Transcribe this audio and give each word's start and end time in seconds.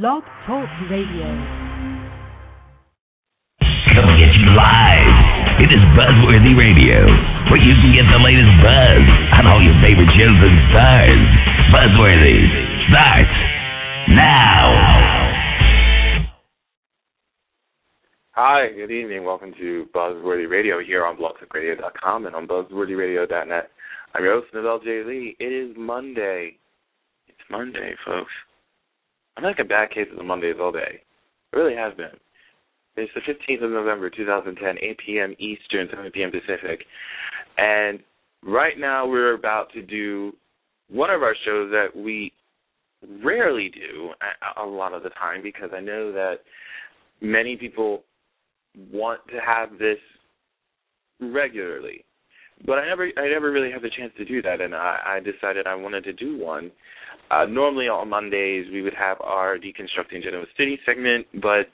Blog 0.00 0.22
Talk 0.46 0.70
Radio. 0.88 1.28
Coming 3.92 4.24
at 4.24 4.32
you 4.32 4.46
live. 4.56 5.60
It 5.60 5.68
is 5.68 5.84
Buzzworthy 5.92 6.56
Radio, 6.56 7.04
where 7.52 7.60
you 7.60 7.74
can 7.76 7.92
get 7.92 8.08
the 8.10 8.18
latest 8.24 8.56
buzz 8.64 9.04
on 9.36 9.46
all 9.46 9.60
your 9.60 9.76
favorite 9.84 10.08
shows 10.16 10.32
and 10.32 10.56
stars. 10.72 11.20
Buzzworthy 11.76 12.40
starts 12.88 13.36
now. 14.08 14.72
Hi, 18.30 18.72
good 18.74 18.90
evening. 18.90 19.26
Welcome 19.26 19.52
to 19.58 19.88
Buzzworthy 19.94 20.48
Radio 20.48 20.82
here 20.82 21.04
on 21.04 21.18
blogtalkradio.com 21.18 22.24
and 22.24 22.34
on 22.34 22.48
buzzworthyradio.net. 22.48 23.70
I'm 24.14 24.24
your 24.24 24.40
host, 24.40 24.54
Novell 24.54 24.82
J. 24.82 25.02
Lee. 25.04 25.36
It 25.38 25.52
is 25.52 25.76
Monday. 25.76 26.56
It's 27.28 27.50
Monday, 27.50 27.94
folks. 28.06 28.32
I'm 29.36 29.44
like 29.44 29.58
a 29.58 29.64
bad 29.64 29.90
case 29.90 30.06
of 30.10 30.18
the 30.18 30.24
Mondays 30.24 30.56
all 30.60 30.72
day. 30.72 31.02
It 31.52 31.56
really 31.56 31.76
has 31.76 31.94
been. 31.94 32.16
It's 32.96 33.12
the 33.14 33.20
15th 33.20 33.64
of 33.64 33.70
November, 33.70 34.10
2010, 34.10 34.76
8 34.82 34.98
p.m. 35.06 35.34
Eastern, 35.38 35.88
7 35.90 36.10
p.m. 36.12 36.30
Pacific. 36.30 36.84
And 37.56 38.00
right 38.42 38.78
now 38.78 39.06
we're 39.06 39.34
about 39.34 39.72
to 39.72 39.82
do 39.82 40.32
one 40.90 41.10
of 41.10 41.22
our 41.22 41.34
shows 41.44 41.70
that 41.70 41.88
we 41.96 42.32
rarely 43.24 43.70
do 43.70 44.10
a, 44.58 44.64
lot 44.64 44.92
of 44.92 45.02
the 45.02 45.10
time 45.10 45.42
because 45.42 45.70
I 45.74 45.80
know 45.80 46.12
that 46.12 46.36
many 47.20 47.56
people 47.56 48.04
want 48.92 49.20
to 49.28 49.38
have 49.44 49.78
this 49.78 49.98
regularly. 51.20 52.04
But 52.64 52.78
I 52.78 52.86
never 52.86 53.08
I 53.16 53.28
never 53.28 53.50
really 53.50 53.72
had 53.72 53.82
the 53.82 53.90
chance 53.90 54.12
to 54.18 54.24
do 54.24 54.40
that 54.42 54.60
and 54.60 54.74
I, 54.74 55.16
I 55.16 55.20
decided 55.20 55.66
I 55.66 55.74
wanted 55.74 56.04
to 56.04 56.12
do 56.12 56.38
one. 56.38 56.70
Uh, 57.32 57.46
normally 57.46 57.88
on 57.88 58.10
Mondays 58.10 58.66
we 58.70 58.82
would 58.82 58.94
have 58.94 59.16
our 59.20 59.56
deconstructing 59.56 60.22
Genoa 60.22 60.44
City 60.58 60.78
segment, 60.84 61.26
but 61.40 61.66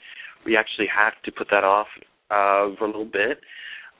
we 0.47 0.57
actually 0.57 0.87
have 0.87 1.15
to 1.25 1.33
put 1.33 1.49
that 1.51 1.65
off 1.65 1.89
uh, 2.31 2.75
for 2.79 2.85
a 2.85 2.87
little 2.87 3.05
bit. 3.05 3.41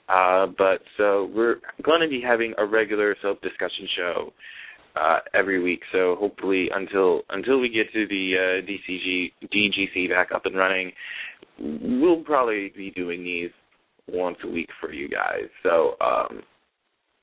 Uh, 0.09 0.47
but 0.57 0.81
so 0.97 1.31
we're 1.35 1.57
going 1.83 2.01
to 2.01 2.09
be 2.09 2.21
having 2.25 2.55
a 2.59 2.65
regular 2.65 3.17
soap 3.21 3.43
discussion 3.43 3.89
show 3.97 4.33
uh, 4.97 5.19
every 5.35 5.63
week. 5.63 5.81
So 5.93 6.17
hopefully 6.19 6.69
until 6.73 7.23
until 7.31 7.59
we 7.59 7.69
get 7.69 7.93
to 7.93 8.07
the 8.07 8.35
uh, 8.37 8.67
DCG 8.67 9.33
DGC 9.53 10.09
back 10.09 10.29
up 10.33 10.47
and 10.47 10.57
running, 10.57 10.93
we'll 11.59 12.23
probably 12.23 12.73
be 12.75 12.91
doing 12.93 13.25
these 13.25 13.51
once 14.09 14.39
a 14.45 14.49
week 14.49 14.69
for 14.81 14.93
you 14.93 15.09
guys. 15.09 15.49
So 15.63 15.97
um, 16.01 16.43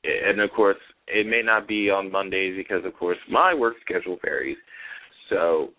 and 0.03 0.41
of 0.41 0.52
course 0.52 0.78
it 1.08 1.28
may 1.28 1.42
not 1.44 1.67
be 1.67 1.89
on 1.89 2.11
Mondays 2.11 2.56
because 2.58 2.86
of 2.86 2.95
course 2.95 3.17
my 3.30 3.53
work 3.53 3.75
schedule 3.84 4.17
varies. 4.23 4.58
So 5.30 5.70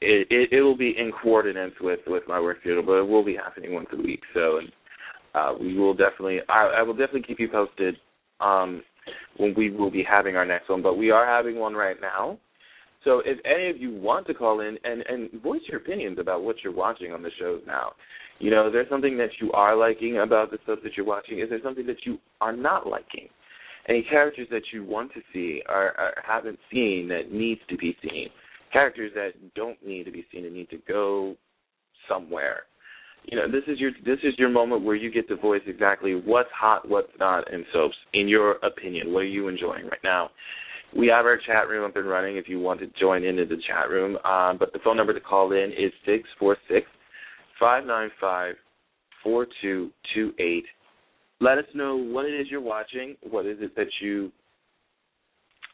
it, 0.00 0.26
it 0.30 0.52
it 0.52 0.62
will 0.62 0.76
be 0.76 0.94
in 0.96 1.12
coordinates 1.22 1.76
with 1.80 2.00
with 2.06 2.22
my 2.28 2.40
work 2.40 2.58
schedule, 2.60 2.82
but 2.82 2.98
it 2.98 3.08
will 3.08 3.24
be 3.24 3.36
happening 3.36 3.74
once 3.74 3.88
a 3.92 3.96
week. 3.96 4.20
So, 4.34 4.58
and 4.58 4.72
uh, 5.34 5.54
we 5.60 5.76
will 5.76 5.94
definitely 5.94 6.38
I, 6.48 6.78
I 6.78 6.82
will 6.82 6.94
definitely 6.94 7.22
keep 7.22 7.40
you 7.40 7.48
posted 7.48 7.96
um, 8.40 8.82
when 9.36 9.54
we 9.56 9.70
will 9.70 9.90
be 9.90 10.04
having 10.08 10.36
our 10.36 10.44
next 10.44 10.68
one. 10.68 10.82
But 10.82 10.98
we 10.98 11.10
are 11.10 11.26
having 11.26 11.58
one 11.58 11.74
right 11.74 11.96
now. 12.00 12.38
So 13.04 13.22
if 13.24 13.38
any 13.44 13.70
of 13.70 13.78
you 13.78 13.94
want 13.94 14.26
to 14.26 14.34
call 14.34 14.60
in 14.60 14.76
and 14.84 15.02
and 15.08 15.42
voice 15.42 15.62
your 15.68 15.80
opinions 15.80 16.18
about 16.18 16.42
what 16.42 16.56
you're 16.62 16.74
watching 16.74 17.12
on 17.12 17.22
the 17.22 17.30
shows 17.38 17.62
now, 17.66 17.92
you 18.38 18.50
know, 18.50 18.68
is 18.68 18.72
there 18.72 18.86
something 18.88 19.16
that 19.18 19.30
you 19.40 19.50
are 19.52 19.76
liking 19.76 20.18
about 20.18 20.50
the 20.50 20.58
stuff 20.62 20.78
that 20.84 20.96
you're 20.96 21.06
watching? 21.06 21.40
Is 21.40 21.48
there 21.48 21.60
something 21.62 21.86
that 21.86 22.04
you 22.04 22.18
are 22.40 22.52
not 22.52 22.86
liking? 22.86 23.28
Any 23.88 24.02
characters 24.02 24.48
that 24.50 24.62
you 24.72 24.84
want 24.84 25.12
to 25.14 25.20
see 25.32 25.62
or, 25.68 25.98
or 25.98 26.12
haven't 26.26 26.58
seen 26.70 27.08
that 27.08 27.32
needs 27.32 27.60
to 27.68 27.76
be 27.76 27.96
seen? 28.02 28.28
characters 28.72 29.12
that 29.14 29.32
don't 29.54 29.78
need 29.86 30.04
to 30.04 30.10
be 30.10 30.24
seen 30.32 30.44
and 30.44 30.54
need 30.54 30.70
to 30.70 30.78
go 30.88 31.36
somewhere. 32.08 32.62
You 33.24 33.36
know, 33.36 33.50
this 33.50 33.64
is 33.66 33.78
your 33.78 33.90
this 34.06 34.18
is 34.22 34.34
your 34.38 34.48
moment 34.48 34.84
where 34.84 34.96
you 34.96 35.10
get 35.10 35.28
to 35.28 35.36
voice 35.36 35.60
exactly 35.66 36.14
what's 36.14 36.48
hot, 36.58 36.88
what's 36.88 37.10
not 37.18 37.52
in 37.52 37.64
soaps, 37.72 37.96
in 38.14 38.28
your 38.28 38.52
opinion. 38.64 39.12
What 39.12 39.20
are 39.20 39.26
you 39.26 39.48
enjoying 39.48 39.84
right 39.84 40.00
now? 40.02 40.30
We 40.96 41.08
have 41.08 41.26
our 41.26 41.36
chat 41.36 41.68
room 41.68 41.84
up 41.84 41.96
and 41.96 42.08
running 42.08 42.36
if 42.38 42.48
you 42.48 42.60
want 42.60 42.80
to 42.80 42.86
join 42.98 43.24
into 43.24 43.44
the 43.44 43.60
chat 43.66 43.90
room. 43.90 44.16
Um, 44.24 44.56
but 44.58 44.72
the 44.72 44.78
phone 44.82 44.96
number 44.96 45.12
to 45.12 45.20
call 45.20 45.52
in 45.52 45.72
is 45.76 45.92
six 46.06 46.26
four 46.38 46.56
six 46.70 46.86
five 47.60 47.84
nine 47.84 48.10
five 48.20 48.54
four 49.22 49.46
two 49.60 49.90
two 50.14 50.32
eight. 50.38 50.64
Let 51.40 51.58
us 51.58 51.64
know 51.74 51.96
what 51.96 52.24
it 52.24 52.38
is 52.38 52.48
you're 52.50 52.60
watching. 52.60 53.16
What 53.22 53.46
is 53.46 53.58
it 53.60 53.76
that 53.76 53.88
you 54.00 54.32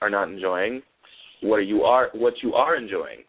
are 0.01 0.11
not 0.11 0.29
enjoying? 0.29 0.83
what 1.45 1.59
you 1.67 1.83
are 1.83 2.09
what 2.15 2.35
you 2.43 2.55
are 2.55 2.77
enjoying. 2.77 3.23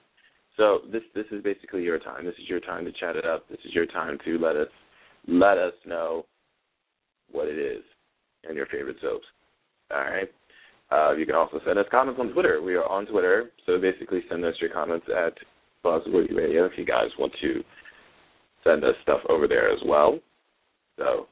So 0.58 0.80
this 0.92 1.04
this 1.14 1.26
is 1.32 1.44
basically 1.44 1.84
your 1.84 2.00
time. 2.00 2.26
This 2.26 2.36
is 2.36 2.50
your 2.50 2.62
time 2.62 2.86
to 2.86 2.92
chat 2.94 3.16
it 3.16 3.26
up. 3.26 3.48
This 3.50 3.60
is 3.66 3.74
your 3.74 3.86
time 3.86 4.18
to 4.26 4.38
let 4.40 4.56
us 4.56 4.68
let 5.28 5.58
us 5.58 5.74
know 5.86 6.26
what 7.32 7.48
it 7.48 7.60
is 7.60 7.84
and 8.48 8.56
your 8.56 8.68
favorite 8.68 8.98
soaps. 9.02 9.26
All 9.92 10.00
right. 10.00 10.32
Uh, 10.92 11.14
you 11.16 11.26
can 11.26 11.36
also 11.36 11.60
send 11.66 11.78
us 11.80 11.86
comments 11.92 12.20
on 12.22 12.32
Twitter. 12.32 12.62
We 12.62 12.76
are 12.76 12.88
on 12.88 13.08
Twitter, 13.08 13.52
so 13.66 13.80
basically 13.80 14.22
send 14.30 14.46
us 14.46 14.54
your 14.62 14.70
comments 14.70 15.08
at 15.10 15.34
Buzzworthy 15.84 16.36
Radio 16.36 16.66
if 16.66 16.74
you 16.78 16.86
guys 16.86 17.10
want 17.18 17.34
to 17.42 17.64
send 18.64 18.84
us 18.84 18.94
stuff 19.02 19.22
over 19.28 19.48
there 19.48 19.72
as 19.72 19.80
well. 19.86 20.20
So 20.98 21.28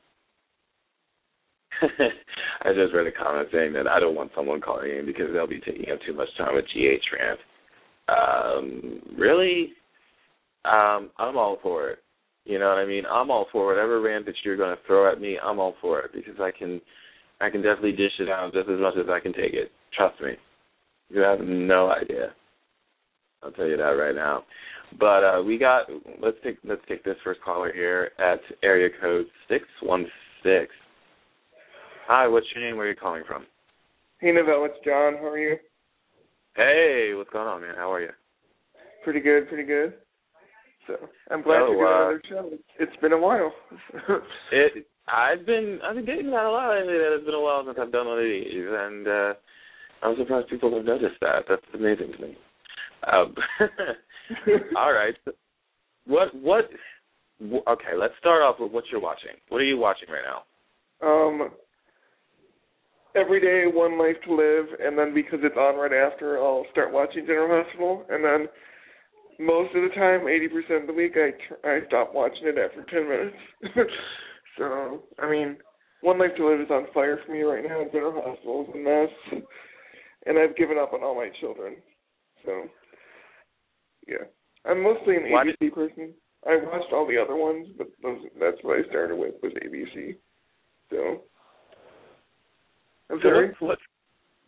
I 2.62 2.74
just 2.74 2.94
read 2.94 3.08
a 3.08 3.12
comment 3.12 3.50
saying 3.52 3.74
that 3.74 3.88
I 3.88 4.00
don't 4.00 4.16
want 4.16 4.32
someone 4.36 4.62
calling 4.62 4.92
in 4.92 5.06
because 5.06 5.28
they'll 5.34 5.48
be 5.48 5.60
taking 5.60 5.92
up 5.92 6.00
too 6.06 6.14
much 6.14 6.30
time 6.38 6.56
with 6.56 6.66
GH 6.66 7.06
rant. 7.18 7.40
Um, 8.08 9.00
really? 9.18 9.74
Um, 10.66 11.10
I'm 11.18 11.38
all 11.38 11.58
for 11.62 11.90
it. 11.90 12.00
You 12.46 12.60
know 12.60 12.70
what 12.70 12.78
I 12.78 12.86
mean? 12.86 13.04
I'm 13.10 13.32
all 13.32 13.48
for 13.52 13.68
whatever 13.68 14.02
rant 14.02 14.26
that 14.26 14.36
you're 14.44 14.58
going 14.58 14.76
to 14.76 14.82
throw 14.86 15.12
at 15.12 15.22
me. 15.22 15.38
I'm 15.42 15.60
all 15.60 15.76
for 15.82 16.02
it 16.02 16.12
because 16.14 16.36
I 16.40 16.52
can, 16.52 16.82
I 17.40 17.50
can 17.50 17.62
definitely 17.62 17.94
dish 17.94 18.12
it 18.20 18.30
out 18.30 18.54
just 18.54 18.70
as 18.70 18.80
much 18.80 18.96
as 18.98 19.10
I 19.10 19.20
can 19.20 19.34
take 19.34 19.54
it. 19.54 19.72
Trust 19.96 20.20
me. 20.22 20.32
You 21.10 21.22
have 21.22 21.40
no 21.42 21.90
idea. 21.92 22.34
I'll 23.44 23.52
tell 23.52 23.68
you 23.68 23.78
that 23.78 23.84
right 23.84 24.16
now. 24.16 24.44
But 25.00 25.24
uh, 25.24 25.42
we 25.44 25.58
got 25.58 25.88
let's 26.22 26.38
take 26.44 26.58
let's 26.64 26.82
take 26.88 27.04
this 27.04 27.16
first 27.24 27.42
caller 27.42 27.72
here 27.74 28.12
at 28.20 28.40
area 28.62 28.90
code 29.02 29.26
six 29.50 29.66
one 29.82 30.06
six. 30.44 30.68
Hi, 32.08 32.28
what's 32.28 32.48
your 32.54 32.64
name? 32.66 32.76
Where 32.78 32.88
are 32.88 32.90
you 32.90 32.96
calling 32.96 33.24
from? 33.26 33.46
Hey, 34.20 34.28
Novell, 34.30 34.66
it's 34.68 34.78
John. 34.86 35.16
How 35.20 35.28
are 35.30 35.40
you? 35.40 35.58
Hey, 36.56 37.14
what's 37.16 37.30
going 37.30 37.48
on, 37.48 37.62
man? 37.62 37.76
How 37.78 37.92
are 37.92 38.02
you? 38.02 38.10
Pretty 39.04 39.20
good, 39.20 39.48
pretty 39.48 39.64
good. 39.64 39.94
So 40.88 40.96
I'm 41.32 41.42
glad 41.42 41.60
So, 41.62 41.72
to 41.72 41.78
do 41.78 41.82
uh, 41.82 41.86
another 41.86 42.22
show. 42.30 42.50
It's 42.80 42.96
been 43.02 43.14
a 43.14 43.18
while. 43.18 43.54
It. 44.52 44.86
I've 45.08 45.46
been 45.46 45.80
I've 45.84 45.96
been 45.96 46.06
getting 46.06 46.30
that 46.32 46.46
a 46.46 46.50
lot 46.50 46.70
lately. 46.76 46.94
That 46.94 47.16
it's 47.16 47.26
been 47.26 47.34
a 47.36 47.42
while 47.42 47.64
since 47.66 47.78
I've 47.82 47.92
done 47.92 48.08
one 48.08 48.20
of 48.20 48.24
these, 48.24 48.46
and 48.54 49.08
uh 49.08 49.34
I'm 50.02 50.16
surprised 50.18 50.50
people 50.50 50.74
have 50.76 50.86
noticed 50.86 51.20
that. 51.22 51.44
That's 51.50 51.62
amazing 51.74 52.14
to 52.14 52.22
me. 52.22 52.38
Um, 53.12 53.36
all 54.78 54.94
right. 54.94 55.16
What 56.08 56.34
what? 56.36 56.70
Okay, 57.44 57.96
let's 57.98 58.14
start 58.20 58.42
off 58.42 58.58
with 58.60 58.72
what 58.72 58.86
you're 58.92 59.02
watching. 59.02 59.32
What 59.50 59.60
are 59.60 59.66
you 59.66 59.78
watching 59.78 60.08
right 60.10 60.24
now? 60.24 60.44
um, 61.06 61.52
every 63.16 63.40
day, 63.40 63.72
one 63.72 63.98
life 63.98 64.18
to 64.26 64.36
live, 64.36 64.66
and 64.80 64.98
then 64.98 65.14
because 65.14 65.40
it's 65.44 65.58
on 65.58 65.76
right 65.76 65.94
after, 65.94 66.38
I'll 66.38 66.66
start 66.72 66.92
watching 66.92 67.26
General 67.26 67.64
Hospital, 67.64 68.06
and 68.10 68.24
then 68.24 68.48
most 69.40 69.76
of 69.76 69.82
the 69.82 69.96
time, 69.96 70.22
80% 70.22 70.82
of 70.82 70.88
the 70.88 70.94
week, 70.94 71.14
I 71.16 71.32
tr- 71.48 71.68
I 71.68 71.86
stop 71.88 72.14
watching 72.14 72.48
it 72.48 72.58
after 72.58 72.84
10 72.84 73.10
minutes. 73.10 73.92
so, 74.58 75.04
I 75.20 75.30
mean, 75.30 75.58
One 76.02 76.20
Life 76.20 76.36
to 76.38 76.48
Live 76.48 76.62
is 76.62 76.72
on 76.72 76.88
fire 76.94 77.20
for 77.26 77.32
me 77.32 77.42
right 77.42 77.64
now. 77.64 77.84
General 77.92 78.22
Hospital 78.24 78.66
is 78.68 78.76
a 78.76 78.78
mess, 78.78 79.44
and 80.26 80.38
I've 80.38 80.56
given 80.56 80.78
up 80.78 80.94
on 80.94 81.04
all 81.04 81.16
my 81.16 81.30
children. 81.40 81.78
So, 82.46 82.64
yeah, 84.08 84.26
I'm 84.66 84.84
mostly 84.84 85.16
an 85.16 85.24
ABC 85.24 85.74
person. 85.74 86.14
I 86.46 86.58
watched 86.58 86.92
all 86.92 87.08
the 87.08 87.18
other 87.18 87.36
ones, 87.36 87.68
but 87.78 87.88
those, 88.02 88.20
that's 88.40 88.58
what 88.64 88.80
I 88.80 88.90
started 88.90 89.18
with 89.18 89.36
was 89.42 89.54
ABC. 89.54 90.16
So, 90.90 91.24
I'm 93.14 93.20
So 93.20 93.30
sorry. 93.30 93.48
what, 93.60 93.70
what, 93.70 93.80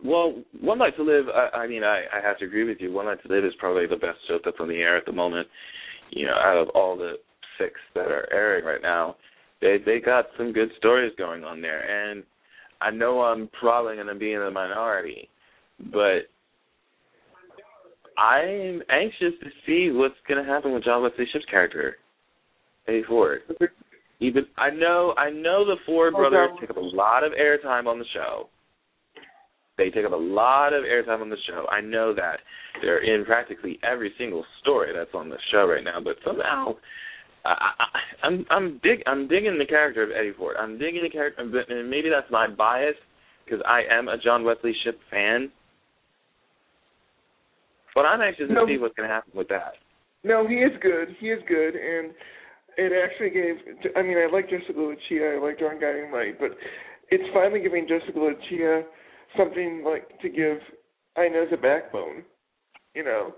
well, 0.03 0.43
One 0.59 0.79
Life 0.79 0.95
to 0.97 1.03
Live. 1.03 1.25
I, 1.29 1.59
I 1.59 1.67
mean, 1.67 1.83
I, 1.83 2.03
I 2.13 2.21
have 2.21 2.37
to 2.39 2.45
agree 2.45 2.63
with 2.63 2.77
you. 2.79 2.91
One 2.91 3.05
Life 3.05 3.19
to 3.25 3.33
Live 3.33 3.45
is 3.45 3.53
probably 3.59 3.87
the 3.87 3.95
best 3.95 4.17
show 4.27 4.39
that's 4.43 4.57
on 4.59 4.67
the 4.67 4.75
air 4.75 4.97
at 4.97 5.05
the 5.05 5.11
moment. 5.11 5.47
You 6.11 6.25
know, 6.27 6.33
out 6.33 6.57
of 6.57 6.69
all 6.69 6.97
the 6.97 7.13
six 7.57 7.73
that 7.93 8.07
are 8.07 8.27
airing 8.31 8.65
right 8.65 8.81
now, 8.81 9.15
they 9.61 9.77
they 9.85 9.99
got 9.99 10.25
some 10.37 10.51
good 10.51 10.69
stories 10.77 11.13
going 11.17 11.43
on 11.43 11.61
there. 11.61 12.11
And 12.11 12.23
I 12.81 12.91
know 12.91 13.21
I'm 13.21 13.49
probably 13.59 13.95
going 13.95 14.07
to 14.07 14.15
be 14.15 14.33
in 14.33 14.41
the 14.41 14.51
minority, 14.51 15.29
but 15.91 16.27
I'm 18.17 18.81
anxious 18.89 19.33
to 19.41 19.49
see 19.65 19.91
what's 19.91 20.15
going 20.27 20.43
to 20.43 20.49
happen 20.49 20.73
with 20.73 20.83
John 20.83 21.01
Wesley 21.01 21.25
Shipp's 21.31 21.45
character, 21.49 21.97
Eddie 22.87 23.03
Ford. 23.07 23.41
Even 24.19 24.45
I 24.57 24.69
know 24.69 25.13
I 25.17 25.29
know 25.29 25.65
the 25.65 25.75
Ford 25.85 26.13
brothers 26.13 26.49
take 26.59 26.69
up 26.69 26.77
a 26.77 26.79
lot 26.79 27.23
of 27.23 27.33
airtime 27.33 27.87
on 27.87 27.99
the 27.99 28.05
show. 28.13 28.49
They 29.77 29.89
take 29.89 30.05
up 30.05 30.13
a 30.13 30.15
lot 30.15 30.73
of 30.73 30.83
airtime 30.83 31.21
on 31.21 31.29
the 31.29 31.37
show. 31.47 31.65
I 31.69 31.81
know 31.81 32.13
that 32.15 32.39
they're 32.81 33.03
in 33.03 33.25
practically 33.25 33.77
every 33.83 34.13
single 34.17 34.45
story 34.61 34.91
that's 34.95 35.13
on 35.13 35.29
the 35.29 35.37
show 35.51 35.67
right 35.67 35.83
now, 35.83 35.99
but 36.01 36.15
somehow 36.25 36.75
I, 37.43 37.49
I, 37.49 38.25
I'm 38.27 38.45
I'm 38.49 38.79
dig 38.83 39.03
I'm 39.05 39.27
digging 39.27 39.57
the 39.59 39.65
character 39.65 40.01
of 40.03 40.09
Eddie 40.11 40.33
Ford. 40.37 40.55
I'm 40.59 40.77
digging 40.79 41.03
the 41.03 41.09
character, 41.09 41.41
and 41.41 41.89
maybe 41.89 42.09
that's 42.09 42.29
my 42.31 42.47
bias 42.47 42.95
because 43.43 43.61
I 43.67 43.81
am 43.91 44.07
a 44.07 44.17
John 44.17 44.43
Wesley 44.43 44.73
Shipp 44.83 44.97
fan. 45.11 45.51
But 47.93 48.05
I'm 48.05 48.21
anxious 48.21 48.47
No. 48.49 48.65
to 48.65 48.73
see 48.73 48.77
what's 48.77 48.95
going 48.95 49.07
to 49.07 49.13
happen 49.13 49.31
with 49.35 49.47
that. 49.49 49.73
No, 50.23 50.47
he 50.47 50.55
is 50.55 50.71
good. 50.81 51.15
He 51.19 51.27
is 51.29 51.39
good, 51.47 51.75
and 51.75 52.11
it 52.77 52.91
actually 52.91 53.29
gave. 53.29 53.55
I 53.95 54.01
mean, 54.01 54.17
I 54.17 54.27
like 54.31 54.49
Jessica 54.49 54.77
Lucia. 54.79 55.35
I 55.35 55.39
like 55.45 55.59
John 55.59 55.79
Guiding 55.79 56.11
Light, 56.11 56.39
but 56.39 56.51
it's 57.11 57.23
finally 57.33 57.61
giving 57.61 57.87
Jessica 57.87 58.17
Lucia 58.17 58.83
something 59.37 59.83
like 59.85 60.19
to 60.21 60.29
give 60.29 60.57
Inez 61.17 61.49
a 61.51 61.57
backbone. 61.57 62.23
You 62.93 63.03
know, 63.03 63.33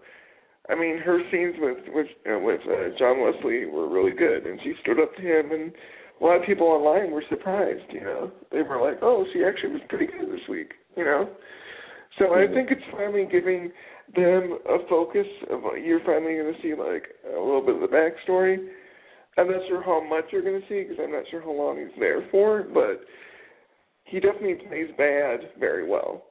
I 0.70 0.76
mean, 0.76 0.98
her 1.00 1.20
scenes 1.32 1.56
with 1.60 1.78
with 1.94 2.08
uh, 2.30 2.40
with 2.40 2.62
uh, 2.68 2.98
John 2.98 3.22
Wesley 3.22 3.66
were 3.66 3.90
really 3.90 4.16
good, 4.16 4.46
and 4.46 4.60
she 4.64 4.74
stood 4.82 5.00
up 5.00 5.16
to 5.16 5.22
him, 5.22 5.52
and 5.52 5.72
a 6.20 6.24
lot 6.24 6.38
of 6.38 6.46
people 6.46 6.68
online 6.68 7.12
were 7.12 7.24
surprised. 7.30 7.92
You 7.92 8.02
know, 8.02 8.32
they 8.52 8.62
were 8.62 8.82
like, 8.82 9.00
"Oh, 9.02 9.26
she 9.34 9.44
actually 9.44 9.74
was 9.74 9.82
pretty 9.90 10.08
good 10.08 10.30
this 10.30 10.48
week." 10.50 10.74
You 10.96 11.06
know, 11.06 11.30
so 12.20 12.34
I 12.34 12.48
think 12.48 12.72
it's 12.72 12.82
finally 12.92 13.28
giving 13.32 13.72
them 14.16 14.58
a 14.68 14.88
focus 14.90 15.28
of 15.52 15.62
you're 15.84 16.04
finally 16.06 16.36
going 16.36 16.54
to 16.54 16.62
see 16.62 16.74
like 16.74 17.06
a 17.26 17.40
little 17.40 17.62
bit 17.62 17.76
of 17.76 17.82
the 17.82 17.88
backstory. 17.88 18.58
I'm 19.38 19.48
not 19.48 19.62
sure 19.68 19.84
how 19.84 20.04
much 20.04 20.26
you're 20.32 20.42
going 20.42 20.60
to 20.60 20.68
see 20.68 20.82
because 20.82 20.98
I'm 21.02 21.12
not 21.12 21.26
sure 21.30 21.42
how 21.42 21.52
long 21.52 21.78
he's 21.78 22.00
there 22.00 22.28
for, 22.32 22.64
but 22.74 23.02
he 24.08 24.20
definitely 24.20 24.56
plays 24.68 24.90
bad 24.98 25.40
very 25.60 25.88
well, 25.88 26.24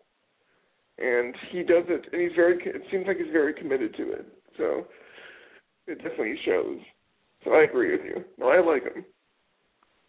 and 0.98 1.34
he 1.50 1.62
does 1.62 1.84
it, 1.88 2.06
and 2.12 2.20
he's 2.22 2.32
very. 2.34 2.56
It 2.64 2.82
seems 2.90 3.06
like 3.06 3.18
he's 3.18 3.32
very 3.32 3.54
committed 3.54 3.94
to 3.96 4.12
it, 4.12 4.26
so 4.56 4.86
it 5.86 5.96
definitely 5.96 6.38
shows. 6.44 6.78
So 7.44 7.52
I 7.52 7.62
agree 7.64 7.92
with 7.92 8.04
you. 8.04 8.24
No, 8.38 8.48
I 8.48 8.60
like 8.60 8.82
him. 8.82 9.04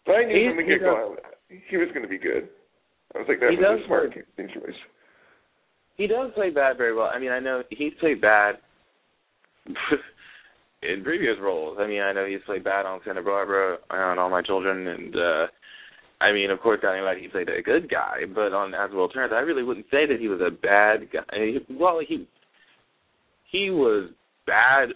But 0.06 0.12
I 0.16 0.24
knew 0.24 0.34
He- 0.34 0.48
from 0.48 0.56
the 0.56 0.62
get 0.64 0.80
go 0.80 1.16
he 1.70 1.76
was 1.76 1.88
going 1.88 2.02
to 2.02 2.08
be 2.08 2.18
good. 2.18 2.48
I 3.14 3.18
was 3.18 3.26
like, 3.28 3.40
that 3.40 3.50
He 3.50 3.56
was 3.56 3.80
a 3.82 3.86
smart 3.86 4.12
casting 4.12 4.48
choice. 4.48 4.76
He 5.96 6.06
does 6.06 6.30
play 6.34 6.50
bad 6.50 6.76
very 6.76 6.94
well. 6.94 7.10
I 7.12 7.18
mean, 7.18 7.30
I 7.30 7.40
know 7.40 7.62
he's 7.70 7.94
played 8.00 8.20
bad 8.20 8.56
in 10.82 11.02
previous 11.02 11.36
roles. 11.40 11.78
I 11.80 11.86
mean, 11.86 12.02
I 12.02 12.12
know 12.12 12.26
he's 12.26 12.42
played 12.46 12.64
bad 12.64 12.86
on 12.86 13.00
Santa 13.04 13.22
Barbara 13.22 13.78
and 13.90 14.00
on 14.00 14.18
All 14.18 14.30
My 14.30 14.42
Children, 14.42 14.86
and 14.88 15.16
uh 15.16 15.46
I 16.20 16.32
mean, 16.32 16.50
of 16.50 16.60
course, 16.60 16.80
Guiding 16.82 17.04
Light, 17.04 17.18
he 17.20 17.28
played 17.28 17.48
a 17.48 17.62
good 17.62 17.88
guy. 17.88 18.20
But 18.34 18.52
on 18.52 18.74
As 18.74 18.90
World 18.90 19.12
Turns, 19.14 19.32
I 19.32 19.40
really 19.40 19.62
wouldn't 19.62 19.86
say 19.90 20.06
that 20.06 20.18
he 20.18 20.28
was 20.28 20.40
a 20.40 20.50
bad 20.50 21.10
guy. 21.12 21.22
Well, 21.70 22.00
he 22.06 22.26
he 23.50 23.70
was 23.70 24.10
bad 24.46 24.90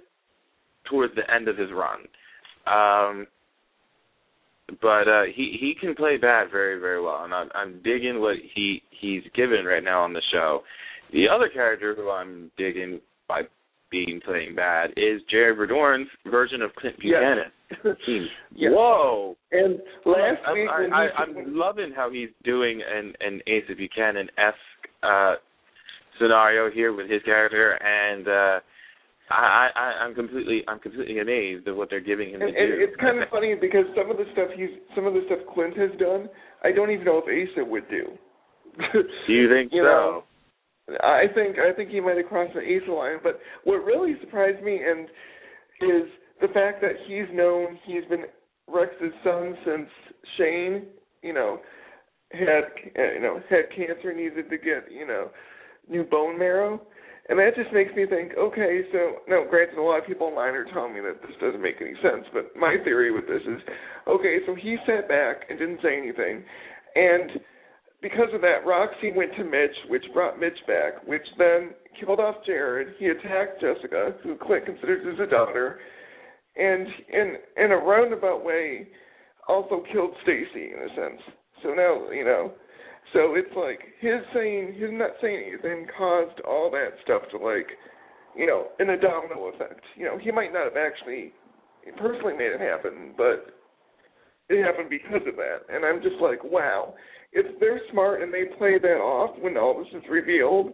towards 0.91 1.15
the 1.15 1.33
end 1.33 1.49
of 1.49 1.57
his 1.57 1.71
run. 1.73 2.01
Um 2.67 3.27
but 4.81 5.09
uh 5.09 5.25
he 5.35 5.57
he 5.61 5.75
can 5.79 5.95
play 5.95 6.17
bad 6.17 6.51
very 6.51 6.81
very 6.81 7.01
well 7.03 7.25
and 7.25 7.35
I'm 7.35 7.49
I'm 7.55 7.83
digging 7.83 8.21
what 8.21 8.37
he 8.55 8.83
he's 9.01 9.23
given 9.35 9.65
right 9.65 9.85
now 9.85 10.03
on 10.03 10.13
the 10.13 10.23
show. 10.33 10.63
The 11.13 11.27
other 11.29 11.49
character 11.49 11.95
who 11.95 12.11
I'm 12.11 12.51
digging 12.57 13.01
by 13.29 13.43
being 13.93 14.21
playing 14.25 14.57
bad 14.57 14.91
is 14.97 15.21
Jerry 15.31 15.55
Verdorn's 15.55 16.09
version 16.29 16.63
of 16.63 16.75
Clint 16.75 16.99
Buchanan. 16.99 17.53
He- 18.07 18.27
Yes. 18.55 18.73
Whoa! 18.75 19.35
And 19.51 19.79
last 20.05 20.43
week 20.53 20.69
I, 20.69 20.81
when 20.83 20.93
I, 20.93 21.07
he 21.07 21.11
I'm 21.17 21.57
loving 21.57 21.91
how 21.95 22.11
he's 22.11 22.29
doing 22.45 22.83
an 22.83 23.15
an 23.21 23.41
Asa 23.49 23.75
Buchanan 23.77 24.29
esque 24.37 24.85
uh, 25.03 25.37
scenario 26.21 26.71
here 26.71 26.93
with 26.93 27.09
his 27.11 27.23
character, 27.23 27.73
and 27.83 28.29
uh, 28.29 28.61
I, 29.31 29.69
I 29.75 30.05
I'm 30.05 30.15
completely 30.15 30.63
I'm 30.69 30.81
completely 30.81 31.21
amazed 31.21 31.67
at 31.67 31.75
what 31.75 31.89
they're 31.89 32.01
giving 32.01 32.29
him 32.31 32.43
and, 32.43 32.51
and 32.55 32.83
it's 32.83 32.97
kind 33.01 33.23
of 33.23 33.29
funny 33.31 33.55
because 33.59 33.87
some 33.97 34.11
of 34.11 34.19
the 34.19 34.25
stuff 34.33 34.49
he's 34.55 34.69
some 34.95 35.07
of 35.07 35.15
the 35.15 35.23
stuff 35.27 35.39
Clint 35.55 35.77
has 35.79 35.91
done, 35.99 36.29
I 36.63 36.73
don't 36.73 36.91
even 36.91 37.07
know 37.07 37.23
if 37.25 37.29
Asa 37.31 37.65
would 37.65 37.89
do. 37.89 38.05
Do 38.93 39.33
you 39.33 39.49
think 39.49 39.73
you 39.73 39.81
so? 39.83 39.89
know, 39.89 40.25
I 40.89 41.25
think 41.35 41.57
I 41.59 41.73
think 41.75 41.91
he 41.91 42.01
might 42.01 42.17
have 42.17 42.27
crossed 42.27 42.55
the 42.55 42.61
Asa 42.61 42.93
line. 42.93 43.19
But 43.23 43.39
what 43.65 43.85
really 43.85 44.15
surprised 44.21 44.63
me 44.63 44.81
and 44.85 45.09
is 45.81 46.09
the 46.41 46.49
fact 46.49 46.81
that 46.83 46.93
he's 47.07 47.27
known 47.33 47.79
he's 47.87 48.05
been 48.09 48.25
Rex's 48.69 49.13
son 49.25 49.57
since 49.65 49.89
Shane, 50.37 50.87
you 51.23 51.33
know, 51.33 51.59
had 52.33 52.65
you 52.97 53.21
know 53.21 53.41
had 53.49 53.71
cancer, 53.75 54.13
needed 54.13 54.51
to 54.51 54.59
get 54.59 54.91
you 54.91 55.07
know 55.07 55.31
new 55.89 56.05
bone 56.05 56.39
marrow, 56.39 56.81
and 57.29 57.39
that 57.39 57.55
just 57.55 57.73
makes 57.73 57.95
me 57.95 58.07
think. 58.07 58.33
Okay, 58.39 58.83
so 58.93 59.23
no, 59.29 59.45
granted, 59.49 59.79
a 59.79 59.83
lot 59.83 59.99
of 59.99 60.07
people 60.07 60.27
online 60.27 60.55
are 60.55 60.67
telling 60.73 60.95
me 60.95 61.01
that 61.01 61.23
this 61.23 61.37
doesn't 61.41 61.63
make 61.63 61.77
any 61.81 61.95
sense, 62.03 62.27
but 62.33 62.51
my 62.57 62.77
theory 62.85 63.13
with 63.13 63.27
this 63.27 63.43
is, 63.43 63.61
okay, 64.09 64.39
so 64.47 64.55
he 64.55 64.77
sat 64.87 65.09
back 65.09 65.47
and 65.49 65.59
didn't 65.59 65.81
say 65.83 65.97
anything, 65.97 66.43
and 66.95 67.31
because 68.03 68.29
of 68.35 68.41
that, 68.41 68.67
Roxy 68.67 69.13
went 69.15 69.35
to 69.37 69.45
Mitch, 69.45 69.77
which 69.89 70.05
brought 70.13 70.39
Mitch 70.39 70.59
back, 70.67 71.07
which 71.07 71.23
then 71.39 71.71
killed 71.99 72.19
off 72.19 72.37
Jared. 72.45 72.95
He 72.99 73.07
attacked 73.07 73.61
Jessica, 73.61 74.15
who 74.23 74.37
Clint 74.37 74.67
considers 74.67 75.19
a 75.21 75.31
daughter, 75.31 75.79
and 76.57 76.87
in 77.13 77.37
in 77.57 77.73
a 77.73 77.77
roundabout 77.77 78.45
way, 78.45 78.89
also 79.49 79.85
killed 79.93 80.11
Stacy 80.23 80.73
in 80.75 80.91
a 80.91 80.95
sense. 80.95 81.23
So 81.63 81.71
now 81.71 82.11
you 82.11 82.25
know, 82.25 82.53
so 83.13 83.35
it's 83.37 83.55
like 83.57 83.81
his 84.01 84.21
saying 84.35 84.75
his 84.75 84.91
not 84.93 85.13
saying 85.23 85.45
anything 85.53 85.87
caused 85.97 86.41
all 86.41 86.71
that 86.73 86.99
stuff 87.05 87.23
to 87.31 87.39
like, 87.39 87.69
you 88.37 88.47
know, 88.47 88.67
in 88.81 88.91
a 88.91 89.01
domino 89.01 89.47
effect. 89.55 89.85
You 89.97 90.07
know, 90.07 90.19
he 90.19 90.33
might 90.33 90.53
not 90.53 90.65
have 90.65 90.77
actually 90.77 91.33
personally 91.99 92.35
made 92.35 92.53
it 92.53 92.61
happen, 92.61 93.15
but 93.17 93.55
it 94.49 94.65
happened 94.65 94.91
because 94.91 95.23
of 95.27 95.37
that. 95.37 95.67
And 95.73 95.85
I'm 95.85 96.03
just 96.03 96.21
like, 96.21 96.43
wow, 96.45 96.95
if 97.33 97.59
they're 97.59 97.81
smart 97.91 98.23
and 98.23 98.33
they 98.33 98.45
play 98.59 98.79
that 98.79 99.01
off 99.01 99.37
when 99.41 99.57
all 99.57 99.79
this 99.79 99.93
is 99.95 100.09
revealed, 100.11 100.73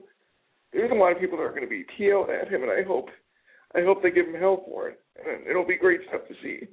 there's 0.72 0.90
a 0.90 0.94
lot 0.94 1.12
of 1.12 1.20
people 1.20 1.38
that 1.38 1.44
are 1.44 1.54
going 1.54 1.62
to 1.62 1.68
be 1.68 1.86
TO'd 1.96 2.30
at 2.30 2.48
him, 2.48 2.62
and 2.62 2.70
I 2.70 2.82
hope, 2.86 3.08
I 3.74 3.80
hope 3.82 4.02
they 4.02 4.10
give 4.10 4.26
him 4.26 4.40
hell 4.40 4.64
for 4.66 4.88
it, 4.88 5.00
and 5.16 5.46
it'll 5.46 5.66
be 5.66 5.76
great 5.76 6.00
stuff 6.08 6.22
to 6.28 6.34
see. 6.42 6.66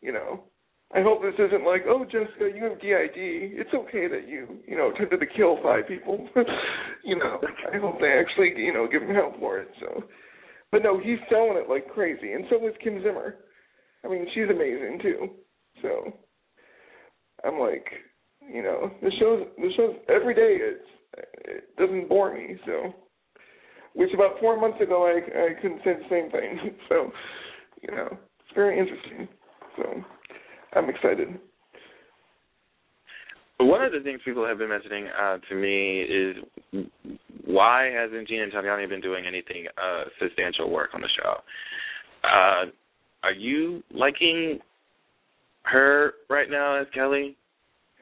You 0.00 0.12
know, 0.12 0.44
I 0.92 1.02
hope 1.02 1.22
this 1.22 1.38
isn't 1.38 1.64
like, 1.64 1.84
oh, 1.86 2.04
Jessica, 2.04 2.50
you 2.52 2.64
have 2.64 2.80
DID. 2.80 3.60
It's 3.60 3.74
okay 3.74 4.08
that 4.08 4.26
you, 4.26 4.58
you 4.66 4.76
know, 4.76 4.90
attempted 4.90 5.20
to 5.20 5.26
kill 5.36 5.58
five 5.62 5.86
people. 5.86 6.26
you 7.04 7.16
know, 7.16 7.38
I 7.72 7.78
hope 7.78 8.00
they 8.00 8.18
actually, 8.18 8.60
you 8.60 8.72
know, 8.72 8.88
give 8.90 9.02
him 9.02 9.14
hell 9.14 9.34
for 9.38 9.58
it. 9.58 9.68
So, 9.78 10.04
but 10.72 10.82
no, 10.82 10.98
he's 10.98 11.18
selling 11.28 11.62
it 11.62 11.68
like 11.68 11.88
crazy, 11.88 12.32
and 12.32 12.44
so 12.50 12.56
is 12.66 12.74
Kim 12.82 13.02
Zimmer. 13.02 13.36
I 14.04 14.08
mean, 14.08 14.26
she's 14.34 14.48
amazing 14.50 14.98
too. 15.02 15.28
So, 15.82 16.12
I'm 17.44 17.58
like, 17.58 17.86
you 18.52 18.62
know, 18.62 18.90
the 19.02 19.10
shows, 19.18 19.46
the 19.56 19.70
shows 19.76 19.96
every 20.08 20.34
day. 20.34 20.58
It's 20.60 20.84
it 21.44 21.76
doesn't 21.76 22.08
bore 22.08 22.34
me. 22.34 22.56
So, 22.66 22.92
which 23.94 24.10
about 24.14 24.38
four 24.40 24.60
months 24.60 24.80
ago 24.80 25.06
I 25.06 25.50
I 25.50 25.60
couldn't 25.60 25.80
say 25.84 25.94
the 25.94 26.08
same 26.10 26.30
thing. 26.30 26.76
So, 26.88 27.10
you 27.82 27.96
know, 27.96 28.08
it's 28.10 28.54
very 28.54 28.78
interesting. 28.78 29.28
So, 29.76 30.04
I'm 30.74 30.88
excited. 30.90 31.28
One 33.58 33.82
of 33.82 33.92
the 33.92 34.00
things 34.00 34.20
people 34.24 34.46
have 34.46 34.58
been 34.58 34.70
mentioning 34.70 35.06
uh, 35.08 35.38
to 35.48 35.54
me 35.54 36.00
is 36.00 36.36
why 37.44 37.90
hasn't 37.90 38.26
Gina 38.26 38.46
Tognoni 38.46 38.88
been 38.88 39.00
doing 39.00 39.26
anything 39.26 39.66
uh, 39.76 40.04
substantial 40.20 40.70
work 40.70 40.90
on 40.94 41.02
the 41.02 41.08
show? 41.22 41.34
Uh, 42.24 42.70
are 43.22 43.32
you 43.32 43.82
liking 43.92 44.60
her 45.64 46.14
right 46.28 46.50
now 46.50 46.80
as 46.80 46.86
Kelly? 46.94 47.36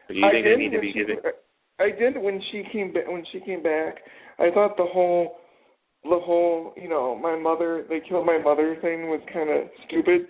Do 0.08 0.14
you 0.14 0.24
I 0.26 0.30
think 0.32 0.44
did 0.44 0.56
they 0.56 0.62
need 0.62 0.70
to 0.70 0.78
when 0.78 0.86
be 0.86 0.92
she- 0.92 0.98
giving? 0.98 1.20
I 1.80 1.90
did 1.90 2.16
when 2.20 2.40
she 2.50 2.64
came 2.72 2.92
back. 2.92 3.06
When 3.06 3.24
she 3.30 3.40
came 3.40 3.62
back, 3.62 3.98
I 4.38 4.50
thought 4.50 4.76
the 4.76 4.86
whole, 4.86 5.36
the 6.02 6.18
whole, 6.18 6.72
you 6.76 6.88
know, 6.88 7.14
my 7.14 7.38
mother, 7.38 7.84
they 7.88 8.00
killed 8.00 8.26
my 8.26 8.38
mother 8.38 8.76
thing 8.82 9.08
was 9.08 9.20
kind 9.32 9.48
of 9.50 9.68
stupid, 9.86 10.26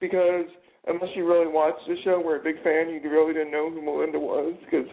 because 0.00 0.46
unless 0.86 1.10
you 1.16 1.26
really 1.26 1.50
watched 1.50 1.82
the 1.88 1.96
show, 2.04 2.20
were 2.20 2.38
a 2.38 2.42
big 2.44 2.62
fan, 2.62 2.88
you 2.90 3.00
really 3.10 3.32
didn't 3.32 3.50
know 3.50 3.68
who 3.70 3.82
Melinda 3.82 4.18
was 4.18 4.54
because 4.64 4.86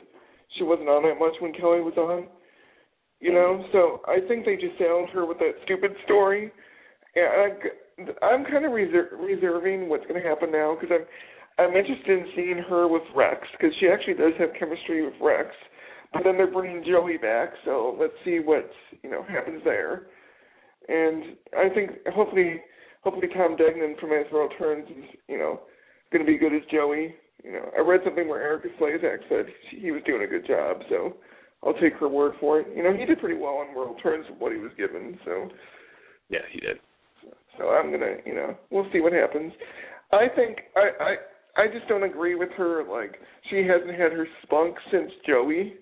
she 0.58 0.64
wasn't 0.64 0.90
on 0.90 1.04
that 1.04 1.20
much 1.20 1.34
when 1.42 1.54
Kelly 1.54 1.82
was 1.82 1.98
on. 1.98 2.26
You 3.20 3.34
know, 3.34 3.66
so 3.72 4.02
I 4.08 4.20
think 4.28 4.46
they 4.46 4.56
just 4.56 4.80
sailed 4.80 5.10
her 5.10 5.26
with 5.26 5.38
that 5.40 5.52
stupid 5.66 5.92
story. 6.06 6.52
And 7.16 7.54
I'm, 8.02 8.08
I'm 8.22 8.46
kind 8.46 8.66
of 8.66 8.72
reser- 8.72 9.12
reserving 9.20 9.90
what's 9.90 10.08
going 10.08 10.22
to 10.22 10.28
happen 10.28 10.52
now 10.52 10.78
because 10.80 10.96
I'm 11.02 11.06
I'm 11.60 11.76
interested 11.76 12.20
in 12.20 12.26
seeing 12.36 12.58
her 12.70 12.88
with 12.88 13.04
Rex 13.16 13.42
because 13.52 13.76
she 13.80 13.88
actually 13.90 14.14
does 14.14 14.34
have 14.40 14.50
chemistry 14.58 15.04
with 15.04 15.14
Rex. 15.22 15.50
But 16.14 16.24
then 16.24 16.38
they're 16.38 16.52
bringing 16.52 16.84
Joey 16.84 17.18
back, 17.18 17.50
so 17.66 17.96
let's 18.00 18.14
see 18.26 18.40
what 18.40 18.70
you 19.04 19.12
know 19.12 19.24
happens 19.24 19.62
there. 19.64 20.08
And 20.88 21.36
I 21.56 21.70
think 21.70 21.92
hopefully, 22.14 22.62
hopefully 23.04 23.28
Tom 23.36 23.56
Degnan 23.56 23.96
from 24.00 24.12
As 24.14 24.26
the 24.32 24.36
World 24.36 24.54
Turns 24.58 24.88
is 24.90 25.04
you 25.28 25.38
know 25.38 25.62
going 26.12 26.26
to 26.26 26.32
be 26.32 26.38
good 26.38 26.54
as 26.54 26.62
Joey. 26.72 27.14
You 27.44 27.54
know, 27.54 27.70
I 27.78 27.82
read 27.82 28.02
something 28.04 28.28
where 28.28 28.42
Erika 28.42 28.70
Slezak 28.80 29.20
said 29.30 29.46
he 29.70 29.92
was 29.92 30.02
doing 30.06 30.24
a 30.24 30.28
good 30.28 30.48
job, 30.48 30.82
so 30.90 31.16
I'll 31.64 31.74
take 31.76 31.94
her 31.96 32.10
word 32.10 32.34
for 32.40 32.60
it. 32.60 32.68
You 32.76 32.84
know, 32.84 32.94
he 32.94 33.06
did 33.06 33.20
pretty 33.20 33.40
well 33.40 33.64
in 33.68 33.76
World 33.76 34.00
Turns 34.02 34.26
of 34.32 34.40
what 34.40 34.52
he 34.52 34.58
was 34.58 34.72
given, 34.78 35.20
so 35.26 35.50
Yeah, 36.30 36.40
he 36.52 36.60
did. 36.60 36.78
so 37.58 37.70
I'm 37.70 37.92
gonna, 37.92 38.18
you 38.26 38.34
know, 38.34 38.58
we'll 38.72 38.90
see 38.92 39.00
what 39.00 39.14
happens. 39.14 39.54
I 40.12 40.28
think 40.36 40.58
I 40.76 41.16
I 41.58 41.68
just 41.68 41.88
don't 41.88 42.04
agree 42.04 42.36
with 42.36 42.50
her. 42.58 42.84
Like 42.90 43.16
she 43.50 43.58
hasn't 43.58 44.00
had 44.00 44.12
her 44.12 44.28
spunk 44.44 44.76
since 44.92 45.12
Joey. 45.28 45.74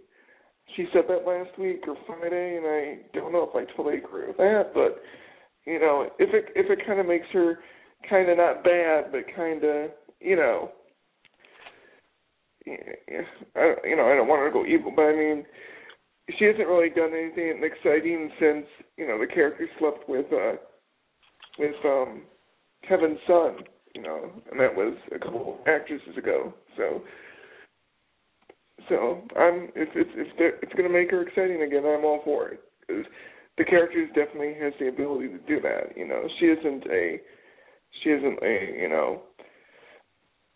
She 0.76 0.86
said 0.92 1.04
that 1.08 1.26
last 1.26 1.58
week 1.58 1.84
or 1.88 1.96
Friday, 2.06 2.58
and 2.58 2.66
I 2.66 3.18
don't 3.18 3.32
know 3.32 3.50
if 3.50 3.56
I 3.56 3.72
totally 3.76 3.98
agree 3.98 4.28
with 4.28 4.38
that. 4.38 4.72
But 4.74 5.02
you 5.66 5.80
know, 5.80 6.10
if 6.20 6.34
it 6.34 6.52
if 6.56 6.70
it 6.70 6.86
kind 6.86 7.00
of 7.00 7.06
makes 7.06 7.28
her 7.34 7.60
kind 8.10 8.30
of 8.30 8.38
not 8.38 8.64
bad, 8.64 9.12
but 9.12 9.36
kind 9.36 9.64
of 9.64 9.92
you 10.20 10.36
know, 10.36 10.72
I, 13.56 13.76
you 13.86 13.96
know, 13.96 14.08
I 14.08 14.16
don't 14.16 14.28
want 14.28 14.42
her 14.42 14.50
to 14.50 14.54
go 14.54 14.66
evil, 14.66 14.92
but 14.96 15.04
I 15.04 15.16
mean, 15.16 15.46
she 16.38 16.46
hasn't 16.46 16.68
really 16.68 16.90
done 16.90 17.12
anything 17.14 17.62
exciting 17.64 18.30
since 18.40 18.66
you 18.98 19.08
know 19.08 19.20
the 19.20 19.28
character 19.28 19.68
slept 19.80 20.08
with 20.10 20.26
uh 20.34 20.54
with 21.60 21.76
um 21.86 22.24
Kevin's 22.88 23.20
son, 23.28 23.58
you 23.98 24.04
know, 24.04 24.30
and 24.52 24.60
that 24.60 24.76
was 24.76 24.96
a 25.14 25.18
couple 25.18 25.58
actresses 25.66 26.16
ago. 26.18 26.54
So, 26.78 27.02
so 28.88 29.22
I'm 29.36 29.70
if 29.76 29.90
it's 29.96 30.12
if 30.16 30.54
it's 30.62 30.74
going 30.74 30.88
to 30.88 30.94
make 30.94 31.10
her 31.10 31.24
exciting 31.24 31.64
again, 31.64 31.84
I'm 31.84 32.06
all 32.06 32.22
for 32.24 32.50
it 32.50 32.62
because 32.86 33.06
the 33.58 33.66
character 33.66 34.06
definitely 34.14 34.54
has 34.62 34.74
the 34.80 34.90
ability 34.90 35.30
to 35.30 35.40
do 35.48 35.60
that. 35.62 35.98
You 35.98 36.08
know, 36.08 36.22
she 36.40 36.46
isn't 36.46 36.86
a 36.86 37.20
she 38.04 38.10
isn't 38.10 38.38
a 38.44 38.82
you 38.82 38.90
know 38.90 39.24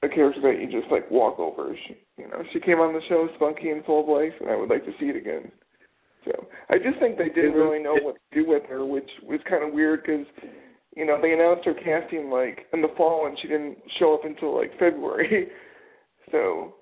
a 0.03 0.07
character 0.07 0.41
that 0.41 0.61
you 0.61 0.69
just 0.69 0.91
like 0.91 1.09
walk 1.09 1.39
over. 1.39 1.75
She, 1.87 1.97
you 2.17 2.27
know, 2.27 2.43
she 2.53 2.59
came 2.59 2.77
on 2.77 2.93
the 2.93 3.01
show 3.09 3.27
spunky 3.35 3.69
and 3.69 3.83
full 3.85 4.01
of 4.01 4.07
life, 4.07 4.37
and 4.39 4.51
I 4.51 4.55
would 4.55 4.69
like 4.69 4.85
to 4.85 4.93
see 4.99 5.07
it 5.07 5.15
again. 5.15 5.51
So 6.25 6.45
I 6.69 6.77
just 6.77 6.99
think 6.99 7.17
they 7.17 7.29
didn't 7.29 7.53
mm-hmm. 7.53 7.59
really 7.59 7.83
know 7.83 7.97
what 8.03 8.15
to 8.15 8.43
do 8.43 8.47
with 8.47 8.61
her, 8.69 8.85
which 8.85 9.09
was 9.23 9.39
kind 9.49 9.67
of 9.67 9.73
weird 9.73 10.03
because 10.05 10.27
you 10.95 11.05
know 11.05 11.19
they 11.21 11.33
announced 11.33 11.65
her 11.65 11.73
casting 11.73 12.29
like 12.29 12.65
in 12.73 12.81
the 12.81 12.93
fall, 12.97 13.27
and 13.27 13.37
she 13.41 13.47
didn't 13.47 13.77
show 13.99 14.13
up 14.13 14.25
until 14.25 14.57
like 14.57 14.71
February. 14.79 15.47
so 16.31 16.75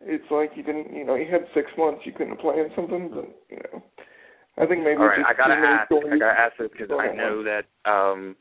it's 0.00 0.30
like 0.30 0.50
you 0.56 0.62
didn't, 0.62 0.94
you 0.94 1.04
know, 1.04 1.14
you 1.14 1.26
had 1.30 1.42
six 1.54 1.70
months, 1.76 2.02
you 2.04 2.12
couldn't 2.12 2.40
plan 2.40 2.70
something, 2.74 3.10
but 3.12 3.28
you 3.50 3.58
know, 3.72 3.82
I 4.58 4.66
think 4.66 4.82
maybe. 4.82 4.96
All 4.96 5.06
right, 5.06 5.24
I 5.26 5.34
gotta 5.34 5.54
ask. 5.54 5.92
I 5.92 6.18
gotta 6.18 6.40
ask 6.40 6.56
this 6.58 6.70
because 6.72 6.90
I 6.90 7.14
know 7.14 7.44
that 7.44 7.64
um, 7.90 8.36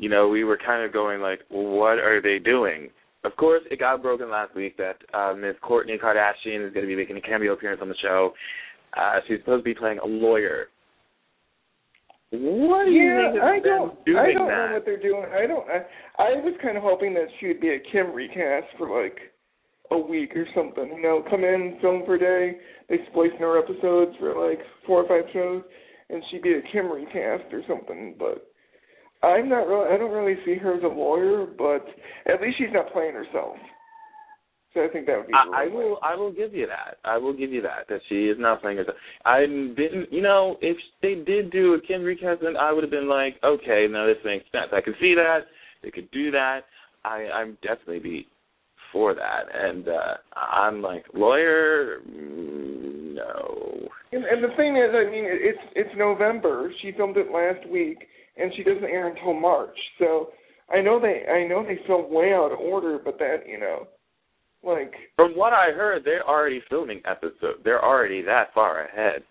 you 0.00 0.08
know, 0.08 0.28
we 0.28 0.44
were 0.44 0.56
kind 0.56 0.84
of 0.84 0.92
going 0.92 1.20
like, 1.20 1.40
what 1.50 1.98
are 1.98 2.22
they 2.22 2.38
doing? 2.38 2.88
Of 3.22 3.36
course, 3.36 3.62
it 3.70 3.78
got 3.78 4.00
broken 4.00 4.30
last 4.30 4.54
week 4.54 4.78
that 4.78 4.96
uh, 5.12 5.34
Miss 5.34 5.54
Kourtney 5.62 6.00
Kardashian 6.02 6.66
is 6.66 6.72
going 6.72 6.86
to 6.86 6.86
be 6.86 6.96
making 6.96 7.18
a 7.18 7.20
cameo 7.20 7.52
appearance 7.52 7.82
on 7.82 7.90
the 7.90 7.94
show. 8.00 8.32
Uh, 8.96 9.20
she's 9.28 9.38
supposed 9.40 9.60
to 9.60 9.64
be 9.64 9.74
playing 9.74 9.98
a 9.98 10.06
lawyer. 10.06 10.68
What 12.32 12.84
do 12.86 12.92
you 12.92 13.10
yeah, 13.10 13.42
I 13.42 13.58
don't. 13.58 14.04
doing 14.04 14.18
I 14.18 14.32
don't 14.32 14.46
that? 14.46 14.54
know 14.54 14.72
what 14.74 14.84
they're 14.84 15.02
doing. 15.02 15.24
I 15.34 15.46
don't. 15.46 15.66
I, 15.68 15.78
I 16.22 16.30
was 16.38 16.54
kind 16.62 16.76
of 16.76 16.82
hoping 16.84 17.12
that 17.14 17.26
she 17.38 17.48
would 17.48 17.60
be 17.60 17.70
a 17.70 17.80
Kim 17.90 18.12
recast 18.12 18.66
for 18.78 18.86
like 18.86 19.18
a 19.90 19.98
week 19.98 20.36
or 20.36 20.46
something. 20.54 20.92
You 20.94 21.02
know, 21.02 21.24
come 21.28 21.42
in, 21.42 21.78
film 21.80 22.02
for 22.06 22.14
a 22.14 22.18
day. 22.20 22.58
They 22.88 22.98
splice 23.10 23.32
in 23.34 23.40
her 23.40 23.58
episodes 23.58 24.16
for 24.20 24.48
like 24.48 24.60
four 24.86 25.02
or 25.04 25.08
five 25.08 25.28
shows, 25.32 25.62
and 26.08 26.22
she'd 26.30 26.42
be 26.42 26.54
a 26.54 26.62
Kim 26.72 26.86
recast 26.86 27.52
or 27.52 27.62
something. 27.66 28.14
But 28.16 28.46
I'm 29.26 29.48
not 29.48 29.66
really. 29.66 29.92
I 29.92 29.98
don't 29.98 30.12
really 30.12 30.38
see 30.46 30.54
her 30.54 30.76
as 30.76 30.84
a 30.84 30.86
lawyer, 30.86 31.46
but 31.46 31.84
at 32.32 32.40
least 32.40 32.58
she's 32.58 32.72
not 32.72 32.92
playing 32.92 33.14
herself. 33.14 33.56
So 34.72 34.84
I 34.84 34.88
think 34.88 35.06
that 35.06 35.16
would 35.18 35.26
be. 35.26 35.34
I, 35.34 35.64
I 35.64 35.66
will. 35.66 35.98
I 36.02 36.14
will 36.14 36.32
give 36.32 36.54
you 36.54 36.66
that. 36.66 36.98
I 37.04 37.18
will 37.18 37.32
give 37.32 37.50
you 37.50 37.60
that. 37.62 37.88
That 37.88 38.00
she 38.08 38.26
is 38.26 38.36
not 38.38 38.60
playing 38.60 38.78
herself. 38.78 38.96
I 39.24 39.40
didn't. 39.40 40.12
You 40.12 40.22
know, 40.22 40.56
if 40.60 40.76
they 41.02 41.14
did 41.14 41.50
do 41.50 41.74
a 41.74 41.80
Kim 41.80 42.02
recast, 42.02 42.40
then 42.42 42.56
I 42.56 42.72
would 42.72 42.84
have 42.84 42.90
been 42.90 43.08
like, 43.08 43.34
okay, 43.42 43.86
now 43.90 44.06
this 44.06 44.22
makes 44.24 44.44
sense. 44.52 44.70
I 44.72 44.80
can 44.80 44.94
see 45.00 45.14
that. 45.16 45.40
They 45.82 45.90
could 45.90 46.10
do 46.12 46.30
that. 46.30 46.60
I, 47.04 47.28
I'm 47.34 47.56
definitely 47.62 47.98
be 47.98 48.26
for 48.92 49.14
that. 49.14 49.44
And 49.52 49.88
uh 49.88 50.14
I'm 50.36 50.82
like, 50.82 51.04
lawyer, 51.14 52.00
mm, 52.08 53.14
no. 53.14 53.88
And, 54.12 54.24
and 54.24 54.42
the 54.42 54.54
thing 54.56 54.76
is, 54.76 54.90
I 54.94 55.10
mean, 55.10 55.24
it's 55.26 55.58
it's 55.74 55.90
November. 55.96 56.72
She 56.82 56.92
filmed 56.96 57.16
it 57.16 57.30
last 57.32 57.68
week, 57.70 57.98
and 58.36 58.52
she 58.56 58.62
doesn't 58.62 58.84
air 58.84 59.08
until 59.08 59.34
March. 59.34 59.76
So 59.98 60.28
I 60.72 60.80
know 60.80 61.00
they 61.00 61.24
I 61.30 61.46
know 61.46 61.64
they 61.64 61.78
filmed 61.86 62.10
way 62.10 62.32
out 62.34 62.52
of 62.52 62.58
order, 62.58 62.98
but 63.02 63.18
that 63.18 63.38
you 63.46 63.58
know, 63.58 63.86
like 64.62 64.92
From 65.16 65.32
what 65.32 65.52
I 65.52 65.72
heard, 65.72 66.02
they're 66.04 66.26
already 66.28 66.62
filming 66.68 67.00
episodes. 67.04 67.60
They're 67.64 67.84
already 67.84 68.22
that 68.22 68.52
far 68.54 68.84
ahead. 68.84 69.22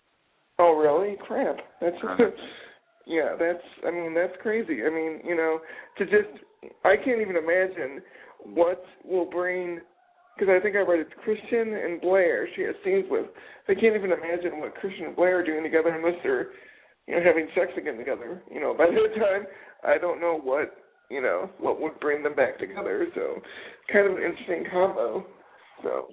oh 0.58 0.74
really? 0.76 1.16
Crap. 1.26 1.56
That's 1.80 1.96
yeah. 3.06 3.36
That's 3.38 3.64
I 3.86 3.90
mean 3.90 4.14
that's 4.14 4.34
crazy. 4.42 4.84
I 4.84 4.90
mean 4.90 5.20
you 5.24 5.36
know 5.36 5.60
to 5.98 6.04
just 6.04 6.44
I 6.84 6.96
can't 6.96 7.20
even 7.20 7.36
imagine 7.36 8.02
what 8.44 8.82
will 9.04 9.28
bring. 9.30 9.80
Because 10.38 10.54
I 10.56 10.62
think 10.62 10.74
I 10.74 10.80
read 10.80 11.00
it's 11.00 11.12
Christian 11.22 11.74
and 11.74 12.00
Blair. 12.00 12.48
She 12.56 12.62
has 12.62 12.74
scenes 12.82 13.04
with. 13.10 13.26
I 13.68 13.74
can't 13.74 13.94
even 13.94 14.12
imagine 14.12 14.58
what 14.58 14.74
Christian 14.74 15.06
and 15.06 15.16
Blair 15.16 15.40
are 15.40 15.44
doing 15.44 15.62
together 15.62 15.90
unless 15.90 16.18
they're, 16.22 16.48
you 17.06 17.14
know, 17.14 17.22
having 17.22 17.46
sex 17.54 17.72
again 17.76 17.98
together. 17.98 18.40
You 18.50 18.60
know, 18.60 18.72
by 18.72 18.86
the 18.86 19.20
time 19.20 19.44
I 19.84 19.98
don't 19.98 20.20
know 20.20 20.40
what 20.42 20.72
you 21.10 21.20
know 21.20 21.50
what 21.58 21.80
would 21.80 21.98
bring 22.00 22.22
them 22.22 22.34
back 22.34 22.58
together. 22.58 23.06
So, 23.14 23.40
kind 23.92 24.06
of 24.10 24.16
an 24.16 24.22
interesting 24.22 24.64
combo. 24.70 25.26
So, 25.82 26.08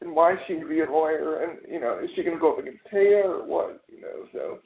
and 0.00 0.14
why 0.14 0.36
she 0.46 0.54
be 0.54 0.80
a 0.80 0.90
lawyer, 0.90 1.42
and 1.44 1.58
you 1.70 1.80
know, 1.80 1.98
is 2.02 2.10
she 2.14 2.22
going 2.22 2.36
to 2.36 2.40
go 2.40 2.52
up 2.54 2.58
against 2.58 2.80
Téa 2.92 3.24
or 3.24 3.46
what? 3.46 3.82
You 3.88 4.00
know, 4.00 4.26
so 4.32 4.58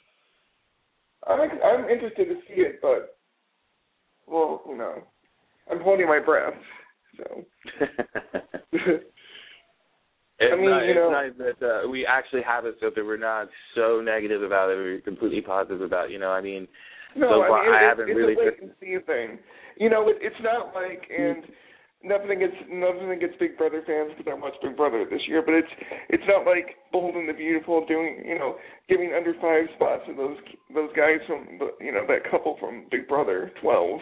I'm 1.27 1.41
I'm 1.41 1.91
interested 1.91 2.27
to 2.27 2.35
see 2.47 2.61
it, 2.63 2.81
but 2.81 3.19
well, 4.27 4.63
you 4.69 4.77
know, 4.77 5.03
I'm 5.71 5.81
holding 5.81 6.07
my 6.07 6.21
breath. 6.21 6.55
So. 7.17 7.45
It's 8.71 9.05
I 10.41 10.57
mean, 10.57 10.71
nice, 10.71 10.85
you 10.87 10.95
know- 10.95 11.13
it's 11.13 11.39
nice 11.39 11.55
that 11.61 11.67
uh, 11.67 11.89
we 11.89 12.07
actually 12.07 12.43
have 12.43 12.65
it 12.65 12.77
so 12.81 12.91
that 12.95 13.05
we're 13.05 13.17
not 13.17 13.49
so 13.75 14.01
negative 14.01 14.43
about 14.43 14.71
it. 14.71 14.77
We're 14.77 15.01
completely 15.01 15.41
positive 15.41 15.81
about. 15.81 16.11
You 16.11 16.19
know, 16.19 16.31
I 16.31 16.41
mean, 16.41 16.69
No, 17.17 17.29
So 17.29 17.43
I 17.43 17.49
mean, 17.65 17.73
it, 17.73 17.77
I 17.77 17.83
haven't 17.89 18.09
it's 18.09 18.17
really 18.17 18.35
a 18.35 18.39
wait 18.39 18.63
and 18.63 18.73
see 18.81 18.97
thing. 19.07 19.39
You 19.77 19.91
know, 19.91 20.09
it, 20.09 20.17
it's 20.21 20.39
not 20.43 20.75
like 20.75 21.07
and 21.09 21.45
nothing 22.05 22.31
against 22.31 22.59
nothing 22.71 23.11
against 23.11 23.39
Big 23.39 23.57
Brother 23.59 23.83
fans 23.87 24.13
because 24.17 24.31
I 24.31 24.39
watched 24.39 24.63
Big 24.63 24.77
Brother 24.77 25.05
this 25.09 25.23
year, 25.27 25.43
but 25.45 25.55
it's 25.55 25.73
it's 26.11 26.27
not 26.29 26.47
like 26.47 26.77
Bold 26.93 27.15
and 27.17 27.29
the 27.29 27.33
Beautiful 27.33 27.85
doing 27.87 28.23
you 28.27 28.39
know 28.39 28.57
giving 28.89 29.15
under 29.17 29.35
five 29.41 29.67
spots 29.75 30.03
to 30.07 30.15
those 30.15 30.37
those 30.75 30.91
guys 30.97 31.19
from 31.27 31.59
the 31.59 31.73
you 31.85 31.93
know 31.93 32.05
that 32.07 32.29
couple 32.31 32.57
from 32.61 32.87
Big 32.91 33.09
Brother 33.09 33.53
twelve. 33.61 34.01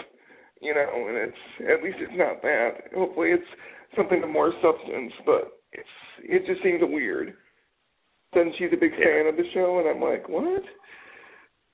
You 0.61 0.75
know, 0.75 0.89
and 1.09 1.17
it's 1.17 1.45
at 1.69 1.85
least 1.85 1.99
it's 2.01 2.17
not 2.17 2.41
that. 2.43 2.89
Hopefully, 2.95 3.29
it's 3.31 3.51
something 3.95 4.23
of 4.23 4.31
more 4.31 4.53
substance, 4.63 5.13
but 5.25 5.53
it's 5.73 5.95
it 6.25 6.47
just 6.47 6.63
seems 6.63 6.81
weird. 6.83 7.35
Then 8.33 8.53
she's 8.59 8.73
a 8.73 8.77
big 8.81 8.93
Yeah. 8.99 9.05
fan 9.05 9.27
of 9.27 9.37
the 9.37 9.45
show, 9.53 9.79
and 9.79 9.89
I'm 9.89 10.01
like, 10.01 10.29
what? 10.29 10.63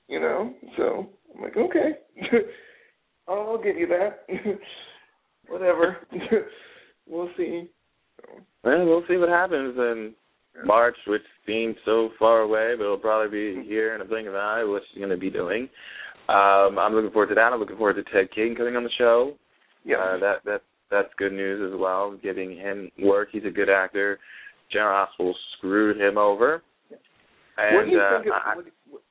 You 0.09 0.19
know, 0.19 0.53
so 0.75 1.09
I'm 1.35 1.41
like, 1.41 1.57
okay, 1.57 1.91
I'll 3.27 3.61
give 3.61 3.77
you 3.77 3.87
that. 3.87 4.25
Whatever. 5.47 5.97
we'll 7.07 7.29
see. 7.37 7.69
well, 8.63 8.85
we'll 8.85 9.03
see 9.07 9.17
what 9.17 9.29
happens 9.29 9.75
in 9.77 10.13
March, 10.65 10.95
which 11.07 11.21
seems 11.45 11.75
so 11.85 12.09
far 12.19 12.41
away, 12.41 12.73
but 12.77 12.83
it'll 12.83 12.97
probably 12.97 13.55
be 13.55 13.67
here 13.67 13.95
in 13.95 14.01
a 14.01 14.05
blink 14.05 14.27
of 14.27 14.33
an 14.33 14.39
eye. 14.39 14.63
What 14.63 14.83
she's 14.89 14.99
going 14.99 15.09
to 15.09 15.17
be 15.17 15.29
doing. 15.29 15.69
Um, 16.29 16.79
I'm 16.79 16.93
looking 16.93 17.11
forward 17.11 17.29
to 17.29 17.35
that. 17.35 17.51
I'm 17.51 17.59
looking 17.59 17.77
forward 17.77 17.95
to 17.95 18.03
Ted 18.03 18.31
King 18.33 18.55
coming 18.55 18.75
on 18.75 18.83
the 18.83 18.89
show. 18.97 19.33
Yeah. 19.83 19.97
Uh, 19.97 20.19
that 20.19 20.35
that 20.45 20.61
that's 20.89 21.09
good 21.17 21.33
news 21.33 21.73
as 21.73 21.77
well. 21.77 22.17
Getting 22.23 22.55
him 22.55 22.89
work. 22.99 23.29
He's 23.31 23.43
a 23.45 23.51
good 23.51 23.69
actor. 23.69 24.19
General 24.71 25.05
Hospital 25.05 25.35
screwed 25.57 25.99
him 25.99 26.17
over. 26.17 26.63
And 27.57 27.75
what 27.75 27.85
do 27.85 27.91
you 27.91 27.99
uh, 27.99 28.17
think? 28.17 28.27
Of, 28.27 28.33
I- 28.33 28.55
what, 28.55 29.01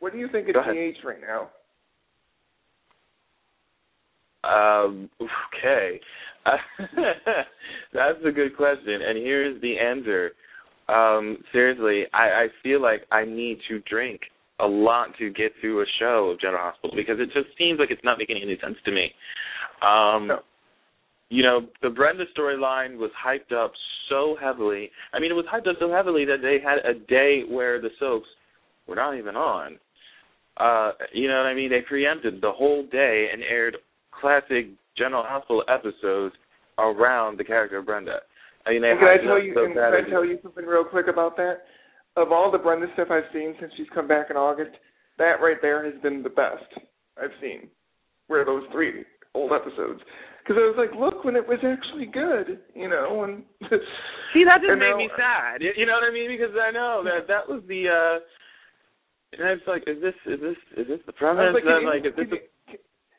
what 0.00 0.12
do 0.12 0.18
you 0.18 0.28
think 0.32 0.48
of. 0.48 0.54
TH 0.54 1.04
right 1.04 1.20
now? 1.20 1.50
Um, 4.44 5.08
okay. 5.20 6.00
That's 7.94 8.18
a 8.26 8.32
good 8.32 8.56
question. 8.56 9.00
And 9.02 9.18
here's 9.18 9.60
the 9.62 9.78
answer. 9.78 10.32
Um, 10.88 11.38
seriously, 11.52 12.04
I, 12.12 12.24
I 12.24 12.46
feel 12.62 12.82
like 12.82 13.02
I 13.12 13.24
need 13.24 13.58
to 13.68 13.80
drink 13.80 14.20
a 14.60 14.66
lot 14.66 15.08
to 15.18 15.30
get 15.30 15.52
through 15.60 15.82
a 15.82 15.86
show 15.98 16.30
of 16.32 16.40
General 16.40 16.70
Hospital 16.70 16.94
because 16.96 17.16
it 17.18 17.26
just 17.26 17.56
seems 17.56 17.78
like 17.78 17.90
it's 17.90 18.04
not 18.04 18.18
making 18.18 18.38
any 18.42 18.58
sense 18.62 18.76
to 18.84 18.92
me. 18.92 19.12
Um, 19.82 20.28
No. 20.28 20.38
You 21.30 21.42
know, 21.42 21.60
the 21.80 21.88
Brenda 21.88 22.24
storyline 22.36 22.98
was 22.98 23.10
hyped 23.24 23.56
up 23.56 23.72
so 24.10 24.36
heavily. 24.38 24.90
I 25.14 25.18
mean, 25.18 25.30
it 25.30 25.34
was 25.34 25.46
hyped 25.50 25.66
up 25.66 25.76
so 25.80 25.90
heavily 25.90 26.26
that 26.26 26.42
they 26.42 26.58
had 26.62 26.84
a 26.84 26.98
day 27.06 27.44
where 27.48 27.80
the 27.80 27.88
soaps 27.98 28.26
were 28.86 28.96
not 28.96 29.16
even 29.16 29.34
on. 29.34 29.78
Uh, 30.58 30.92
you 31.14 31.28
know 31.28 31.38
what 31.38 31.46
I 31.46 31.54
mean? 31.54 31.70
They 31.70 31.80
preempted 31.80 32.42
the 32.42 32.52
whole 32.52 32.84
day 32.92 33.28
and 33.32 33.42
aired 33.42 33.78
classic 34.22 34.70
General 34.96 35.24
Hospital 35.26 35.64
episodes 35.68 36.34
around 36.78 37.38
the 37.38 37.44
character 37.44 37.78
of 37.78 37.86
Brenda. 37.86 38.20
I 38.64 38.70
mean, 38.70 38.82
can 38.82 38.96
I 39.02 39.18
tell 39.18 39.42
you? 39.42 39.52
so 39.54 39.64
and 39.66 39.74
can 39.74 39.82
I 39.82 40.08
tell 40.08 40.24
you 40.24 40.38
something 40.42 40.64
real 40.64 40.84
quick 40.84 41.08
about 41.08 41.36
that? 41.36 41.66
of 42.16 42.32
all 42.32 42.50
the 42.50 42.58
Brenda 42.58 42.86
stuff 42.94 43.08
I've 43.10 43.28
seen 43.32 43.54
since 43.60 43.72
she's 43.76 43.86
come 43.94 44.06
back 44.06 44.28
in 44.30 44.36
August, 44.36 44.72
that 45.18 45.40
right 45.40 45.56
there 45.62 45.84
has 45.84 46.00
been 46.02 46.22
the 46.22 46.28
best 46.30 46.68
I've 47.16 47.32
seen. 47.40 47.68
Were 48.28 48.44
those 48.44 48.64
three 48.72 49.04
old 49.34 49.52
episodes? 49.52 50.00
Because 50.42 50.58
I 50.58 50.66
was 50.66 50.76
like, 50.76 50.92
look, 50.98 51.24
when 51.24 51.36
it 51.36 51.46
was 51.46 51.58
actually 51.62 52.06
good, 52.06 52.60
you 52.74 52.88
know. 52.88 53.24
And 53.24 53.44
see, 54.34 54.44
that 54.44 54.60
just 54.60 54.70
and 54.70 54.80
made 54.80 54.90
now- 54.90 54.96
me 54.96 55.08
sad. 55.16 55.62
You 55.62 55.86
know 55.86 55.94
what 55.94 56.04
I 56.04 56.12
mean? 56.12 56.28
Because 56.28 56.54
I 56.58 56.70
know 56.70 57.02
that 57.04 57.28
that 57.28 57.48
was 57.48 57.62
the. 57.68 57.88
uh 57.88 58.18
and 59.32 59.48
I 59.48 59.52
was 59.52 59.64
like, 59.66 59.84
is 59.86 59.96
this 60.02 60.12
is 60.26 60.40
this 60.40 60.60
is 60.76 60.86
this 60.88 61.00
the 61.06 61.14
I 61.24 61.32
was 61.32 61.56
like, 61.56 61.64
that, 61.64 61.80
can, 61.80 61.88
like, 61.88 62.04
is 62.04 62.12
this 62.12 62.51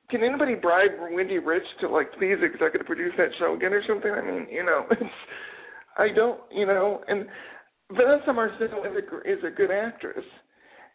can, 0.10 0.24
anybody 0.24 0.56
bribe 0.56 0.92
Wendy 1.12 1.40
Riche 1.40 1.64
to 1.82 1.90
like 1.90 2.12
please 2.14 2.38
executive 2.42 2.86
produce 2.86 3.14
that 3.18 3.30
show 3.40 3.56
again 3.56 3.74
or 3.74 3.82
something? 3.88 4.12
I 4.12 4.22
mean, 4.22 4.48
you 4.52 4.64
know, 4.64 4.86
it's, 4.92 5.16
I 5.98 6.08
don't, 6.16 6.40
you 6.52 6.66
know, 6.66 7.02
and 7.08 7.26
Vanessa 7.92 8.34
Marcil 8.34 8.66
is 8.66 8.72
a 8.72 9.32
is 9.32 9.40
a 9.46 9.52
good 9.52 9.72
actress, 9.72 10.26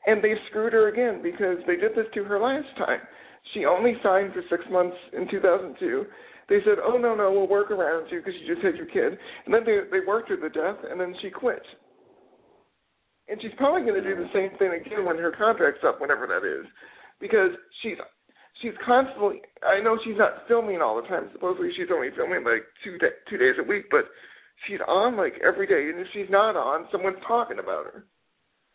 and 0.07 0.23
they 0.23 0.35
screwed 0.49 0.73
her 0.73 0.88
again 0.88 1.23
because 1.23 1.59
they 1.67 1.77
did 1.77 1.93
this 1.95 2.07
to 2.15 2.25
her 2.25 2.41
last 2.41 2.69
time. 2.77 3.00
She 3.55 3.65
only 3.65 3.95
signed 4.03 4.33
for 4.33 4.43
six 4.50 4.65
months 4.71 4.97
in 5.12 5.29
2002. 5.31 6.05
They 6.49 6.59
said, 6.65 6.79
"Oh 6.83 6.99
no, 6.99 7.15
no, 7.15 7.31
we'll 7.31 7.49
work 7.49 7.71
around 7.71 8.11
you 8.11 8.19
because 8.19 8.35
you 8.41 8.53
just 8.53 8.65
had 8.65 8.77
your 8.77 8.87
kid," 8.87 9.19
and 9.45 9.55
then 9.55 9.65
they 9.65 9.81
they 9.91 10.07
worked 10.07 10.29
her 10.31 10.37
to 10.37 10.49
death, 10.49 10.79
and 10.88 11.00
then 11.00 11.15
she 11.23 11.31
quit. 11.31 11.62
And 13.29 13.41
she's 13.43 13.53
probably 13.59 13.83
going 13.83 14.03
to 14.03 14.09
do 14.09 14.17
the 14.17 14.33
same 14.33 14.57
thing 14.59 14.73
again 14.73 15.05
when 15.05 15.19
her 15.19 15.31
contract's 15.37 15.85
up, 15.87 16.00
whenever 16.00 16.27
that 16.27 16.49
is, 16.49 16.65
because 17.21 17.50
she's 17.83 17.99
she's 18.62 18.77
constantly. 18.85 19.41
I 19.62 19.81
know 19.83 19.99
she's 20.05 20.19
not 20.19 20.47
filming 20.49 20.81
all 20.81 21.00
the 21.00 21.09
time. 21.09 21.29
Supposedly 21.33 21.71
she's 21.77 21.91
only 21.93 22.09
filming 22.17 22.45
like 22.45 22.65
two 22.85 22.99
da- 22.99 23.19
two 23.31 23.38
days 23.38 23.55
a 23.59 23.67
week, 23.67 23.87
but 23.91 24.05
she's 24.67 24.81
on 24.87 25.17
like 25.17 25.35
every 25.47 25.67
day. 25.67 25.91
And 25.91 26.00
if 26.00 26.07
she's 26.12 26.31
not 26.31 26.57
on, 26.57 26.87
someone's 26.93 27.23
talking 27.27 27.59
about 27.59 27.85
her. 27.87 28.05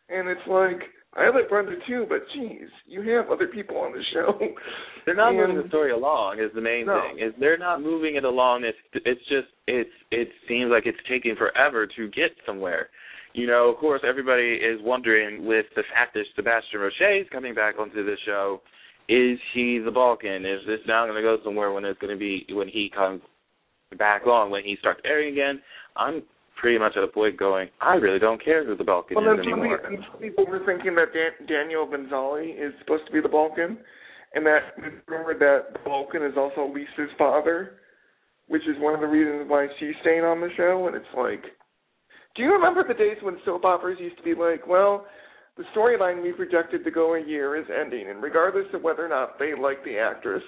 And 0.10 0.28
it's 0.28 0.46
like 0.48 0.82
I 1.16 1.30
like 1.30 1.48
Brenda 1.50 1.74
too, 1.88 2.06
but 2.10 2.20
geez, 2.34 2.68
you 2.88 3.02
have 3.16 3.30
other 3.30 3.48
people 3.48 3.78
on 3.78 3.92
the 3.94 4.04
show. 4.14 4.40
They're 5.06 5.16
not 5.16 5.34
moving 5.36 5.62
the 5.62 5.68
story 5.68 5.92
along. 5.92 6.40
Is 6.40 6.50
the 6.56 6.62
main 6.62 6.86
No. 6.88 7.02
thing. 7.02 7.24
Is 7.24 7.34
they're 7.40 7.58
not 7.58 7.82
moving 7.82 8.16
it 8.16 8.24
along. 8.24 8.64
It's 8.64 8.78
it's 9.06 9.22
just 9.30 9.48
it's 9.68 9.90
it 10.12 10.30
seems 10.48 10.72
like 10.72 10.86
it's 10.86 10.98
taking 11.10 11.36
forever 11.36 11.86
to 11.88 12.08
get 12.10 12.32
somewhere. 12.46 12.90
You 13.34 13.48
know, 13.48 13.70
of 13.70 13.78
course, 13.78 14.02
everybody 14.08 14.56
is 14.62 14.80
wondering 14.84 15.46
with 15.46 15.66
the 15.76 15.84
fact 15.94 16.14
that 16.14 16.24
Sebastian 16.36 16.80
Roche 16.80 17.22
is 17.22 17.28
coming 17.32 17.54
back 17.56 17.76
onto 17.80 18.04
the 18.06 18.16
show. 18.26 18.62
Is 19.10 19.38
he 19.54 19.80
the 19.84 19.92
Balkan? 19.92 20.46
Is 20.46 20.62
this 20.66 20.80
now 20.88 21.06
going 21.06 21.16
to 21.16 21.22
go 21.22 21.38
somewhere 21.44 21.72
when 21.72 21.84
it's 21.86 22.00
going 22.00 22.14
to 22.14 22.20
be 22.20 22.46
when 22.54 22.68
he 22.68 22.90
comes 22.96 23.22
back 23.98 24.26
on 24.26 24.50
when 24.50 24.64
he 24.64 24.78
starts 24.80 25.02
airing 25.06 25.34
again? 25.34 25.62
I'm 25.96 26.24
pretty 26.60 26.80
much 26.80 26.94
at 26.96 27.04
a 27.04 27.08
point 27.08 27.38
going. 27.38 27.68
I 27.82 27.96
really 27.96 28.20
don't 28.20 28.44
care 28.44 28.66
who 28.66 28.76
the 28.78 28.84
Balkan 28.84 29.18
Well, 29.18 29.34
is 29.34 29.40
anymore. 29.40 29.80
people, 29.90 30.06
some 30.12 30.22
people 30.22 30.46
were 30.48 30.66
thinking 30.66 30.96
that 30.96 31.08
Dan- 31.14 31.48
Daniel 31.48 31.86
Benzali 31.86 32.56
is 32.56 32.74
supposed 32.80 33.06
to 33.08 33.12
be 33.12 33.20
the 33.20 33.28
Balkan, 33.28 33.78
and 34.34 34.46
that 34.46 34.60
remember 35.08 35.38
that 35.38 35.74
the 35.74 35.80
Balkan 35.84 36.24
is 36.24 36.34
also 36.38 36.72
Lisa's 36.74 37.12
father, 37.18 37.80
which 38.48 38.64
is 38.64 38.76
one 38.80 38.94
of 38.94 39.02
the 39.02 39.08
reasons 39.08 39.50
why 39.50 39.68
she's 39.80 39.96
staying 40.02 40.24
on 40.24 40.40
the 40.40 40.50
show. 40.56 40.88
And 40.88 40.96
it's 40.96 41.06
like, 41.18 41.44
do 42.36 42.44
you 42.44 42.54
remember 42.54 42.88
the 42.88 42.94
days 42.94 43.18
when 43.22 43.38
soap 43.46 43.66
operas 43.66 43.98
used 44.00 44.18
to 44.18 44.24
be 44.24 44.34
like, 44.34 44.66
well, 44.66 45.06
the 45.58 45.64
storyline 45.76 46.24
we 46.24 46.32
projected 46.32 46.84
to 46.84 46.92
go 46.92 47.16
a 47.16 47.26
year 47.26 47.56
is 47.56 47.66
ending, 47.70 48.10
and 48.10 48.24
regardless 48.24 48.66
of 48.74 48.82
whether 48.82 49.06
or 49.06 49.10
not 49.10 49.38
they 49.38 49.54
like 49.60 49.84
the 49.84 49.98
actress, 49.98 50.44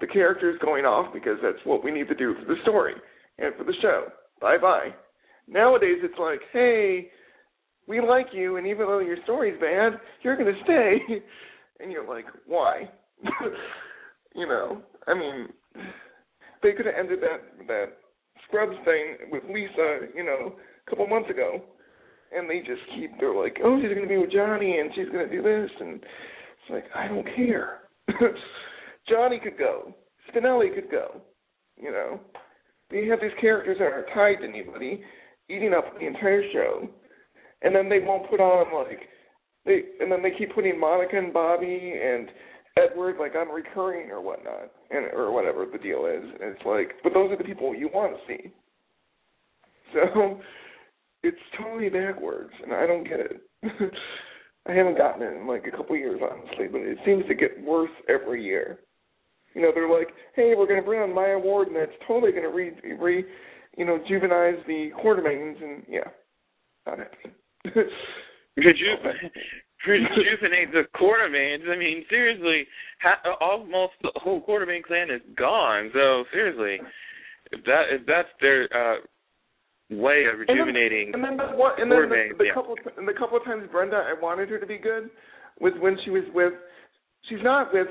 the 0.00 0.06
character 0.06 0.50
is 0.50 0.58
going 0.58 0.84
off 0.84 1.12
because 1.12 1.38
that's 1.42 1.64
what 1.64 1.82
we 1.84 1.90
need 1.90 2.08
to 2.08 2.14
do 2.14 2.34
for 2.34 2.44
the 2.46 2.60
story 2.62 2.94
and 3.38 3.54
for 3.56 3.64
the 3.64 3.74
show. 3.80 4.06
Bye 4.40 4.58
bye. 4.58 4.88
Nowadays, 5.48 5.98
it's 6.02 6.18
like, 6.18 6.40
hey, 6.52 7.10
we 7.88 8.00
like 8.00 8.28
you, 8.32 8.56
and 8.56 8.66
even 8.66 8.86
though 8.86 9.00
your 9.00 9.16
story's 9.24 9.60
bad, 9.60 9.98
you're 10.22 10.36
going 10.36 10.52
to 10.52 10.62
stay. 10.64 11.22
And 11.82 11.90
you're 11.90 12.06
like, 12.06 12.26
why? 12.46 12.90
you 14.34 14.46
know, 14.46 14.82
I 15.06 15.14
mean, 15.14 15.48
they 16.62 16.72
could 16.72 16.84
have 16.84 16.94
ended 16.98 17.20
that 17.20 17.66
that 17.68 17.86
Scrubs 18.46 18.76
thing 18.84 19.30
with 19.32 19.42
Lisa, 19.44 20.12
you 20.14 20.22
know, 20.22 20.56
a 20.86 20.90
couple 20.90 21.06
months 21.06 21.30
ago, 21.30 21.62
and 22.36 22.48
they 22.48 22.60
just 22.60 22.82
keep. 22.94 23.10
They're 23.18 23.34
like, 23.34 23.58
oh, 23.64 23.80
she's 23.80 23.90
to 23.90 24.06
be 24.06 24.18
with 24.18 24.32
Johnny, 24.32 24.78
and 24.78 24.90
she's 24.94 25.06
to 25.12 25.28
do 25.28 25.42
this, 25.42 25.70
and 25.80 25.94
it's 25.94 26.70
like, 26.70 26.84
I 26.94 27.08
don't 27.08 27.26
care. 27.36 27.80
Johnny 29.08 29.40
could 29.42 29.58
go. 29.58 29.94
Spinelli 30.28 30.74
could 30.74 30.90
go. 30.90 31.20
You 31.76 31.90
know, 31.90 32.20
they 32.90 33.06
have 33.06 33.20
these 33.20 33.30
characters 33.40 33.78
that 33.78 33.92
aren't 33.92 34.08
tied 34.14 34.42
to 34.42 34.48
anybody, 34.48 35.02
eating 35.48 35.72
up 35.72 35.98
the 35.98 36.06
entire 36.06 36.42
show, 36.52 36.88
and 37.62 37.74
then 37.74 37.88
they 37.88 38.00
won't 38.00 38.28
put 38.28 38.40
on 38.40 38.86
like 38.86 39.00
they, 39.64 39.82
and 40.00 40.10
then 40.10 40.22
they 40.22 40.32
keep 40.36 40.54
putting 40.54 40.78
Monica 40.78 41.18
and 41.18 41.32
Bobby 41.32 41.94
and 42.02 42.28
Edward 42.76 43.16
like 43.18 43.34
on 43.34 43.48
recurring 43.48 44.10
or 44.10 44.20
whatnot, 44.20 44.70
and 44.90 45.06
or 45.12 45.32
whatever 45.32 45.66
the 45.70 45.78
deal 45.78 46.06
is. 46.06 46.22
And 46.22 46.54
it's 46.54 46.64
like, 46.64 46.92
but 47.02 47.14
those 47.14 47.30
are 47.30 47.38
the 47.38 47.44
people 47.44 47.74
you 47.74 47.88
want 47.92 48.14
to 48.14 48.32
see. 48.32 48.50
So 49.92 50.40
it's 51.22 51.38
totally 51.58 51.88
backwards, 51.88 52.52
and 52.62 52.72
I 52.72 52.86
don't 52.86 53.04
get 53.04 53.20
it. 53.20 53.42
I 54.66 54.72
haven't 54.72 54.98
gotten 54.98 55.22
it 55.22 55.36
in 55.36 55.46
like 55.46 55.66
a 55.66 55.76
couple 55.76 55.96
years, 55.96 56.20
honestly, 56.22 56.66
but 56.70 56.82
it 56.82 56.98
seems 57.04 57.24
to 57.28 57.34
get 57.34 57.62
worse 57.62 57.90
every 58.08 58.44
year. 58.44 58.80
You 59.54 59.62
know, 59.62 59.72
they're 59.74 59.90
like, 59.90 60.08
"Hey, 60.34 60.54
we're 60.56 60.66
going 60.66 60.80
to 60.80 60.86
bring 60.86 61.00
on 61.00 61.14
Maya 61.14 61.38
Ward, 61.38 61.68
and 61.68 61.76
that's 61.76 61.90
totally 62.06 62.32
going 62.32 62.44
to 62.44 62.50
re, 62.54 62.72
re, 62.98 63.24
you 63.76 63.84
know, 63.84 63.98
juvenize 64.08 64.64
the 64.66 64.90
Quartermaines," 65.02 65.62
and 65.62 65.82
yeah, 65.88 66.08
not 66.86 66.98
happening. 66.98 67.34
Reju- 68.56 68.96
rejuvenate 69.86 70.72
the 70.72 70.82
Quartermaines. 70.94 71.68
I 71.68 71.76
mean, 71.76 72.04
seriously, 72.10 72.66
ha- 73.02 73.36
almost 73.40 73.92
the 74.02 74.12
whole 74.16 74.40
Quartermaine 74.42 74.82
clan 74.82 75.10
is 75.10 75.22
gone. 75.36 75.90
So 75.94 76.24
seriously, 76.32 76.84
if 77.52 77.64
that 77.64 77.84
if 77.90 78.06
that's 78.06 78.28
their 78.40 78.68
uh 78.74 79.00
way 79.90 80.24
of 80.32 80.38
rejuvenating, 80.38 81.10
And 81.12 81.22
then, 81.22 81.32
and 81.32 81.40
then 81.40 81.46
the 81.50 81.56
one, 81.56 81.72
and 81.78 81.90
then 81.90 82.08
the, 82.08 82.34
the 82.38 82.44
yeah. 82.46 82.54
couple, 82.54 82.76
and 82.96 83.06
the 83.06 83.12
couple 83.12 83.36
of 83.36 83.44
times 83.44 83.66
Brenda, 83.70 83.96
I 83.96 84.14
wanted 84.20 84.48
her 84.48 84.58
to 84.58 84.66
be 84.66 84.78
good, 84.78 85.10
was 85.60 85.72
when 85.80 85.96
she 86.04 86.10
was 86.10 86.24
with. 86.32 86.52
She's 87.28 87.42
not 87.42 87.72
with. 87.72 87.88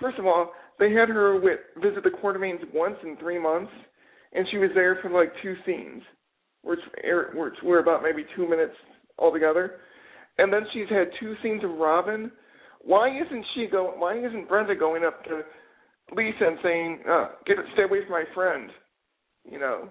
First 0.00 0.18
of 0.18 0.26
all, 0.26 0.52
they 0.78 0.92
had 0.92 1.08
her 1.08 1.40
with 1.40 1.60
visit 1.82 2.04
the 2.04 2.10
Quartermaines 2.10 2.60
once 2.72 2.96
in 3.02 3.16
three 3.16 3.40
months, 3.40 3.72
and 4.32 4.46
she 4.50 4.58
was 4.58 4.70
there 4.74 4.98
for 5.00 5.10
like 5.10 5.32
two 5.42 5.54
scenes, 5.64 6.02
which 6.62 6.80
which 7.34 7.54
were 7.64 7.78
about 7.78 8.02
maybe 8.02 8.24
two 8.36 8.48
minutes 8.48 8.74
altogether. 9.18 9.80
And 10.38 10.52
then 10.52 10.66
she's 10.74 10.88
had 10.90 11.08
two 11.18 11.34
scenes 11.42 11.64
of 11.64 11.70
Robin. 11.70 12.30
Why 12.82 13.08
isn't 13.08 13.44
she 13.54 13.68
go? 13.72 13.94
Why 13.96 14.18
isn't 14.18 14.48
Brenda 14.48 14.76
going 14.76 15.02
up 15.02 15.24
to 15.24 15.42
Lisa 16.14 16.44
and 16.46 16.58
saying, 16.62 17.00
uh, 17.08 17.28
"Get 17.46 17.56
stay 17.72 17.84
away 17.84 18.02
from 18.02 18.12
my 18.12 18.24
friend," 18.34 18.70
you 19.50 19.58
know? 19.58 19.88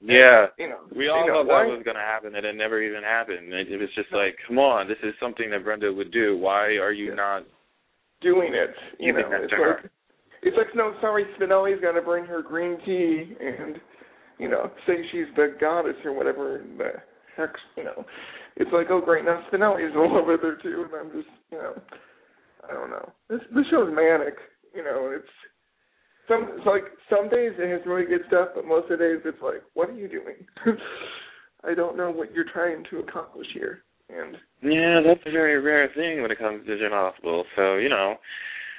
Yeah. 0.00 0.46
You 0.58 0.68
know, 0.68 0.78
We 0.94 1.08
all 1.08 1.20
you 1.20 1.26
know, 1.32 1.44
thought 1.44 1.46
why- 1.46 1.64
that 1.64 1.74
was 1.76 1.82
going 1.84 1.96
to 1.96 2.02
happen, 2.02 2.34
and 2.36 2.44
it 2.46 2.54
never 2.54 2.82
even 2.82 3.02
happened. 3.02 3.52
It, 3.52 3.70
it 3.72 3.76
was 3.78 3.88
just 3.94 4.12
like, 4.12 4.36
come 4.46 4.58
on, 4.58 4.88
this 4.88 4.98
is 5.02 5.14
something 5.20 5.50
that 5.50 5.64
Brenda 5.64 5.92
would 5.92 6.10
do. 6.12 6.36
Why 6.38 6.76
are 6.76 6.92
you 6.92 7.08
Yeah. 7.10 7.14
not? 7.14 7.42
doing 8.20 8.52
it. 8.52 8.74
You 8.98 9.12
know, 9.12 9.20
it's 9.30 9.52
like 9.52 9.60
her. 9.60 9.90
it's 10.42 10.56
like 10.56 10.74
no, 10.74 10.92
sorry, 11.00 11.24
Spinelli's 11.38 11.80
gonna 11.80 12.02
bring 12.02 12.24
her 12.24 12.42
green 12.42 12.76
tea 12.84 13.36
and 13.40 13.76
you 14.40 14.48
know 14.48 14.72
say 14.88 14.94
she's 15.12 15.26
the 15.36 15.54
goddess 15.60 15.94
or 16.04 16.12
whatever 16.12 16.64
the 16.78 16.94
heck. 17.36 17.50
You 17.76 17.84
know, 17.84 18.04
it's 18.56 18.72
like 18.72 18.88
oh 18.90 19.00
great, 19.00 19.24
now 19.24 19.44
Spinelli's 19.52 19.94
all 19.94 20.18
over 20.18 20.36
there 20.36 20.56
too, 20.56 20.86
and 20.90 20.94
I'm 21.00 21.12
just 21.16 21.28
you 21.52 21.58
know, 21.58 21.74
I 22.68 22.74
don't 22.74 22.90
know. 22.90 23.08
This 23.30 23.38
this 23.54 23.64
show's 23.70 23.94
manic. 23.94 24.34
You 24.74 24.82
know, 24.82 25.12
it's 25.14 25.30
some 26.28 26.60
like 26.66 26.84
some 27.10 27.28
days 27.28 27.52
it 27.58 27.70
has 27.70 27.80
really 27.86 28.04
good 28.04 28.22
stuff, 28.28 28.50
but 28.54 28.64
most 28.64 28.90
of 28.90 28.98
the 28.98 29.04
days 29.04 29.20
it's 29.24 29.42
like, 29.42 29.62
what 29.74 29.88
are 29.88 29.96
you 29.96 30.08
doing? 30.08 30.36
I 31.64 31.74
don't 31.74 31.96
know 31.96 32.10
what 32.10 32.32
you're 32.32 32.48
trying 32.52 32.84
to 32.90 32.98
accomplish 33.00 33.46
here. 33.52 33.82
And 34.08 34.36
Yeah, 34.62 35.00
that's 35.04 35.20
a 35.26 35.30
very 35.30 35.60
rare 35.60 35.88
thing 35.94 36.22
when 36.22 36.30
it 36.30 36.38
comes 36.38 36.66
to 36.66 36.78
General 36.78 37.10
Hospital. 37.10 37.44
So 37.56 37.76
you 37.76 37.88
know, 37.88 38.16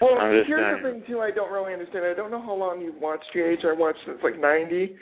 Well, 0.02 0.18
I'm 0.20 0.38
just 0.38 0.48
here's 0.48 0.82
the 0.82 0.90
thing 0.90 1.04
too. 1.08 1.20
I 1.20 1.32
don't 1.32 1.52
really 1.52 1.74
understand. 1.74 2.06
I 2.06 2.14
don't 2.14 2.32
know 2.32 2.42
how 2.42 2.54
long 2.54 2.82
you've 2.82 3.02
watched 3.02 3.26
GH. 3.34 3.66
I 3.66 3.74
watched 3.74 4.00
since 4.06 4.20
like 4.24 4.40
'90, 4.40 4.96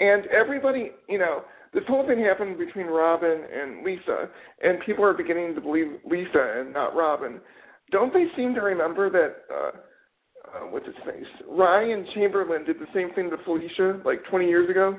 and 0.00 0.26
everybody, 0.26 0.90
you 1.08 1.18
know, 1.18 1.42
this 1.72 1.84
whole 1.86 2.06
thing 2.06 2.22
happened 2.22 2.58
between 2.58 2.86
Robin 2.86 3.44
and 3.52 3.84
Lisa, 3.84 4.28
and 4.62 4.78
people 4.84 5.04
are 5.04 5.14
beginning 5.14 5.54
to 5.54 5.60
believe 5.60 5.86
Lisa 6.04 6.60
and 6.60 6.72
not 6.72 6.96
Robin. 6.96 7.40
Don't 7.90 8.12
they 8.12 8.26
seem 8.36 8.54
to 8.54 8.60
remember 8.60 9.10
that? 9.10 9.54
uh 9.54 9.70
uh, 10.44 10.66
what's 10.70 10.86
his 10.86 10.94
face? 11.04 11.26
Ryan 11.48 12.06
Chamberlain 12.14 12.64
did 12.64 12.78
the 12.78 12.86
same 12.94 13.12
thing 13.14 13.30
to 13.30 13.36
Felicia 13.44 14.00
like 14.04 14.20
20 14.30 14.46
years 14.46 14.68
ago. 14.70 14.98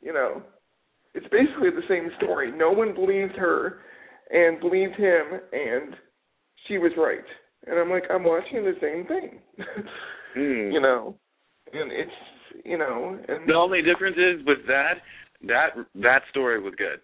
You 0.00 0.12
know, 0.12 0.42
it's 1.14 1.26
basically 1.26 1.70
the 1.70 1.86
same 1.88 2.10
story. 2.16 2.52
No 2.54 2.70
one 2.70 2.94
believed 2.94 3.36
her 3.36 3.78
and 4.30 4.60
believed 4.60 4.96
him, 4.96 5.40
and 5.52 5.94
she 6.66 6.78
was 6.78 6.92
right. 6.96 7.24
And 7.66 7.78
I'm 7.78 7.90
like, 7.90 8.04
I'm 8.10 8.24
watching 8.24 8.64
the 8.64 8.74
same 8.80 9.06
thing. 9.06 9.40
Hmm. 10.34 10.72
you 10.72 10.80
know, 10.80 11.14
and 11.72 11.92
it's 11.92 12.10
you 12.64 12.78
know, 12.78 13.18
and 13.28 13.48
The 13.48 13.54
only 13.54 13.82
difference 13.82 14.16
is 14.16 14.44
with 14.46 14.58
that, 14.66 14.94
that 15.46 15.70
that 15.94 16.22
story 16.30 16.60
was 16.60 16.74
good. 16.76 17.00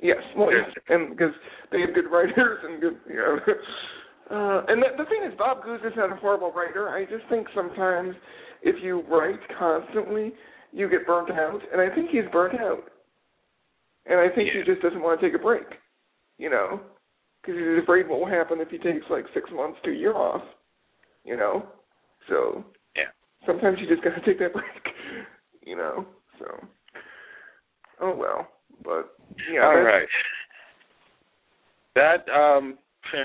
Yes, 0.00 0.18
well, 0.36 0.50
yes, 0.52 0.70
and 0.88 1.10
because 1.10 1.34
they 1.72 1.80
had 1.80 1.94
good 1.94 2.10
writers 2.10 2.58
and 2.64 2.80
good, 2.80 2.96
you 3.08 3.16
know. 3.16 3.38
Uh, 4.30 4.62
and 4.68 4.82
the, 4.82 4.88
the 4.96 5.04
thing 5.04 5.20
is, 5.26 5.36
Bob 5.36 5.62
Guza 5.62 5.86
is 5.86 5.92
not 5.96 6.12
a 6.12 6.16
horrible 6.16 6.52
writer. 6.52 6.88
I 6.88 7.04
just 7.04 7.28
think 7.28 7.46
sometimes 7.54 8.14
if 8.62 8.82
you 8.82 9.02
write 9.08 9.38
constantly, 9.58 10.32
you 10.72 10.88
get 10.88 11.06
burnt 11.06 11.30
out, 11.30 11.60
and 11.72 11.80
I 11.80 11.94
think 11.94 12.10
he's 12.10 12.24
burnt 12.32 12.58
out. 12.58 12.84
And 14.06 14.18
I 14.18 14.34
think 14.34 14.48
yeah. 14.48 14.60
he 14.64 14.72
just 14.72 14.82
doesn't 14.82 15.02
want 15.02 15.20
to 15.20 15.26
take 15.26 15.38
a 15.38 15.42
break, 15.42 15.66
you 16.38 16.50
know, 16.50 16.80
because 17.40 17.58
he's 17.58 17.82
afraid 17.82 18.08
what 18.08 18.20
will 18.20 18.28
happen 18.28 18.60
if 18.60 18.68
he 18.68 18.78
takes 18.78 19.04
like 19.10 19.24
six 19.34 19.50
months 19.54 19.78
to 19.84 19.90
a 19.90 19.94
year 19.94 20.14
off, 20.14 20.42
you 21.24 21.36
know. 21.36 21.66
So 22.28 22.64
yeah, 22.96 23.12
sometimes 23.46 23.78
you 23.80 23.86
just 23.86 24.02
got 24.02 24.14
to 24.14 24.24
take 24.24 24.38
that 24.40 24.52
break, 24.54 24.66
you 25.62 25.76
know. 25.76 26.06
So 26.38 26.46
oh 28.00 28.14
well, 28.16 28.48
but 28.82 29.14
yeah. 29.52 29.64
All 29.64 29.80
right. 29.80 30.08
That 31.94 32.28
um. 32.32 32.78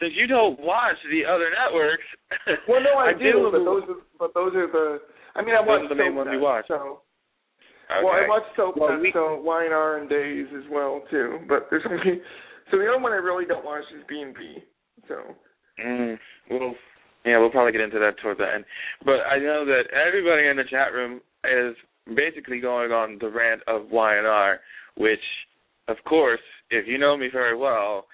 since 0.00 0.12
you 0.16 0.26
don't 0.26 0.58
watch 0.60 0.96
the 1.10 1.24
other 1.24 1.50
networks. 1.50 2.04
Well, 2.68 2.82
no, 2.82 2.98
I, 2.98 3.10
I 3.10 3.12
do, 3.12 3.32
do. 3.32 3.48
but 3.52 3.64
those 3.64 3.82
are 3.88 4.00
but 4.18 4.34
those 4.34 4.52
are 4.54 4.66
the. 4.66 4.98
I 5.36 5.42
mean, 5.42 5.54
I 5.54 5.62
Those 5.62 5.82
watch 5.82 5.88
the 5.88 5.94
main 5.94 6.14
ones 6.14 6.30
you 6.32 6.40
watch. 6.40 6.64
So, 6.68 7.00
okay. 7.90 8.02
well, 8.04 8.14
I 8.14 8.28
watch 8.28 8.42
Soap 8.56 8.76
Well, 8.76 8.98
we- 9.00 9.12
so 9.12 9.42
YNR 9.44 10.00
and 10.00 10.08
Days 10.10 10.46
as 10.56 10.64
well 10.70 11.02
too. 11.10 11.38
But 11.48 11.68
there's 11.70 11.84
only 11.88 12.20
so 12.70 12.78
the 12.78 12.86
only 12.86 13.02
one 13.02 13.12
I 13.12 13.16
really 13.22 13.44
don't 13.46 13.64
watch 13.64 13.84
is 13.96 14.02
B 14.08 14.20
and 14.20 14.34
B. 14.34 14.58
So 15.08 15.16
Mm, 15.82 16.18
well, 16.50 16.74
yeah, 17.24 17.38
we'll 17.38 17.50
probably 17.50 17.72
get 17.72 17.80
into 17.80 17.98
that 17.98 18.18
towards 18.22 18.38
the 18.38 18.46
end. 18.52 18.64
But 19.04 19.20
I 19.30 19.38
know 19.38 19.64
that 19.66 19.84
everybody 19.92 20.46
in 20.46 20.56
the 20.56 20.64
chat 20.70 20.92
room 20.92 21.20
is 21.44 21.74
basically 22.14 22.60
going 22.60 22.92
on 22.92 23.18
the 23.20 23.28
rant 23.28 23.62
of 23.66 23.82
YNR, 23.90 24.56
which, 24.96 25.22
of 25.88 25.96
course, 26.06 26.40
if 26.70 26.86
you 26.86 26.98
know 26.98 27.16
me 27.16 27.28
very 27.32 27.56
well, 27.56 28.06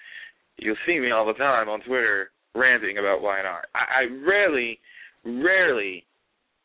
you'll 0.61 0.77
see 0.87 0.99
me 1.01 1.11
all 1.11 1.27
the 1.27 1.35
time 1.35 1.69
on 1.69 1.81
Twitter 1.81 2.31
ranting 2.55 2.99
about 2.99 3.21
YNR. 3.21 3.63
I, 3.75 4.03
I 4.03 4.27
rarely, 4.27 4.79
rarely 5.25 6.05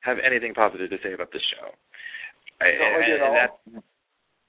have 0.01 0.17
anything 0.25 0.53
positive 0.53 0.89
to 0.89 0.97
say 1.03 1.13
about 1.13 1.31
this 1.31 1.41
show. 1.55 1.71
I- 2.61 2.71
Not 2.79 3.59
and, 3.67 3.83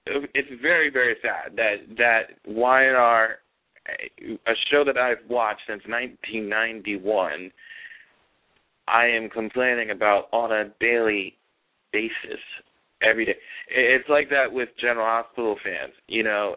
and 0.06 0.28
it's 0.34 0.62
very 0.62 0.88
very 0.90 1.16
sad 1.20 1.56
that 1.56 1.76
that 1.98 2.22
YNR 2.48 3.28
a 4.46 4.52
show 4.70 4.84
that 4.84 4.96
I've 4.96 5.28
watched 5.28 5.62
since 5.66 5.82
1991 5.88 7.50
I 8.88 9.06
am 9.06 9.28
complaining 9.28 9.90
about 9.90 10.28
on 10.32 10.52
a 10.52 10.72
daily 10.80 11.36
basis 11.92 12.40
every 13.02 13.24
day. 13.24 13.36
It's 13.68 14.08
like 14.08 14.28
that 14.30 14.50
with 14.52 14.68
General 14.80 15.06
Hospital 15.06 15.56
fans. 15.64 15.92
You 16.08 16.22
know, 16.22 16.56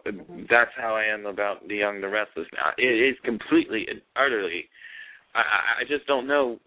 that's 0.50 0.70
how 0.76 0.94
I 0.94 1.04
am 1.04 1.26
about 1.26 1.66
The 1.68 1.76
Young, 1.76 2.00
the 2.00 2.08
Restless 2.08 2.46
now. 2.54 2.70
It 2.78 2.84
is 3.10 3.16
completely 3.24 3.86
and 3.90 4.00
utterly. 4.16 4.64
I, 5.34 5.40
I 5.80 5.84
just 5.88 6.06
don't 6.06 6.26
know 6.26 6.58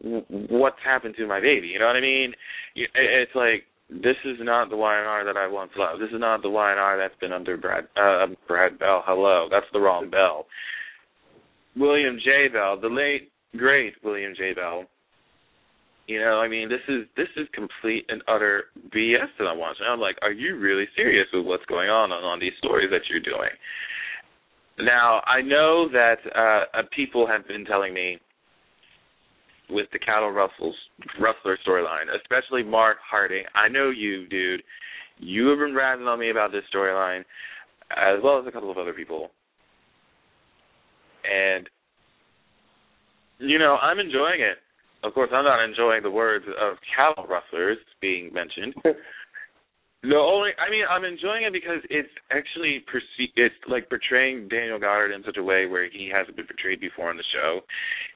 what's 0.50 0.78
happened 0.86 1.16
to 1.18 1.28
my 1.28 1.40
baby. 1.42 1.68
You 1.68 1.80
know 1.80 1.88
what 1.88 1.96
I 1.98 2.02
mean? 2.02 2.34
It- 2.76 2.90
It's 2.96 3.36
like 3.36 3.66
this 3.90 4.16
is 4.26 4.38
not 4.40 4.70
the 4.70 4.76
YNR 4.78 5.26
that 5.26 5.38
I 5.38 5.48
once 5.48 5.72
loved. 5.78 6.02
This 6.02 6.10
is 6.10 6.20
not 6.20 6.42
the 6.42 6.48
YNR 6.50 6.98
that's 6.98 7.20
been 7.20 7.34
under 7.34 7.58
Brad 7.58 7.86
uh, 7.98 8.28
Brad 8.48 8.80
Bell. 8.80 9.04
Hello, 9.06 9.48
that's 9.52 9.66
the 9.74 9.80
wrong 9.80 10.10
Bell. 10.10 10.46
William 11.76 12.18
J. 12.24 12.48
Bell, 12.52 12.80
the 12.80 12.88
late 12.88 13.32
great 13.58 13.94
William 14.04 14.34
J. 14.38 14.54
Bell. 14.54 14.86
You 16.08 16.20
know, 16.20 16.40
I 16.42 16.50
mean, 16.50 16.68
this 16.68 16.84
is 16.90 17.06
this 17.16 17.30
is 17.38 17.48
complete 17.54 18.06
and 18.10 18.22
utter 18.28 18.66
BS 18.94 19.32
that 19.40 19.46
I'm 19.46 19.58
watching. 19.58 19.86
I'm 19.90 20.02
like, 20.02 20.18
are 20.22 20.34
you 20.34 20.58
really 20.58 20.86
serious 20.96 21.28
with 21.32 21.46
what's 21.46 21.66
going 21.66 21.90
on 21.90 22.12
on, 22.12 22.24
on 22.24 22.40
these 22.40 22.52
stories 22.58 22.90
that 22.92 23.02
you're 23.10 23.22
doing? 23.22 23.50
Now, 24.80 25.22
I 25.26 25.42
know 25.42 25.88
that 25.90 26.18
uh, 26.36 26.80
uh, 26.80 26.82
people 26.96 27.26
have 27.28 27.48
been 27.48 27.64
telling 27.64 27.94
me 27.94 28.18
with 29.70 29.88
the 29.94 30.00
cattle 30.00 30.32
Russells 30.32 30.76
Rustler 31.22 31.58
storyline, 31.66 32.14
especially 32.20 32.64
Mark 32.64 32.98
Harding. 33.10 33.44
I 33.56 33.70
know 33.70 33.90
you, 33.90 34.28
dude. 34.28 34.64
You 35.20 35.48
have 35.48 35.60
been 35.60 35.76
rattling 35.76 36.08
on 36.08 36.20
me 36.20 36.32
about 36.32 36.52
this 36.52 36.64
storyline, 36.74 37.22
as 37.92 38.20
well 38.22 38.40
as 38.40 38.48
a 38.48 38.52
couple 38.52 38.72
of 38.72 38.78
other 38.78 38.94
people. 38.94 39.30
And 41.24 41.70
you 43.40 43.58
know, 43.58 43.78
I'm 43.82 44.00
enjoying 44.00 44.42
it. 44.42 44.58
Of 45.04 45.14
course, 45.14 45.30
I'm 45.34 45.44
not 45.44 45.64
enjoying 45.64 46.02
the 46.02 46.12
words 46.12 46.46
of 46.48 46.78
cattle 46.96 47.26
rustlers 47.28 47.78
being 48.02 48.32
mentioned. 48.34 48.74
The 50.04 50.18
only, 50.18 50.52
I 50.60 50.70
mean, 50.70 50.84
I'm 50.84 51.06
enjoying 51.06 51.44
it 51.48 51.54
because 51.54 51.80
it's 51.90 52.12
actually 52.30 52.84
perce- 52.92 53.32
it's 53.38 53.56
like 53.70 53.88
portraying 53.88 54.50
Daniel 54.50 54.78
Goddard 54.78 55.14
in 55.14 55.24
such 55.24 55.38
a 55.38 55.44
way 55.44 55.66
where 55.66 55.90
he 55.90 56.12
hasn't 56.14 56.36
been 56.36 56.46
portrayed 56.46 56.82
before 56.82 57.10
on 57.10 57.16
the 57.16 57.24
show. 57.32 57.62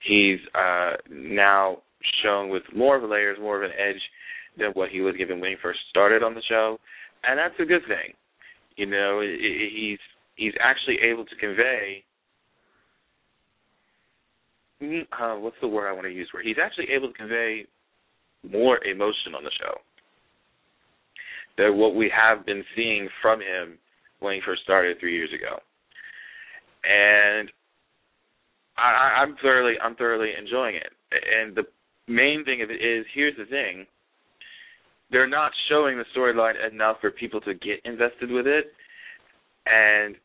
He's 0.04 0.40
uh 0.54 0.98
now 1.10 1.78
shown 2.22 2.50
with 2.50 2.64
more 2.76 2.98
of 2.98 3.04
a 3.04 3.08
layers, 3.08 3.38
more 3.40 3.64
of 3.64 3.64
an 3.64 3.76
edge 3.80 4.02
than 4.58 4.72
what 4.74 4.90
he 4.90 5.00
was 5.00 5.16
given 5.16 5.40
when 5.40 5.52
he 5.52 5.56
first 5.64 5.80
started 5.90 6.24
on 6.24 6.36
the 6.36 6.44
show, 6.50 6.78
and 7.24 7.40
that's 7.40 7.56
a 7.58 7.66
good 7.66 7.84
thing. 7.88 8.12
You 8.76 8.88
know, 8.88 9.22
i 9.22 9.24
i 9.24 9.70
he's 9.72 10.00
he's 10.36 10.54
actually 10.60 10.98
able 11.10 11.24
to 11.24 11.36
convey. 11.40 12.04
Mm, 14.82 15.08
Uh, 15.12 15.40
what's 15.40 15.56
the 15.62 15.68
word 15.68 15.88
I 15.88 15.94
want 15.94 16.06
to 16.06 16.14
use? 16.14 16.30
Where 16.34 16.44
he's 16.44 16.58
actually 16.62 16.90
able 16.92 17.10
to 17.10 17.14
convey 17.18 17.66
more 18.50 18.84
emotion 18.86 19.36
on 19.36 19.44
the 19.44 19.52
show 19.60 19.82
than 21.58 21.78
what 21.78 21.96
we 21.96 22.10
have 22.10 22.46
been 22.46 22.64
seeing 22.76 23.10
from 23.22 23.40
him 23.42 23.78
when 24.20 24.36
he 24.36 24.42
first 24.46 24.64
started 24.64 25.00
three 25.00 25.16
years 25.16 25.32
ago. 25.34 25.60
And 26.84 27.52
I- 28.78 29.22
I'm 29.22 29.36
thoroughly 29.38 29.80
I'm 29.80 29.96
thoroughly 29.96 30.34
enjoying 30.38 30.76
it. 30.76 30.94
And 31.12 31.56
the 31.56 31.66
main 32.08 32.46
thing 32.46 32.62
of 32.62 32.70
it 32.70 32.82
is 32.82 33.06
here's 33.14 33.36
the 33.38 33.46
thing. 33.46 33.88
They're 35.10 35.28
not 35.28 35.52
showing 35.70 35.98
the 35.98 36.06
storyline 36.16 36.56
enough 36.70 37.02
for 37.02 37.12
people 37.12 37.42
to 37.42 37.54
get 37.54 37.82
invested 37.86 38.30
with 38.30 38.46
it. 38.46 38.74
And 39.66 40.16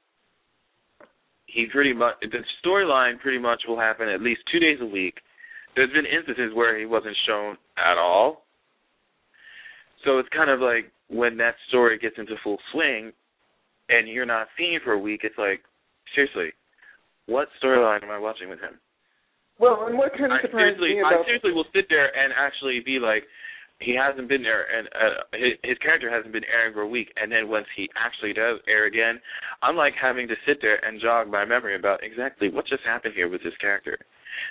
he 1.46 1.66
pretty 1.70 1.92
much 1.92 2.14
the 2.20 2.38
storyline 2.64 3.20
pretty 3.20 3.38
much 3.38 3.62
will 3.68 3.78
happen 3.78 4.08
at 4.08 4.22
least 4.22 4.40
two 4.50 4.58
days 4.58 4.78
a 4.80 4.86
week. 4.86 5.14
There's 5.74 5.92
been 5.92 6.06
instances 6.06 6.54
where 6.54 6.78
he 6.78 6.86
wasn't 6.86 7.16
shown 7.26 7.56
at 7.78 7.98
all. 7.98 8.44
So 10.04 10.18
it's 10.18 10.28
kind 10.34 10.50
of 10.50 10.60
like 10.60 10.90
when 11.08 11.36
that 11.38 11.54
story 11.68 11.98
gets 11.98 12.16
into 12.18 12.34
full 12.42 12.58
swing 12.72 13.12
and 13.88 14.08
you're 14.08 14.26
not 14.26 14.48
seeing 14.58 14.78
for 14.84 14.92
a 14.92 14.98
week, 14.98 15.20
it's 15.22 15.38
like, 15.38 15.62
seriously, 16.14 16.52
what 17.26 17.48
storyline 17.62 18.02
am 18.02 18.10
I 18.10 18.18
watching 18.18 18.48
with 18.48 18.60
him? 18.60 18.78
well, 19.62 19.86
and 19.86 19.96
what 19.96 20.10
kind 20.18 20.34
of 20.34 20.38
I 20.38 20.42
surprised 20.42 20.82
seriously, 20.82 20.98
me 20.98 21.06
I 21.06 21.22
seriously 21.22 21.52
will 21.54 21.70
sit 21.70 21.86
there 21.86 22.10
and 22.10 22.34
actually 22.34 22.82
be 22.84 22.98
like, 22.98 23.22
he 23.82 23.94
hasn't 23.94 24.28
been 24.28 24.42
there, 24.42 24.64
and 24.70 24.88
uh, 24.88 25.22
his, 25.32 25.52
his 25.62 25.78
character 25.78 26.10
hasn't 26.10 26.32
been 26.32 26.46
airing 26.46 26.72
for 26.72 26.82
a 26.82 26.88
week, 26.88 27.12
and 27.16 27.30
then 27.30 27.48
once 27.48 27.66
he 27.76 27.88
actually 27.96 28.32
does 28.32 28.58
air 28.68 28.86
again, 28.86 29.20
I'm 29.62 29.76
like 29.76 29.94
having 30.00 30.28
to 30.28 30.34
sit 30.46 30.58
there 30.60 30.84
and 30.84 31.00
jog 31.00 31.28
my 31.28 31.44
memory 31.44 31.76
about 31.76 32.02
exactly 32.02 32.48
what 32.50 32.66
just 32.66 32.82
happened 32.84 33.14
here 33.14 33.28
with 33.28 33.42
this 33.42 33.56
character. 33.60 33.98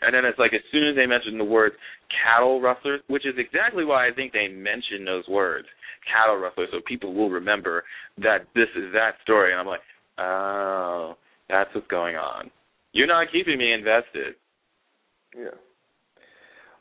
And 0.02 0.14
then 0.14 0.26
it's 0.26 0.40
like 0.40 0.54
as 0.54 0.62
soon 0.72 0.88
as 0.88 0.96
they 0.96 1.06
mention 1.06 1.38
the 1.38 1.44
word 1.44 1.74
cattle 2.12 2.62
rustlers, 2.62 3.02
which 3.08 3.26
is 3.26 3.36
exactly 3.38 3.86
why 3.86 4.08
I 4.08 4.14
think 4.14 4.32
they 4.32 4.48
mention 4.48 5.06
those 5.06 5.28
words, 5.28 5.68
cattle 6.06 6.38
rustlers, 6.38 6.70
so 6.72 6.80
people 6.88 7.14
will 7.14 7.30
remember 7.30 7.84
that 8.18 8.48
this 8.56 8.70
is 8.76 8.92
that 8.94 9.14
story. 9.24 9.52
And 9.52 9.60
I'm 9.60 9.68
like, 9.68 9.82
oh, 10.18 11.16
that's 11.50 11.70
what's 11.74 11.88
going 11.88 12.16
on. 12.16 12.52
You're 12.94 13.08
not 13.08 13.32
keeping 13.32 13.58
me 13.58 13.74
invested. 13.74 14.36
Yeah. 15.36 15.58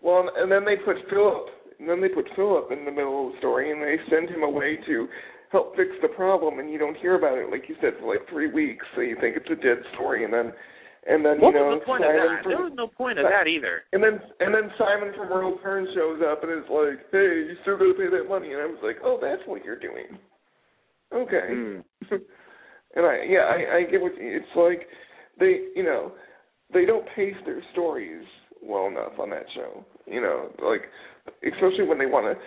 Well, 0.02 0.28
and 0.34 0.50
then 0.50 0.64
they 0.64 0.76
put 0.76 0.96
Philip, 1.08 1.46
and 1.80 1.88
then 1.88 2.00
they 2.00 2.08
put 2.08 2.28
Philip 2.36 2.70
in 2.70 2.84
the 2.84 2.92
middle 2.92 3.26
of 3.26 3.32
the 3.32 3.38
story, 3.38 3.72
and 3.72 3.80
they 3.80 3.96
send 4.12 4.28
him 4.28 4.42
away 4.42 4.78
to 4.86 5.08
help 5.50 5.74
fix 5.74 5.90
the 6.02 6.08
problem, 6.08 6.58
and 6.60 6.70
you 6.70 6.78
don't 6.78 6.96
hear 6.98 7.16
about 7.16 7.38
it, 7.38 7.50
like 7.50 7.68
you 7.68 7.74
said, 7.80 7.94
for 7.98 8.12
like 8.12 8.28
three 8.28 8.52
weeks. 8.52 8.84
So 8.94 9.00
you 9.00 9.16
think 9.20 9.36
it's 9.36 9.50
a 9.50 9.56
dead 9.56 9.82
story, 9.94 10.24
and 10.24 10.32
then, 10.32 10.52
and 11.08 11.24
then 11.24 11.40
What 11.40 11.54
you 11.54 11.58
know, 11.58 11.74
was 11.74 11.80
the 11.80 11.86
point 11.86 12.04
of 12.04 12.12
that? 12.12 12.42
from, 12.44 12.52
There 12.52 12.62
was 12.62 12.76
no 12.76 12.86
point 12.86 13.18
of 13.18 13.24
that 13.24 13.48
either. 13.48 13.82
and 13.92 14.04
then 14.04 14.20
and 14.38 14.54
then 14.54 14.70
Simon 14.78 15.10
from 15.16 15.32
Earl 15.32 15.58
Turn 15.64 15.88
shows 15.94 16.20
up 16.22 16.44
and 16.44 16.52
is 16.52 16.68
like, 16.70 17.00
"Hey, 17.10 17.48
you 17.48 17.56
still 17.62 17.78
got 17.80 17.90
to 17.90 17.94
pay 17.96 18.10
that 18.12 18.28
money," 18.28 18.52
and 18.52 18.60
I 18.60 18.66
was 18.66 18.78
like, 18.84 18.98
"Oh, 19.02 19.18
that's 19.20 19.42
what 19.48 19.64
you're 19.64 19.80
doing." 19.80 20.20
Okay. 21.12 21.48
Mm. 21.50 21.82
and 22.94 23.06
I 23.06 23.24
yeah, 23.26 23.48
I 23.50 23.78
I 23.78 23.90
get 23.90 24.00
what 24.00 24.12
it's 24.16 24.54
like. 24.54 24.86
They 25.40 25.72
you 25.74 25.82
know 25.82 26.12
they 26.72 26.84
don't 26.84 27.06
pace 27.16 27.34
their 27.44 27.62
stories 27.72 28.22
well 28.62 28.86
enough 28.86 29.18
on 29.18 29.30
that 29.30 29.46
show. 29.54 29.84
You 30.06 30.20
know, 30.20 30.50
like 30.62 30.82
especially 31.46 31.86
when 31.86 31.98
they 31.98 32.06
want 32.06 32.26
to. 32.26 32.42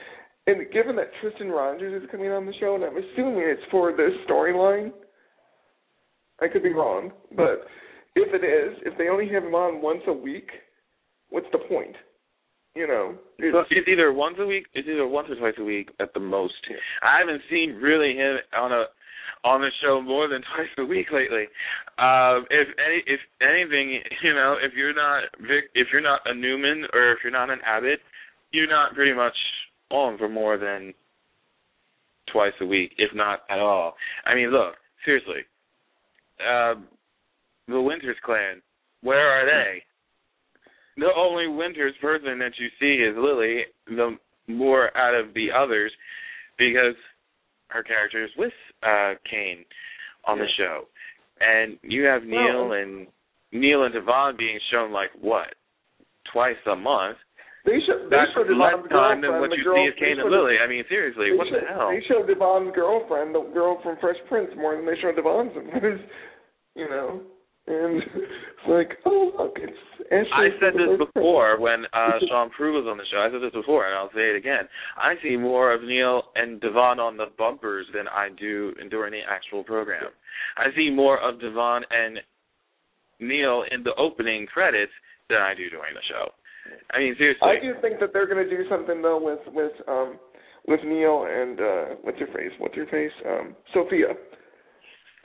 And 0.45 0.69
given 0.71 0.95
that 0.97 1.11
Tristan 1.21 1.49
Rogers 1.49 2.03
is 2.03 2.09
coming 2.11 2.31
on 2.31 2.45
the 2.45 2.53
show, 2.59 2.75
and 2.75 2.83
I'm 2.83 2.97
assuming 2.97 3.43
it's 3.45 3.61
for 3.71 3.91
this 3.91 4.11
storyline, 4.29 4.91
I 6.41 6.47
could 6.47 6.63
be 6.63 6.73
wrong, 6.73 7.11
but 7.35 7.63
if 8.15 8.33
it 8.33 8.45
is, 8.45 8.77
if 8.85 8.97
they 8.97 9.07
only 9.07 9.29
have 9.29 9.43
him 9.43 9.55
on 9.55 9.81
once 9.81 10.01
a 10.07 10.13
week, 10.13 10.49
what's 11.29 11.47
the 11.51 11.59
point? 11.59 11.95
You 12.75 12.87
know, 12.87 13.15
it's, 13.37 13.69
it's 13.69 13.87
either 13.87 14.11
once 14.11 14.37
a 14.39 14.45
week. 14.47 14.65
It's 14.73 14.87
either 14.87 15.07
once 15.07 15.27
or 15.29 15.35
twice 15.35 15.53
a 15.59 15.63
week 15.63 15.91
at 15.99 16.11
the 16.15 16.19
most. 16.19 16.55
I 17.03 17.19
haven't 17.19 17.41
seen 17.49 17.75
really 17.75 18.15
him 18.15 18.37
on 18.57 18.71
a 18.71 18.85
on 19.43 19.61
the 19.61 19.69
show 19.83 20.01
more 20.01 20.27
than 20.27 20.41
twice 20.55 20.69
a 20.79 20.85
week 20.85 21.07
lately. 21.11 21.45
Um, 21.99 22.45
if 22.49 22.67
any, 22.81 23.03
if 23.05 23.19
anything, 23.41 24.01
you 24.23 24.33
know, 24.33 24.55
if 24.61 24.73
you're 24.73 24.93
not 24.93 25.23
Vic, 25.41 25.69
if 25.75 25.87
you're 25.91 26.01
not 26.01 26.21
a 26.25 26.33
Newman 26.33 26.85
or 26.93 27.11
if 27.11 27.19
you're 27.23 27.31
not 27.31 27.51
an 27.51 27.59
Abbott, 27.65 27.99
you're 28.53 28.69
not 28.69 28.93
pretty 28.93 29.13
much 29.13 29.35
on 29.91 30.17
for 30.17 30.29
more 30.29 30.57
than 30.57 30.93
twice 32.31 32.53
a 32.61 32.65
week, 32.65 32.93
if 32.97 33.13
not 33.13 33.41
at 33.49 33.59
all. 33.59 33.95
I 34.25 34.35
mean, 34.35 34.51
look, 34.51 34.75
seriously, 35.03 35.41
um, 36.47 36.85
the 37.67 37.81
Winters 37.81 38.17
clan, 38.23 38.61
where 39.01 39.29
are 39.29 39.45
they? 39.45 39.83
The 40.95 41.09
only 41.15 41.47
Winters 41.47 41.95
person 42.01 42.39
that 42.39 42.53
you 42.57 42.67
see 42.79 43.03
is 43.03 43.15
Lily, 43.17 43.63
the 43.87 44.17
more 44.47 44.95
out 44.97 45.15
of 45.15 45.33
the 45.33 45.47
others, 45.51 45.91
because 46.57 46.95
her 47.69 47.83
character 47.83 48.23
is 48.23 48.29
with 48.37 48.53
uh 48.83 49.13
Kane 49.29 49.65
on 50.27 50.37
the 50.37 50.45
show. 50.57 50.85
And 51.39 51.77
you 51.81 52.03
have 52.03 52.23
Neil 52.23 52.69
well, 52.69 52.73
and 52.73 53.07
Neil 53.51 53.83
and 53.83 53.93
Devon 53.93 54.35
being 54.37 54.59
shown 54.71 54.91
like 54.91 55.09
what? 55.19 55.55
Twice 56.31 56.55
a 56.71 56.75
month. 56.75 57.17
They 57.65 57.79
show 57.87 57.95
they 57.95 58.11
That's 58.11 58.31
show 58.35 58.43
less 58.43 58.75
Devon's 58.75 58.91
time 58.91 59.21
than 59.23 59.39
what 59.39 59.49
the 59.49 59.57
you 59.57 59.63
girl, 59.63 59.79
see 59.79 59.87
of 59.87 59.95
Kane 59.95 60.19
and 60.19 60.27
Lily. 60.27 60.59
I 60.59 60.67
mean, 60.67 60.83
seriously, 60.91 61.31
what 61.31 61.47
the 61.47 61.63
hell? 61.63 61.95
They 61.95 62.03
show 62.11 62.19
Devon's 62.27 62.75
girlfriend, 62.75 63.33
the 63.33 63.47
girl 63.55 63.79
from 63.79 63.95
Fresh 64.03 64.19
Prince, 64.27 64.51
more 64.57 64.75
than 64.75 64.85
they 64.85 64.99
show 64.99 65.15
Devon's. 65.15 65.55
you 66.75 66.89
know, 66.91 67.23
and 67.67 68.03
it's 68.03 68.67
like, 68.67 68.99
oh 69.05 69.31
look, 69.39 69.55
it's 69.55 69.79
Ashley. 70.11 70.27
I 70.35 70.49
said 70.59 70.75
this 70.75 70.99
before 70.99 71.55
when 71.59 71.85
uh 71.93 72.19
Sean 72.27 72.49
Prue 72.51 72.75
was 72.75 72.83
on 72.89 72.97
the 72.97 73.07
show. 73.07 73.23
I 73.23 73.31
said 73.31 73.39
this 73.39 73.55
before, 73.55 73.87
and 73.87 73.95
I'll 73.95 74.11
say 74.11 74.31
it 74.31 74.35
again. 74.35 74.67
I 74.97 75.15
see 75.23 75.37
more 75.37 75.71
of 75.73 75.83
Neil 75.83 76.23
and 76.35 76.59
Devon 76.59 76.99
on 76.99 77.15
the 77.15 77.31
bumpers 77.37 77.87
than 77.95 78.09
I 78.09 78.27
do 78.37 78.73
during 78.91 79.13
the 79.13 79.21
actual 79.23 79.63
program. 79.63 80.11
I 80.57 80.75
see 80.75 80.89
more 80.89 81.21
of 81.23 81.39
Devon 81.39 81.83
and 81.89 82.19
Neil 83.19 83.63
in 83.71 83.83
the 83.83 83.95
opening 83.95 84.47
credits 84.47 84.91
than 85.29 85.39
I 85.39 85.55
do 85.55 85.69
during 85.69 85.93
the 85.93 86.03
show. 86.09 86.27
I 86.93 86.99
mean, 86.99 87.15
seriously. 87.17 87.47
I 87.47 87.61
do 87.61 87.73
think 87.81 87.99
that 87.99 88.11
they're 88.13 88.27
going 88.27 88.43
to 88.43 88.49
do 88.49 88.63
something 88.69 89.01
though 89.01 89.19
with 89.21 89.39
with 89.53 89.73
um 89.87 90.19
with 90.67 90.79
Neil 90.85 91.27
and 91.29 91.59
uh 91.59 91.85
what's 92.01 92.19
your 92.19 92.29
face? 92.29 92.51
What's 92.59 92.75
your 92.75 92.87
face? 92.87 93.11
Um 93.25 93.55
Sophia. 93.73 94.13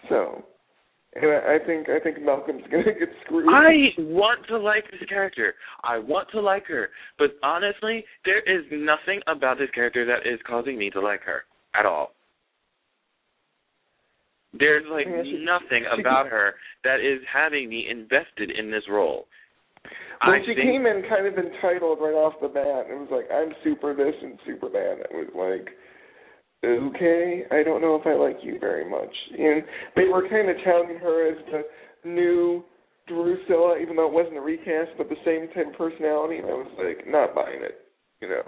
So, 0.09 0.45
and 1.15 1.27
I, 1.27 1.57
I 1.57 1.67
think 1.67 1.89
I 1.89 2.01
think 2.01 2.23
Malcolm's 2.23 2.63
going 2.71 2.85
to 2.85 2.93
get 2.93 3.09
screwed. 3.25 3.47
I 3.49 3.91
want 3.99 4.47
to 4.49 4.59
like 4.59 4.85
this 4.91 5.09
character. 5.09 5.55
I 5.83 5.99
want 5.99 6.29
to 6.33 6.41
like 6.41 6.67
her. 6.67 6.91
But 7.19 7.31
honestly, 7.43 8.05
there 8.25 8.41
is 8.41 8.65
nothing 8.71 9.21
about 9.27 9.59
this 9.59 9.71
character 9.75 10.05
that 10.07 10.29
is 10.31 10.41
causing 10.47 10.79
me 10.79 10.91
to 10.91 11.01
like 11.01 11.23
her 11.23 11.45
at 11.79 11.87
all. 11.87 12.13
There's 14.59 14.85
like 14.91 15.07
nothing 15.07 15.85
about 15.99 16.27
her 16.29 16.55
that 16.83 17.01
is 17.01 17.21
having 17.31 17.69
me 17.69 17.87
invested 17.91 18.51
in 18.51 18.71
this 18.71 18.85
role. 18.89 19.27
When 20.27 20.41
I 20.41 20.45
she 20.45 20.55
think 20.55 20.67
came 20.67 20.87
in 20.87 21.03
kind 21.09 21.27
of 21.27 21.39
entitled 21.39 21.99
right 22.01 22.19
off 22.19 22.35
the 22.43 22.49
bat, 22.49 22.91
it 22.91 22.99
was 22.99 23.09
like 23.11 23.31
I'm 23.31 23.53
super 23.63 23.95
this 23.95 24.15
and 24.23 24.39
super 24.47 24.69
that. 24.69 25.07
It 25.07 25.15
was 25.15 25.31
like, 25.35 25.71
okay, 26.65 27.45
I 27.51 27.63
don't 27.63 27.81
know 27.81 27.95
if 27.95 28.07
I 28.07 28.15
like 28.15 28.43
you 28.43 28.59
very 28.59 28.89
much. 28.89 29.15
And 29.39 29.63
they 29.95 30.11
were 30.11 30.29
kind 30.29 30.51
of 30.51 30.57
touting 30.65 30.99
her 30.99 31.31
as 31.31 31.39
the 31.53 31.63
new 32.09 32.65
Drusilla, 33.07 33.79
even 33.79 33.97
though 33.97 34.07
it 34.07 34.13
wasn't 34.13 34.37
a 34.37 34.41
recast, 34.41 34.91
but 34.99 35.09
the 35.09 35.23
same 35.25 35.49
type 35.55 35.73
of 35.73 35.79
personality. 35.79 36.39
And 36.39 36.47
I 36.47 36.57
was 36.59 36.73
like, 36.77 37.07
not 37.07 37.35
buying 37.35 37.63
it, 37.63 37.87
you 38.21 38.29
know. 38.29 38.43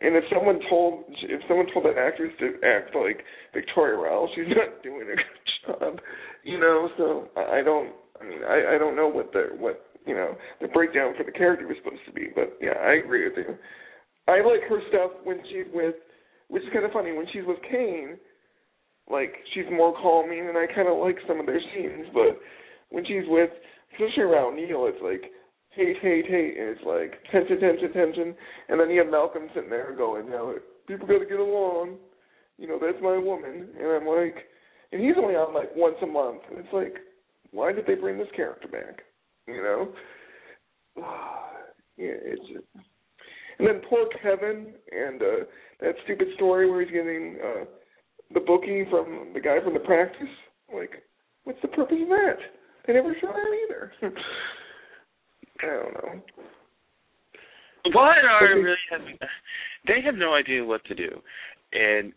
And 0.00 0.16
if 0.16 0.24
someone 0.32 0.58
told 0.68 1.04
if 1.22 1.40
someone 1.46 1.66
told 1.72 1.84
that 1.86 2.00
actress 2.00 2.32
to 2.40 2.58
act 2.66 2.96
like 2.96 3.22
Victoria 3.52 3.96
Rowell, 3.96 4.28
she's 4.34 4.48
not 4.48 4.82
doing 4.82 5.06
a 5.06 5.14
good 5.14 5.44
job, 5.66 6.00
you 6.42 6.58
know. 6.58 6.88
So 6.98 7.28
I 7.36 7.60
I 7.60 7.62
don't. 7.62 7.92
I 8.20 8.24
mean, 8.24 8.40
I 8.42 8.74
I 8.74 8.78
don't 8.78 8.96
know 8.96 9.06
what 9.06 9.32
the 9.32 9.54
what 9.56 9.84
you 10.06 10.14
know 10.14 10.36
the 10.60 10.68
breakdown 10.68 11.14
for 11.16 11.24
the 11.24 11.32
character 11.32 11.66
was 11.66 11.76
supposed 11.82 12.04
to 12.06 12.12
be, 12.12 12.28
but 12.34 12.56
yeah, 12.60 12.78
I 12.80 12.94
agree 13.04 13.24
with 13.28 13.36
you. 13.36 13.56
I 14.26 14.40
like 14.40 14.68
her 14.68 14.80
stuff 14.88 15.12
when 15.24 15.40
she's 15.50 15.68
with, 15.72 15.94
which 16.48 16.62
is 16.62 16.72
kind 16.72 16.84
of 16.84 16.92
funny 16.92 17.12
when 17.12 17.26
she's 17.32 17.46
with 17.46 17.58
Kane. 17.70 18.16
Like 19.10 19.34
she's 19.52 19.68
more 19.70 19.92
calming, 20.00 20.48
and 20.48 20.56
I 20.56 20.66
kind 20.66 20.88
of 20.88 20.96
like 20.98 21.16
some 21.28 21.40
of 21.40 21.46
their 21.46 21.60
scenes, 21.74 22.06
but 22.14 22.40
when 22.88 23.04
she's 23.04 23.28
with, 23.28 23.50
especially 23.92 24.24
around 24.24 24.56
Neil, 24.56 24.88
it's 24.88 25.02
like 25.04 25.30
hate, 25.76 25.96
hate, 26.00 26.26
hate, 26.26 26.56
and 26.56 26.72
it's 26.72 26.86
like 26.86 27.20
tension, 27.30 27.60
tension, 27.60 27.92
tension, 27.92 28.34
and 28.68 28.80
then 28.80 28.88
you 28.90 29.00
have 29.00 29.10
Malcolm 29.10 29.48
sitting 29.54 29.70
there 29.70 29.94
going, 29.96 30.26
you 30.26 30.30
know, 30.30 30.54
people 30.86 31.06
got 31.06 31.18
to 31.18 31.26
get 31.26 31.40
along, 31.40 31.96
you 32.58 32.68
know, 32.68 32.78
that's 32.80 33.02
my 33.02 33.18
woman, 33.18 33.68
and 33.76 33.88
I'm 33.88 34.06
like, 34.06 34.36
and 34.92 35.02
he's 35.02 35.18
only 35.18 35.34
on 35.34 35.52
like 35.52 35.74
once 35.74 35.96
a 36.02 36.06
month. 36.06 36.42
And 36.48 36.60
it's 36.60 36.72
like, 36.72 36.94
why 37.50 37.72
did 37.72 37.86
they 37.86 37.96
bring 37.96 38.16
this 38.16 38.30
character 38.34 38.68
back? 38.68 39.02
You 39.46 39.62
know, 39.62 39.88
yeah, 41.96 42.16
it's. 42.22 42.64
And 43.58 43.68
then 43.68 43.82
poor 43.88 44.06
Kevin 44.20 44.74
and 44.90 45.22
uh 45.22 45.44
that 45.80 45.94
stupid 46.04 46.28
story 46.34 46.68
where 46.68 46.82
he's 46.82 46.90
getting 46.92 47.36
uh 47.44 47.64
the 48.32 48.40
bookie 48.40 48.84
from 48.90 49.30
the 49.34 49.40
guy 49.40 49.62
from 49.62 49.74
the 49.74 49.80
practice. 49.80 50.28
Like, 50.74 51.02
what's 51.44 51.60
the 51.62 51.68
purpose 51.68 51.98
of 52.02 52.08
that? 52.08 52.38
They 52.86 52.94
never 52.94 53.14
show 53.20 53.28
that 53.28 53.58
either. 53.64 53.92
I 55.62 55.66
don't 55.66 55.94
know. 55.94 56.22
Are 57.96 58.44
Okay. 58.44 58.60
really 58.60 58.76
having? 58.90 59.18
They 59.86 60.00
have 60.04 60.14
no 60.14 60.34
idea 60.34 60.64
what 60.64 60.84
to 60.86 60.94
do, 60.94 61.20
and 61.72 62.12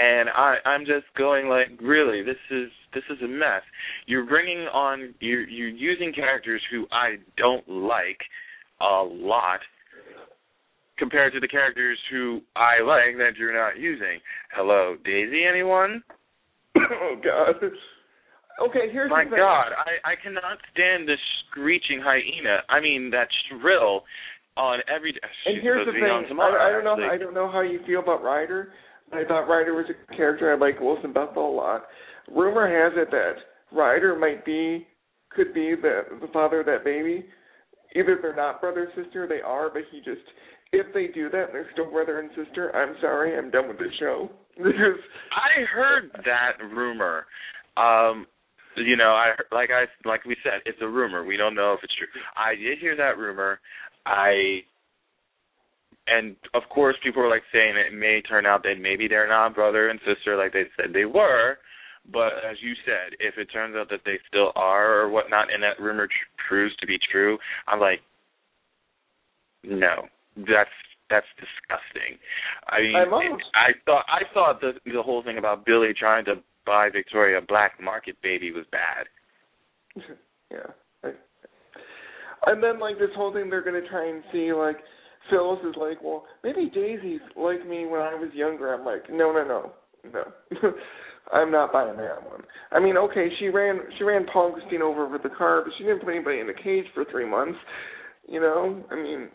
and 0.00 0.28
I 0.30 0.56
I'm 0.64 0.86
just 0.86 1.06
going 1.16 1.48
like, 1.48 1.68
really, 1.80 2.22
this 2.22 2.40
is 2.50 2.70
this 2.94 3.04
is 3.10 3.18
a 3.22 3.28
mess. 3.28 3.62
You're 4.06 4.26
bringing 4.26 4.60
on 4.72 5.14
you're 5.20 5.46
you're 5.46 5.68
using 5.68 6.12
characters 6.12 6.62
who 6.70 6.86
I 6.90 7.16
don't 7.36 7.68
like 7.68 8.18
a 8.80 9.02
lot 9.04 9.60
compared 10.98 11.32
to 11.34 11.40
the 11.40 11.48
characters 11.48 11.98
who 12.10 12.40
I 12.56 12.82
like 12.82 13.16
that 13.18 13.36
you're 13.38 13.54
not 13.56 13.78
using. 13.78 14.20
Hello, 14.54 14.96
Daisy, 15.04 15.44
anyone? 15.44 16.02
oh 16.78 17.16
God. 17.22 17.70
Okay, 18.68 18.92
here's 18.92 19.10
My 19.10 19.24
the 19.24 19.30
thing. 19.30 19.38
God, 19.38 19.72
I 19.76 20.12
I 20.12 20.14
cannot 20.22 20.58
stand 20.72 21.08
this 21.08 21.20
screeching 21.50 22.00
hyena. 22.02 22.58
I 22.68 22.80
mean 22.80 23.10
that 23.10 23.28
shrill 23.48 24.04
on 24.56 24.80
every. 24.94 25.14
And 25.46 25.62
here's 25.62 25.86
the 25.86 25.92
to 25.92 25.98
be 25.98 26.04
on 26.04 26.22
thing. 26.22 26.28
tomorrow. 26.30 26.60
I, 26.60 26.68
I 26.68 26.72
don't 26.72 26.84
know. 26.84 26.92
actually. 26.92 27.14
I 27.14 27.18
don't 27.18 27.34
know 27.34 27.50
how 27.50 27.60
you 27.60 27.80
feel 27.86 28.00
about 28.00 28.22
Ryder. 28.22 28.72
I 29.12 29.24
thought 29.24 29.48
Ryder 29.48 29.74
was 29.74 29.86
a 29.90 30.16
character. 30.16 30.52
I 30.52 30.56
like 30.56 30.80
Wilson 30.80 31.12
Bethel 31.12 31.50
a 31.50 31.54
lot. 31.54 31.84
Rumor 32.30 32.68
has 32.68 32.92
it 32.96 33.10
that 33.10 33.76
Ryder 33.76 34.16
might 34.16 34.44
be, 34.44 34.86
could 35.30 35.52
be 35.54 35.74
the 35.80 36.02
the 36.20 36.28
father 36.32 36.60
of 36.60 36.66
that 36.66 36.84
baby. 36.84 37.26
Either 37.96 38.18
they're 38.20 38.36
not 38.36 38.60
brother 38.60 38.84
and 38.84 39.04
sister, 39.04 39.26
they 39.26 39.40
are, 39.40 39.70
but 39.72 39.82
he 39.90 39.98
just. 39.98 40.22
If 40.72 40.86
they 40.94 41.08
do 41.08 41.28
that, 41.30 41.46
they're 41.52 41.68
still 41.72 41.90
brother 41.90 42.20
and 42.20 42.30
sister. 42.36 42.74
I'm 42.76 42.94
sorry, 43.00 43.36
I'm 43.36 43.50
done 43.50 43.66
with 43.66 43.78
this 43.78 43.88
show. 43.98 44.30
I 44.58 45.64
heard 45.74 46.10
that 46.24 46.62
rumor. 46.72 47.26
Um, 47.76 48.26
you 48.76 48.96
know, 48.96 49.10
I 49.10 49.32
like 49.52 49.70
I 49.70 49.86
like 50.08 50.24
we 50.24 50.36
said, 50.42 50.60
it's 50.66 50.78
a 50.80 50.86
rumor. 50.86 51.24
We 51.24 51.36
don't 51.36 51.54
know 51.54 51.74
if 51.74 51.80
it's 51.82 51.94
true. 51.96 52.06
I 52.36 52.54
did 52.54 52.78
hear 52.78 52.96
that 52.96 53.18
rumor. 53.18 53.60
I 54.06 54.62
and 56.10 56.36
of 56.54 56.62
course 56.70 56.96
people 57.02 57.22
were 57.22 57.28
like 57.28 57.42
saying 57.52 57.74
it 57.76 57.94
may 57.94 58.20
turn 58.22 58.46
out 58.46 58.62
that 58.64 58.74
maybe 58.80 59.08
they're 59.08 59.28
not 59.28 59.54
brother 59.54 59.88
and 59.88 60.00
sister 60.06 60.36
like 60.36 60.52
they 60.52 60.64
said 60.76 60.92
they 60.92 61.04
were. 61.04 61.58
But 62.10 62.32
as 62.50 62.56
you 62.62 62.72
said, 62.84 63.14
if 63.20 63.36
it 63.36 63.52
turns 63.52 63.76
out 63.76 63.90
that 63.90 64.00
they 64.04 64.18
still 64.26 64.52
are 64.56 65.00
or 65.00 65.10
whatnot, 65.10 65.52
and 65.52 65.62
that 65.62 65.78
rumor 65.78 66.06
tr- 66.06 66.12
proves 66.48 66.74
to 66.76 66.86
be 66.86 66.98
true, 67.12 67.36
I'm 67.68 67.78
like, 67.78 68.00
no, 69.62 70.08
that's 70.36 70.70
that's 71.10 71.26
disgusting. 71.36 72.18
I 72.68 72.80
mean, 72.80 72.96
almost- 72.96 73.44
I 73.54 73.72
thought 73.84 74.06
I 74.08 74.22
thought 74.32 74.60
the 74.60 74.72
the 74.86 75.02
whole 75.02 75.22
thing 75.22 75.38
about 75.38 75.66
Billy 75.66 75.92
trying 75.92 76.24
to 76.24 76.36
buy 76.64 76.88
Victoria 76.90 77.38
a 77.38 77.42
black 77.42 77.80
market 77.80 78.16
baby 78.22 78.50
was 78.50 78.64
bad. 78.72 79.06
yeah. 80.50 81.12
And 82.46 82.62
then 82.62 82.78
like 82.80 82.98
this 82.98 83.10
whole 83.14 83.32
thing, 83.32 83.50
they're 83.50 83.62
gonna 83.62 83.86
try 83.88 84.08
and 84.08 84.22
see 84.32 84.52
like 84.52 84.78
Phyllis 85.28 85.60
is 85.68 85.74
like, 85.76 86.02
well, 86.02 86.24
maybe 86.42 86.70
Daisy's 86.74 87.20
like 87.36 87.66
me 87.68 87.86
when 87.86 88.00
I 88.00 88.14
was 88.14 88.30
younger. 88.34 88.72
I'm 88.72 88.84
like, 88.84 89.10
no, 89.10 89.32
no, 89.32 89.44
no, 89.44 89.72
no. 90.12 90.72
I'm 91.32 91.52
not 91.52 91.72
buying 91.72 91.96
that 91.96 92.24
one. 92.28 92.42
I 92.72 92.80
mean, 92.80 92.96
okay, 92.96 93.28
she 93.38 93.48
ran 93.48 93.80
she 93.98 94.04
ran 94.04 94.26
Paul 94.32 94.46
and 94.46 94.54
Christine 94.54 94.82
over 94.82 95.06
with 95.06 95.22
the 95.22 95.28
car, 95.28 95.62
but 95.62 95.72
she 95.76 95.84
didn't 95.84 96.00
put 96.00 96.10
anybody 96.10 96.40
in 96.40 96.48
a 96.48 96.54
cage 96.54 96.86
for 96.94 97.04
three 97.10 97.28
months. 97.28 97.58
You 98.26 98.40
know, 98.40 98.82
I 98.90 98.94
mean, 98.96 99.28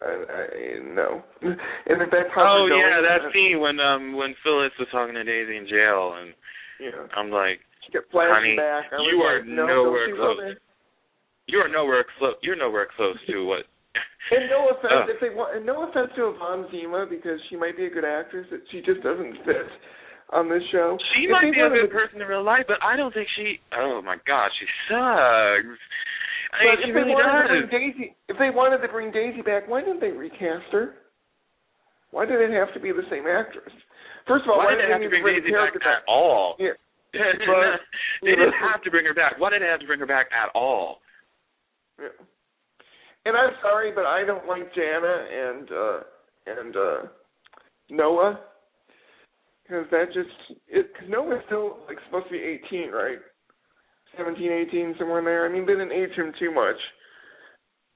I, 0.00 0.06
I 0.06 0.94
no. 0.94 1.22
And 1.42 2.00
if 2.02 2.08
that's 2.10 2.30
how 2.34 2.46
Oh 2.46 2.66
yeah, 2.66 3.02
that 3.02 3.32
scene 3.34 3.60
when 3.60 3.80
um 3.80 4.16
when 4.16 4.34
Phyllis 4.42 4.72
was 4.78 4.88
talking 4.92 5.14
to 5.14 5.24
Daisy 5.24 5.56
in 5.56 5.66
jail, 5.68 6.14
and 6.20 6.32
Yeah. 6.80 7.06
I'm 7.16 7.30
like, 7.30 7.60
Honey, 8.12 8.56
back. 8.56 8.86
You 8.92 9.20
are 9.20 9.38
like, 9.40 9.48
no, 9.48 9.66
nowhere 9.66 10.06
don't 10.06 10.08
you 10.08 10.16
close. 10.16 10.36
go 10.38 10.42
there. 10.42 10.58
you're 11.48 11.68
nowhere 11.68 12.04
close. 12.18 12.34
You're 12.42 12.56
nowhere 12.56 12.88
close 12.96 13.16
to 13.28 13.44
what 13.44 13.64
And 14.26 14.50
no 14.50 14.74
offense, 14.74 15.06
if 15.06 15.20
they 15.22 15.30
want, 15.30 15.54
and 15.54 15.62
no 15.62 15.86
offense 15.86 16.10
to 16.18 16.34
Yvonne 16.34 16.66
Zima 16.74 17.06
because 17.06 17.38
she 17.48 17.54
might 17.54 17.76
be 17.78 17.86
a 17.86 17.92
good 17.92 18.04
actress, 18.04 18.46
but 18.50 18.58
she 18.74 18.82
just 18.82 18.98
doesn't 19.06 19.38
fit 19.46 19.70
on 20.34 20.50
this 20.50 20.62
show. 20.74 20.98
She 21.14 21.26
if 21.26 21.30
might 21.30 21.46
be 21.46 21.62
a 21.62 21.70
good 21.70 21.94
person 21.94 22.18
in 22.18 22.26
real 22.26 22.42
life, 22.42 22.66
but 22.66 22.82
I 22.82 22.98
don't 22.98 23.14
think 23.14 23.28
she. 23.38 23.62
Oh 23.70 24.02
my 24.02 24.18
God, 24.26 24.50
she 24.58 24.66
sucks. 24.90 25.78
I 26.50 26.58
mean, 26.58 26.74
But 26.74 26.74
if 26.74 26.90
they 26.90 26.90
really 26.90 27.14
wanted 27.14 27.54
to 27.54 27.66
bring 27.66 27.70
Daisy, 27.70 28.06
if 28.26 28.36
they 28.38 28.50
wanted 28.50 28.82
to 28.82 28.90
bring 28.90 29.14
Daisy 29.14 29.42
back, 29.46 29.70
why 29.70 29.82
didn't 29.86 30.02
they 30.02 30.14
recast 30.14 30.74
her? 30.74 30.98
Why 32.10 32.26
did 32.26 32.42
it 32.42 32.50
have 32.50 32.74
to 32.74 32.80
be 32.80 32.90
the 32.90 33.06
same 33.10 33.30
actress? 33.30 33.70
First 34.26 34.46
of 34.46 34.50
all, 34.50 34.58
Why 34.58 34.74
why, 34.74 34.74
did 34.74 34.86
they 34.86 34.90
have 34.90 35.02
to 35.02 35.10
bring 35.10 35.22
they 35.22 35.38
Daisy 35.38 35.54
the 35.54 35.58
back 35.58 35.78
at 35.78 36.02
all? 36.10 36.58
Yeah. 37.16 37.32
but, 37.48 37.80
they 38.20 38.36
didn't 38.36 38.52
know. 38.52 38.68
have 38.72 38.82
to 38.82 38.90
bring 38.90 39.06
her 39.06 39.14
back. 39.14 39.40
Why 39.40 39.48
did 39.48 39.62
they 39.62 39.70
have 39.72 39.80
to 39.80 39.86
bring 39.86 40.00
her 40.00 40.10
back 40.10 40.26
at 40.36 40.50
all? 40.52 41.00
Yeah. 41.96 42.12
And 43.26 43.36
I'm 43.36 43.58
sorry, 43.60 43.90
but 43.90 44.06
I 44.06 44.22
don't 44.24 44.46
like 44.46 44.72
Jana 44.72 45.26
and 45.26 45.68
uh 45.68 45.98
and 46.46 46.76
uh 46.76 46.98
Noah 47.90 48.38
because 49.64 49.84
that 49.90 50.14
just 50.14 50.30
it 50.68 50.94
cause 50.94 51.08
Noah's 51.10 51.42
still 51.46 51.78
like 51.88 51.98
supposed 52.06 52.26
to 52.26 52.38
be 52.38 52.58
18, 52.70 52.90
right? 52.90 53.18
17, 54.16 54.38
18, 54.70 54.94
somewhere 54.98 55.18
in 55.18 55.24
there. 55.26 55.44
I 55.44 55.52
mean, 55.52 55.66
they 55.66 55.74
didn't 55.74 55.92
age 55.92 56.14
him 56.16 56.32
too 56.38 56.54
much. 56.54 56.78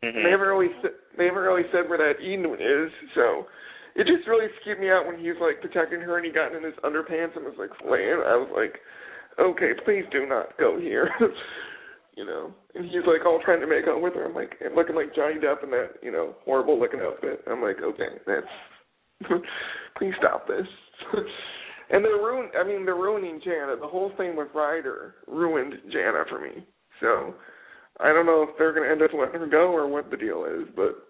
Mm-hmm. 0.03 0.19
They 0.19 0.31
haven't 0.31 0.51
really 0.51 0.75
they 1.17 1.27
haven't 1.27 1.47
really 1.47 1.69
said 1.71 1.89
where 1.89 2.03
that 2.03 2.19
Eden 2.19 2.51
is, 2.59 2.91
so 3.15 3.47
it 3.95 4.11
just 4.11 4.27
really 4.27 4.51
skeeved 4.59 4.81
me 4.81 4.91
out 4.91 5.07
when 5.07 5.19
he's 5.19 5.39
like 5.41 5.63
protecting 5.63 6.01
her 6.01 6.19
and 6.19 6.27
he 6.27 6.33
got 6.33 6.55
in 6.55 6.65
his 6.65 6.75
underpants 6.83 7.39
and 7.39 7.47
was 7.47 7.55
like 7.59 7.71
slaying. 7.87 8.19
I 8.19 8.35
was 8.35 8.51
like, 8.51 8.83
okay, 9.39 9.79
please 9.85 10.05
do 10.11 10.27
not 10.27 10.59
go 10.59 10.79
here. 10.79 11.09
you 12.17 12.25
know, 12.25 12.53
and 12.75 12.85
he's 12.85 13.07
like 13.07 13.25
all 13.27 13.41
trying 13.45 13.61
to 13.61 13.67
make 13.67 13.87
out 13.89 14.03
with 14.03 14.15
her. 14.15 14.27
I'm 14.27 14.35
like 14.35 14.55
looking 14.75 14.97
like 14.97 15.15
Johnny 15.15 15.37
Depp 15.37 15.65
in 15.65 15.71
that 15.71 15.95
you 16.03 16.13
know 16.13 16.35
horrible 16.45 16.79
looking 16.79 17.01
outfit. 17.01 17.43
I'm 17.51 17.63
like, 17.63 17.77
okay, 17.83 18.19
that's 18.27 19.31
please 19.99 20.15
stop 20.19 20.47
this. 20.47 20.67
and 21.91 22.05
they're 22.05 22.17
ruin. 22.17 22.51
I 22.59 22.67
mean, 22.67 22.85
they're 22.85 22.95
ruining 22.95 23.41
Jana. 23.45 23.77
The 23.81 23.87
whole 23.87 24.13
thing 24.17 24.37
with 24.37 24.49
Ryder 24.55 25.15
ruined 25.27 25.75
Jana 25.93 26.25
for 26.29 26.41
me. 26.41 26.65
So 27.01 27.35
I 28.01 28.13
don't 28.13 28.27
know 28.27 28.43
if 28.49 28.51
they're 28.59 28.73
to 28.73 28.91
end 28.91 29.03
up 29.03 29.11
letting 29.19 29.41
her 29.41 29.47
go 29.47 29.73
or 29.73 29.89
what 29.89 30.11
the 30.11 30.17
deal 30.17 30.45
is, 30.45 30.69
but 30.75 31.07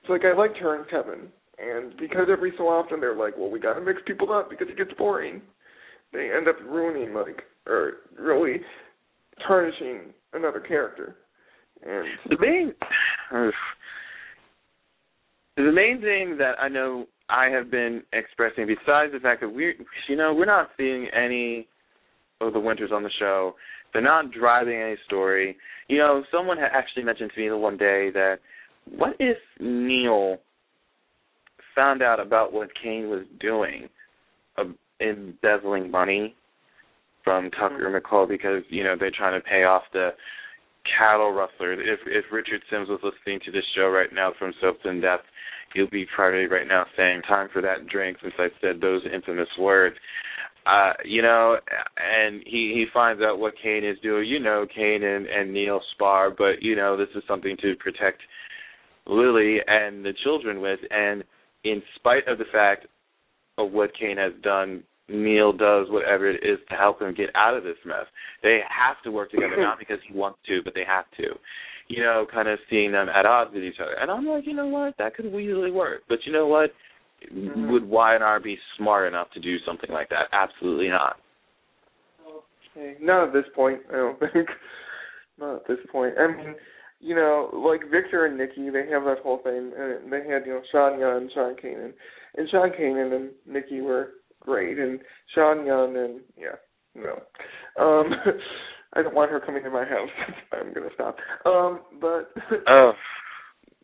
it's 0.00 0.08
like 0.10 0.22
I 0.24 0.36
liked 0.36 0.58
her 0.58 0.76
and 0.76 0.88
Kevin, 0.88 1.28
and 1.58 1.96
because 1.98 2.26
every 2.30 2.52
so 2.56 2.64
often 2.64 3.00
they're 3.00 3.16
like, 3.16 3.36
well, 3.36 3.50
we 3.50 3.60
got 3.60 3.74
to 3.74 3.80
mix 3.80 4.00
people 4.06 4.32
up 4.32 4.50
because 4.50 4.68
it 4.68 4.78
gets 4.78 4.92
boring. 4.96 5.42
They 6.12 6.30
end 6.34 6.48
up 6.48 6.56
ruining 6.64 7.14
like 7.14 7.42
or 7.66 7.92
really 8.18 8.60
tarnishing 9.46 10.12
another 10.32 10.60
character. 10.60 11.16
And 11.82 12.06
The 12.28 12.36
main, 12.40 12.74
the 15.56 15.72
main 15.72 16.00
thing 16.00 16.36
that 16.38 16.54
I 16.60 16.68
know 16.68 17.06
I 17.28 17.46
have 17.46 17.70
been 17.70 18.02
expressing, 18.12 18.66
besides 18.66 19.12
the 19.12 19.20
fact 19.20 19.40
that 19.40 19.48
we're, 19.48 19.74
you 20.08 20.16
know, 20.16 20.34
we're 20.34 20.44
not 20.46 20.70
seeing 20.76 21.08
any 21.14 21.68
of 22.40 22.52
the 22.52 22.60
winters 22.60 22.90
on 22.92 23.02
the 23.02 23.10
show. 23.18 23.54
They're 23.92 24.02
not 24.02 24.30
driving 24.30 24.80
any 24.80 24.96
story. 25.06 25.56
You 25.88 25.98
know, 25.98 26.22
someone 26.30 26.58
had 26.58 26.70
actually 26.72 27.02
mentioned 27.04 27.32
to 27.34 27.40
me 27.40 27.48
the 27.48 27.56
one 27.56 27.76
day 27.76 28.10
that 28.12 28.38
what 28.88 29.16
if 29.18 29.36
Neil 29.58 30.38
found 31.74 32.02
out 32.02 32.20
about 32.20 32.52
what 32.52 32.68
Cane 32.80 33.08
was 33.08 33.24
doing, 33.40 33.88
of 34.56 34.68
embezzling 35.00 35.90
money 35.90 36.34
from 37.24 37.50
Tucker 37.50 37.90
McCall 37.90 38.28
because 38.28 38.62
you 38.68 38.84
know 38.84 38.94
they're 38.98 39.10
trying 39.10 39.40
to 39.40 39.46
pay 39.46 39.64
off 39.64 39.82
the 39.92 40.10
cattle 40.98 41.32
rustler. 41.32 41.72
If 41.72 42.00
if 42.06 42.24
Richard 42.32 42.62
Simms 42.70 42.88
was 42.88 43.00
listening 43.02 43.40
to 43.44 43.52
this 43.52 43.64
show 43.74 43.88
right 43.88 44.12
now 44.12 44.32
from 44.38 44.52
Soaps 44.60 44.80
in 44.84 45.00
Depth, 45.00 45.24
he'll 45.74 45.90
be 45.90 46.06
probably 46.14 46.46
right 46.46 46.66
now 46.66 46.84
saying, 46.96 47.22
"Time 47.22 47.48
for 47.52 47.62
that 47.62 47.86
drink," 47.88 48.18
since 48.22 48.34
I 48.38 48.48
said 48.60 48.80
those 48.80 49.02
infamous 49.12 49.48
words. 49.58 49.96
Uh, 50.66 50.92
you 51.04 51.22
know, 51.22 51.56
and 51.96 52.42
he 52.46 52.72
he 52.74 52.86
finds 52.92 53.22
out 53.22 53.38
what 53.38 53.54
Cane 53.62 53.84
is 53.84 53.98
doing. 54.02 54.28
You 54.28 54.40
know, 54.40 54.66
Cane 54.74 55.02
and 55.02 55.26
and 55.26 55.52
Neil 55.52 55.80
spar, 55.92 56.30
but 56.30 56.62
you 56.62 56.76
know 56.76 56.96
this 56.96 57.08
is 57.14 57.22
something 57.26 57.56
to 57.62 57.74
protect 57.76 58.20
Lily 59.06 59.58
and 59.66 60.04
the 60.04 60.12
children 60.22 60.60
with. 60.60 60.80
And 60.90 61.24
in 61.64 61.82
spite 61.96 62.28
of 62.28 62.38
the 62.38 62.44
fact 62.52 62.86
of 63.58 63.72
what 63.72 63.90
Cane 63.98 64.16
has 64.18 64.32
done, 64.42 64.82
Neil 65.10 65.52
does 65.52 65.88
whatever 65.90 66.30
it 66.30 66.44
is 66.44 66.58
to 66.68 66.76
help 66.76 67.02
him 67.02 67.14
get 67.14 67.30
out 67.34 67.56
of 67.56 67.64
this 67.64 67.76
mess. 67.84 68.06
They 68.42 68.60
have 68.68 68.96
to 69.04 69.10
work 69.10 69.30
together, 69.30 69.56
not 69.58 69.78
because 69.78 69.98
he 70.06 70.14
wants 70.16 70.38
to, 70.46 70.60
but 70.64 70.74
they 70.74 70.84
have 70.86 71.06
to. 71.18 71.34
You 71.88 72.04
know, 72.04 72.24
kind 72.32 72.48
of 72.48 72.58
seeing 72.70 72.92
them 72.92 73.08
at 73.08 73.26
odds 73.26 73.50
with 73.52 73.64
each 73.64 73.80
other. 73.82 73.94
And 74.00 74.10
I'm 74.10 74.24
like, 74.24 74.46
you 74.46 74.54
know 74.54 74.68
what, 74.68 74.94
that 74.98 75.14
could 75.16 75.26
easily 75.26 75.72
work. 75.72 76.02
But 76.08 76.20
you 76.24 76.32
know 76.32 76.46
what? 76.46 76.70
Mhm. 77.32 77.70
Would 77.70 77.84
Y&R 77.84 78.40
be 78.40 78.58
smart 78.76 79.08
enough 79.08 79.30
to 79.32 79.40
do 79.40 79.58
something 79.66 79.90
like 79.90 80.08
that? 80.10 80.28
Absolutely 80.32 80.88
not. 80.88 81.18
Hey, 82.74 82.96
not 83.00 83.28
at 83.28 83.32
this 83.32 83.44
point, 83.54 83.80
I 83.90 83.96
don't 83.96 84.18
think. 84.32 84.48
Not 85.38 85.56
at 85.56 85.66
this 85.66 85.78
point. 85.90 86.14
I 86.18 86.28
mean, 86.28 86.54
you 87.00 87.14
know, 87.14 87.50
like 87.52 87.90
Victor 87.90 88.26
and 88.26 88.38
Nikki, 88.38 88.70
they 88.70 88.88
have 88.90 89.04
that 89.04 89.18
whole 89.22 89.38
thing. 89.38 89.72
And 89.76 90.12
they 90.12 90.18
had, 90.28 90.46
you 90.46 90.52
know, 90.52 90.62
Sean 90.70 91.00
Young 91.00 91.16
and 91.22 91.32
Sean 91.32 91.56
Kanan. 91.56 91.92
And 92.36 92.48
Sean 92.50 92.70
Kanan 92.70 93.14
and 93.14 93.30
Nikki 93.46 93.80
were 93.80 94.10
great. 94.40 94.78
And 94.78 95.00
Sean 95.34 95.66
Young 95.66 95.96
and, 95.96 96.20
yeah, 96.36 96.56
no. 96.94 97.12
Um, 97.82 98.10
I 98.94 99.02
don't 99.02 99.14
want 99.14 99.30
her 99.30 99.40
coming 99.40 99.62
to 99.62 99.70
my 99.70 99.84
house. 99.84 100.10
I'm 100.52 100.74
going 100.74 100.88
to 100.88 100.94
stop. 100.94 101.16
Um, 101.46 101.80
but, 102.00 102.32
Oh, 102.66 102.92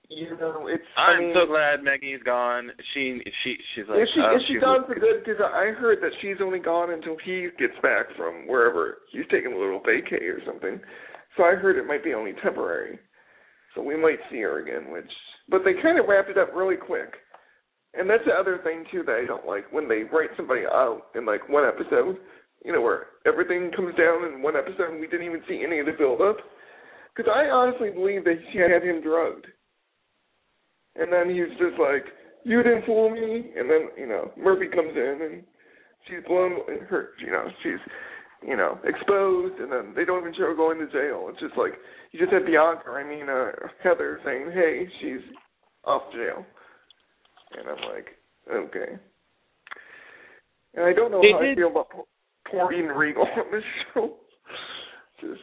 you 0.08 0.36
know, 0.38 0.66
it's, 0.68 0.82
I'm 0.96 1.16
I 1.16 1.20
mean, 1.20 1.34
so 1.34 1.46
glad 1.46 1.82
Maggie's 1.82 2.22
gone. 2.24 2.70
She 2.94 3.20
she 3.42 3.56
she's 3.74 3.84
like 3.88 4.02
is 4.02 4.08
she 4.14 4.20
oh, 4.22 4.36
is 4.36 4.42
she 4.46 4.54
she 4.54 4.60
gone 4.60 4.86
for 4.86 4.94
good? 4.94 5.24
Because 5.24 5.40
I 5.42 5.74
heard 5.74 5.98
that 6.02 6.12
she's 6.22 6.36
only 6.40 6.58
gone 6.58 6.90
until 6.92 7.16
he 7.24 7.48
gets 7.58 7.74
back 7.82 8.06
from 8.16 8.46
wherever 8.46 8.98
he's 9.10 9.26
taking 9.30 9.52
a 9.52 9.58
little 9.58 9.80
vacay 9.80 10.22
or 10.30 10.40
something. 10.46 10.80
So 11.36 11.42
I 11.44 11.54
heard 11.54 11.76
it 11.76 11.86
might 11.86 12.04
be 12.04 12.14
only 12.14 12.32
temporary. 12.42 12.98
So 13.74 13.82
we 13.82 13.96
might 13.96 14.18
see 14.30 14.40
her 14.40 14.62
again. 14.62 14.92
Which, 14.92 15.10
but 15.48 15.62
they 15.64 15.74
kind 15.82 15.98
of 15.98 16.06
wrapped 16.08 16.30
it 16.30 16.38
up 16.38 16.54
really 16.54 16.76
quick. 16.76 17.14
And 17.98 18.08
that's 18.08 18.24
the 18.26 18.32
other 18.32 18.60
thing 18.62 18.84
too 18.92 19.02
that 19.06 19.20
I 19.22 19.26
don't 19.26 19.46
like 19.46 19.72
when 19.72 19.88
they 19.88 20.04
write 20.04 20.30
somebody 20.36 20.62
out 20.66 21.08
in 21.14 21.24
like 21.24 21.48
one 21.48 21.64
episode. 21.64 22.18
You 22.64 22.72
know 22.72 22.82
where 22.82 23.06
everything 23.26 23.70
comes 23.74 23.94
down 23.96 24.24
in 24.26 24.42
one 24.42 24.56
episode 24.56 24.92
and 24.92 25.00
we 25.00 25.06
didn't 25.06 25.26
even 25.26 25.42
see 25.48 25.62
any 25.66 25.80
of 25.80 25.86
the 25.86 25.92
build 25.92 26.20
up. 26.20 26.36
Because 27.14 27.30
I 27.32 27.48
honestly 27.48 27.90
believe 27.90 28.24
that 28.24 28.36
she 28.52 28.58
had 28.58 28.82
him 28.82 29.00
drugged. 29.00 29.46
And 30.96 31.12
then 31.12 31.28
he's 31.30 31.52
just 31.58 31.78
like, 31.80 32.04
"You 32.44 32.62
didn't 32.62 32.84
fool 32.84 33.08
me." 33.08 33.52
And 33.56 33.70
then 33.70 33.88
you 33.96 34.06
know 34.06 34.32
Murphy 34.36 34.68
comes 34.68 34.92
in 34.96 35.18
and 35.22 35.42
she's 36.08 36.24
blown 36.26 36.60
her. 36.88 37.10
You 37.18 37.30
know 37.32 37.48
she's 37.62 37.80
you 38.46 38.56
know 38.56 38.78
exposed, 38.84 39.60
and 39.60 39.72
then 39.72 39.92
they 39.94 40.04
don't 40.04 40.20
even 40.20 40.34
show 40.34 40.52
her 40.52 40.54
going 40.54 40.78
to 40.78 40.86
jail. 40.86 41.28
It's 41.30 41.40
just 41.40 41.56
like 41.56 41.72
you 42.12 42.20
just 42.20 42.32
had 42.32 42.44
Bianca. 42.44 42.90
I 42.90 43.04
mean 43.04 43.28
uh, 43.28 43.52
Heather 43.82 44.20
saying, 44.24 44.50
"Hey, 44.52 44.88
she's 45.00 45.24
off 45.84 46.12
jail," 46.12 46.44
and 47.52 47.68
I'm 47.68 47.82
like, 47.94 48.06
okay. 48.50 48.98
And 50.74 50.84
I 50.84 50.92
don't 50.92 51.10
know 51.10 51.20
They 51.22 51.32
how 51.32 51.38
I 51.38 51.54
feel 51.54 51.70
about 51.70 51.90
poor- 51.90 52.06
poor 52.50 52.68
Riegel 52.96 53.22
on 53.22 53.50
this 53.52 53.64
show. 53.94 54.16
Just 55.20 55.40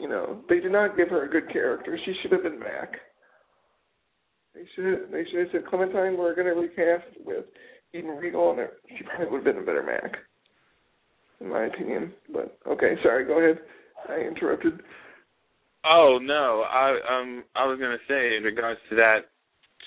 you 0.00 0.08
know, 0.08 0.40
they 0.48 0.60
did 0.60 0.72
not 0.72 0.96
give 0.96 1.08
her 1.08 1.24
a 1.24 1.30
good 1.30 1.50
character. 1.52 1.98
She 2.04 2.14
should 2.20 2.32
have 2.32 2.42
been 2.42 2.60
back. 2.60 2.92
They 4.54 4.62
should 4.74 5.10
they 5.10 5.24
should 5.30 5.40
have 5.40 5.48
said 5.52 5.66
Clementine 5.66 6.16
we're 6.16 6.34
gonna 6.34 6.54
recast 6.54 7.06
with 7.24 7.44
Eden 7.92 8.10
Riegel 8.10 8.52
and 8.52 8.68
she 8.96 9.04
probably 9.04 9.26
would 9.26 9.44
have 9.46 9.54
been 9.54 9.62
a 9.62 9.66
better 9.66 9.82
Mac. 9.82 10.16
In 11.40 11.48
my 11.50 11.64
opinion. 11.66 12.12
But 12.32 12.58
okay, 12.66 12.94
sorry, 13.02 13.24
go 13.24 13.38
ahead. 13.40 13.58
I 14.08 14.20
interrupted. 14.20 14.80
Oh 15.84 16.18
no, 16.22 16.64
I 16.70 16.98
um 17.10 17.44
I 17.56 17.66
was 17.66 17.78
gonna 17.80 17.98
say 18.08 18.36
in 18.36 18.42
regards 18.44 18.80
to 18.90 18.96
that 18.96 19.30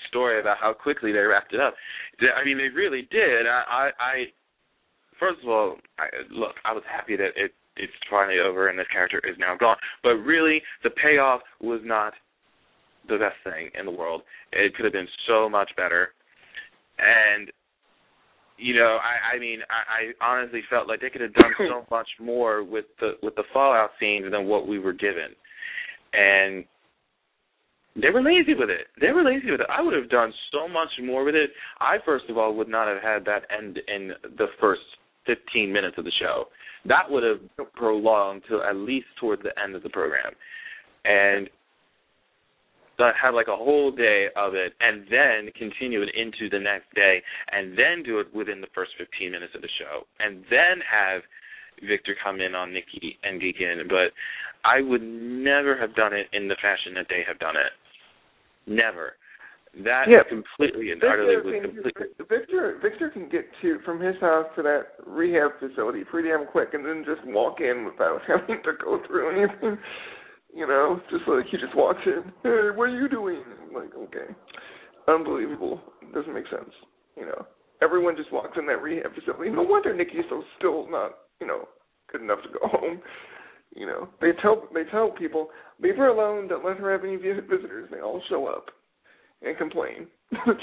story 0.08 0.40
about 0.40 0.56
how 0.60 0.72
quickly 0.72 1.12
they 1.12 1.18
wrapped 1.18 1.54
it 1.54 1.60
up. 1.60 1.74
I 2.20 2.44
mean, 2.44 2.58
they 2.58 2.68
really 2.68 3.08
did. 3.10 3.46
I 3.46 3.62
I, 3.68 3.90
I 4.00 4.24
first 5.18 5.40
of 5.42 5.48
all, 5.48 5.76
I, 5.98 6.06
look, 6.30 6.54
I 6.64 6.72
was 6.72 6.82
happy 6.90 7.16
that 7.16 7.30
it 7.36 7.52
it's 7.76 7.92
finally 8.10 8.40
over 8.40 8.68
and 8.68 8.78
this 8.78 8.86
character 8.92 9.20
is 9.28 9.36
now 9.38 9.56
gone. 9.56 9.76
But 10.02 10.16
really, 10.16 10.60
the 10.82 10.90
payoff 10.90 11.40
was 11.60 11.80
not 11.84 12.12
the 13.08 13.18
best 13.18 13.36
thing 13.44 13.70
in 13.78 13.86
the 13.86 13.92
world. 13.92 14.22
It 14.52 14.74
could 14.74 14.84
have 14.84 14.92
been 14.92 15.08
so 15.26 15.48
much 15.48 15.70
better. 15.76 16.10
And 16.98 17.50
you 18.56 18.74
know, 18.74 18.98
I 19.02 19.36
I 19.36 19.38
mean, 19.38 19.60
I, 19.70 20.24
I 20.24 20.32
honestly 20.32 20.62
felt 20.68 20.88
like 20.88 21.00
they 21.00 21.10
could 21.10 21.20
have 21.20 21.34
done 21.34 21.52
so 21.58 21.86
much 21.90 22.08
more 22.20 22.64
with 22.64 22.86
the 23.00 23.12
with 23.22 23.34
the 23.36 23.44
Fallout 23.52 23.90
scenes 24.00 24.30
than 24.30 24.46
what 24.46 24.66
we 24.66 24.78
were 24.78 24.92
given. 24.92 25.34
And 26.12 26.64
they 28.00 28.10
were 28.10 28.22
lazy 28.22 28.54
with 28.54 28.70
it. 28.70 28.86
They 29.00 29.12
were 29.12 29.24
lazy 29.24 29.50
with 29.50 29.60
it. 29.60 29.66
I 29.70 29.82
would 29.82 29.94
have 29.94 30.10
done 30.10 30.32
so 30.52 30.68
much 30.68 30.88
more 31.02 31.24
with 31.24 31.34
it. 31.34 31.50
I 31.80 31.96
first 32.04 32.26
of 32.28 32.38
all 32.38 32.54
would 32.54 32.68
not 32.68 32.88
have 32.88 33.02
had 33.02 33.24
that 33.26 33.42
end 33.56 33.78
in 33.88 34.12
the 34.36 34.46
first 34.60 34.82
15 35.26 35.72
minutes 35.72 35.96
of 35.98 36.04
the 36.04 36.12
show. 36.18 36.46
That 36.86 37.10
would 37.10 37.22
have 37.22 37.72
prolonged 37.74 38.42
to 38.48 38.62
at 38.62 38.76
least 38.76 39.06
towards 39.20 39.42
the 39.42 39.52
end 39.62 39.74
of 39.74 39.82
the 39.82 39.90
program. 39.90 40.32
And 41.04 41.48
uh, 42.98 43.12
have 43.20 43.34
like 43.34 43.48
a 43.48 43.56
whole 43.56 43.92
day 43.92 44.26
of 44.36 44.54
it, 44.54 44.72
and 44.80 45.06
then 45.10 45.52
continue 45.56 46.02
it 46.02 46.08
into 46.14 46.50
the 46.50 46.58
next 46.58 46.92
day, 46.94 47.22
and 47.52 47.78
then 47.78 48.02
do 48.04 48.18
it 48.18 48.26
within 48.34 48.60
the 48.60 48.66
first 48.74 48.90
15 48.98 49.30
minutes 49.30 49.52
of 49.54 49.62
the 49.62 49.68
show, 49.78 50.02
and 50.18 50.42
then 50.50 50.82
have 50.82 51.22
Victor 51.86 52.16
come 52.22 52.40
in 52.40 52.54
on 52.54 52.72
Nikki 52.72 53.16
and 53.22 53.40
in. 53.40 53.86
But 53.88 54.10
I 54.64 54.80
would 54.80 55.02
never 55.02 55.78
have 55.78 55.94
done 55.94 56.12
it 56.12 56.26
in 56.32 56.48
the 56.48 56.56
fashion 56.60 56.94
that 56.94 57.06
they 57.08 57.22
have 57.26 57.38
done 57.38 57.54
it. 57.56 57.70
Never. 58.68 59.16
That 59.84 60.08
Yeah. 60.08 60.22
completely 60.24 60.92
and 60.92 61.02
utterly 61.04 61.36
Victor, 61.36 61.44
was 61.44 61.54
can, 61.54 61.82
completely. 61.82 62.24
Victor 62.28 62.78
Victor 62.80 63.10
can 63.10 63.28
get 63.28 63.46
to 63.60 63.78
from 63.80 64.00
his 64.00 64.18
house 64.20 64.46
to 64.56 64.62
that 64.62 64.94
rehab 65.06 65.58
facility 65.58 66.04
pretty 66.04 66.28
damn 66.28 66.46
quick, 66.46 66.74
and 66.74 66.84
then 66.84 67.04
just 67.04 67.24
walk 67.26 67.60
in 67.60 67.84
without 67.84 68.22
having 68.26 68.62
to 68.62 68.72
go 68.72 69.00
through 69.06 69.30
anything. 69.30 69.78
You 70.54 70.66
know, 70.66 71.00
just 71.10 71.28
like 71.28 71.46
he 71.46 71.58
just 71.58 71.74
walks 71.76 72.00
in. 72.06 72.24
Hey, 72.42 72.70
what 72.74 72.88
are 72.88 72.96
you 72.96 73.08
doing? 73.08 73.44
I'm 73.62 73.74
like, 73.74 73.94
okay, 73.94 74.34
unbelievable. 75.06 75.80
Doesn't 76.14 76.32
make 76.32 76.48
sense. 76.48 76.72
You 77.16 77.26
know, 77.26 77.46
everyone 77.82 78.16
just 78.16 78.32
walks 78.32 78.56
in 78.58 78.66
that 78.66 78.82
rehab 78.82 79.14
facility. 79.14 79.50
No 79.50 79.62
wonder 79.62 79.94
Nikki's 79.94 80.24
so 80.30 80.42
still 80.56 80.90
not, 80.90 81.18
you 81.40 81.46
know, 81.46 81.68
good 82.10 82.22
enough 82.22 82.42
to 82.42 82.48
go 82.48 82.66
home. 82.68 83.02
You 83.74 83.86
know, 83.86 84.08
they 84.20 84.30
tell 84.42 84.64
they 84.74 84.84
tell 84.90 85.10
people 85.10 85.48
leave 85.80 85.96
her 85.96 86.08
alone. 86.08 86.48
Don't 86.48 86.64
let 86.64 86.78
her 86.78 86.92
have 86.92 87.04
any 87.04 87.16
visitors. 87.16 87.88
They 87.90 88.00
all 88.00 88.22
show 88.28 88.46
up 88.46 88.66
and 89.42 89.56
complain. 89.56 90.06
it's 90.32 90.60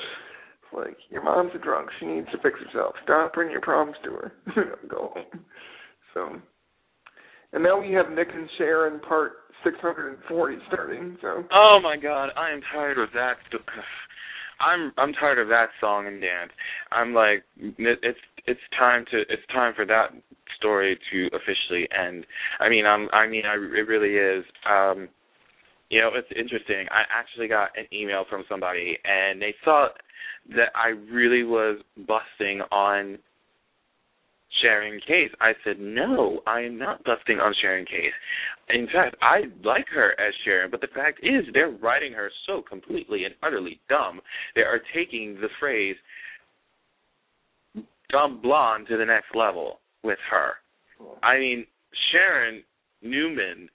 like 0.74 0.97
your 1.10 1.24
mom's 1.24 1.51
a 1.56 1.60
drunk. 1.60 1.89
She 1.99 2.06
needs 2.08 2.28
to 2.32 2.38
fix 2.39 2.60
herself. 2.60 2.95
Stop 3.03 3.34
bringing 3.34 3.51
your 3.51 3.62
problems 3.62 3.97
to 4.03 4.12
her. 4.12 4.32
Go 4.89 5.14
home. 5.14 5.45
So, 6.14 6.36
and 7.53 7.64
now 7.64 7.80
we 7.80 7.93
have 7.93 8.10
Nick 8.10 8.30
and 8.34 8.49
Sharon 8.58 8.99
part 9.01 9.34
640 9.64 10.58
starting. 10.68 11.18
So, 11.22 11.43
Oh 11.51 11.80
my 11.82 11.97
God, 11.97 12.30
I 12.38 12.51
am 12.51 12.62
tired 12.74 12.97
of 12.97 13.10
that. 13.14 13.36
I'm 14.60 14.93
I'm 14.97 15.14
tired 15.14 15.39
of 15.39 15.49
that 15.49 15.68
song 15.82 16.08
and 16.08 16.22
dance. 16.22 16.51
I'm 16.91 17.14
like, 17.14 17.43
it's 17.58 18.20
it's 18.47 18.60
time 18.78 19.06
to 19.12 19.20
it's 19.30 19.45
time 19.53 19.74
for 19.76 19.86
that 19.86 20.12
story 20.66 20.97
to 21.11 21.28
officially 21.28 21.88
end. 21.93 22.26
I 22.59 22.70
mean, 22.70 22.86
I'm 22.86 23.07
I 23.13 23.28
mean, 23.28 23.43
I 23.45 23.53
it 23.53 23.88
really 23.88 24.16
is. 24.16 24.43
Um, 24.68 25.07
you 25.89 26.01
know, 26.01 26.09
it's 26.16 26.28
interesting. 26.32 26.88
I 26.89 27.03
actually 27.13 27.47
got 27.47 27.70
an 27.78 27.86
email 27.93 28.26
from 28.28 28.43
somebody, 28.49 28.97
and 29.05 29.39
they 29.39 29.53
thought 29.63 29.91
that 30.49 30.70
I 30.74 30.89
really 31.13 31.43
was 31.43 31.78
busting 31.95 32.61
on 32.72 33.20
Sharon 34.61 34.99
Case. 35.01 35.30
I 35.39 35.51
said, 35.63 35.80
no, 35.80 36.41
I 36.47 36.61
am 36.61 36.80
not 36.80 37.03
busting 37.03 37.39
on 37.39 37.53
Sharon 37.61 37.86
Case. 37.86 38.13
In 38.70 38.88
fact, 38.88 39.16
I 39.22 39.43
like 39.63 39.86
her 39.93 40.20
as 40.20 40.34
Sharon, 40.43 40.72
but 40.72 40.82
the 40.82 40.88
fact 40.88 41.20
is 41.22 41.45
they're 41.53 41.70
writing 41.70 42.13
her 42.13 42.32
so 42.47 42.63
completely 42.68 43.26
and 43.26 43.36
utterly 43.43 43.80
dumb. 43.88 44.22
They 44.55 44.61
are 44.61 44.82
taking 44.95 45.36
the 45.36 45.49
phrase 45.59 45.95
dumb 48.09 48.39
blonde 48.41 48.88
to 48.89 48.97
the 48.97 49.05
next 49.05 49.36
level 49.36 49.80
with 50.06 50.20
her. 50.30 50.53
I 51.24 51.38
mean, 51.38 51.66
Sharon 52.12 52.64
Newman 53.01 53.68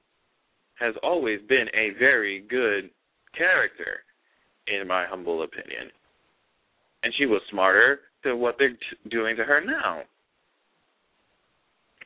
has 0.78 0.94
always 1.02 1.40
been 1.48 1.66
a 1.74 1.98
very 1.98 2.40
good 2.48 2.90
character, 3.36 4.00
in 4.66 4.88
my 4.88 5.04
humble 5.06 5.42
opinion. 5.42 5.90
And 7.02 7.12
she 7.18 7.26
was 7.26 7.42
smarter 7.50 8.00
to 8.24 8.36
what 8.36 8.56
they're 8.58 8.70
t- 8.70 9.10
doing 9.10 9.36
to 9.36 9.44
her 9.44 9.62
now. 9.64 10.02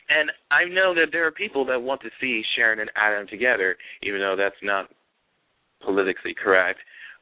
And 0.09 0.31
I 0.51 0.65
know 0.65 0.95
that 0.95 1.07
there 1.13 1.27
are 1.27 1.33
people 1.33 1.65
that 1.67 1.81
want 1.81 2.01
to 2.03 2.11
see 2.21 2.43
Sharon 2.57 2.81
and 2.81 2.91
Adam 2.95 3.27
together, 3.27 3.77
even 4.03 4.21
though 4.21 4.37
that's 4.37 4.55
not 4.63 4.91
politically 5.83 6.35
correct, 6.35 6.81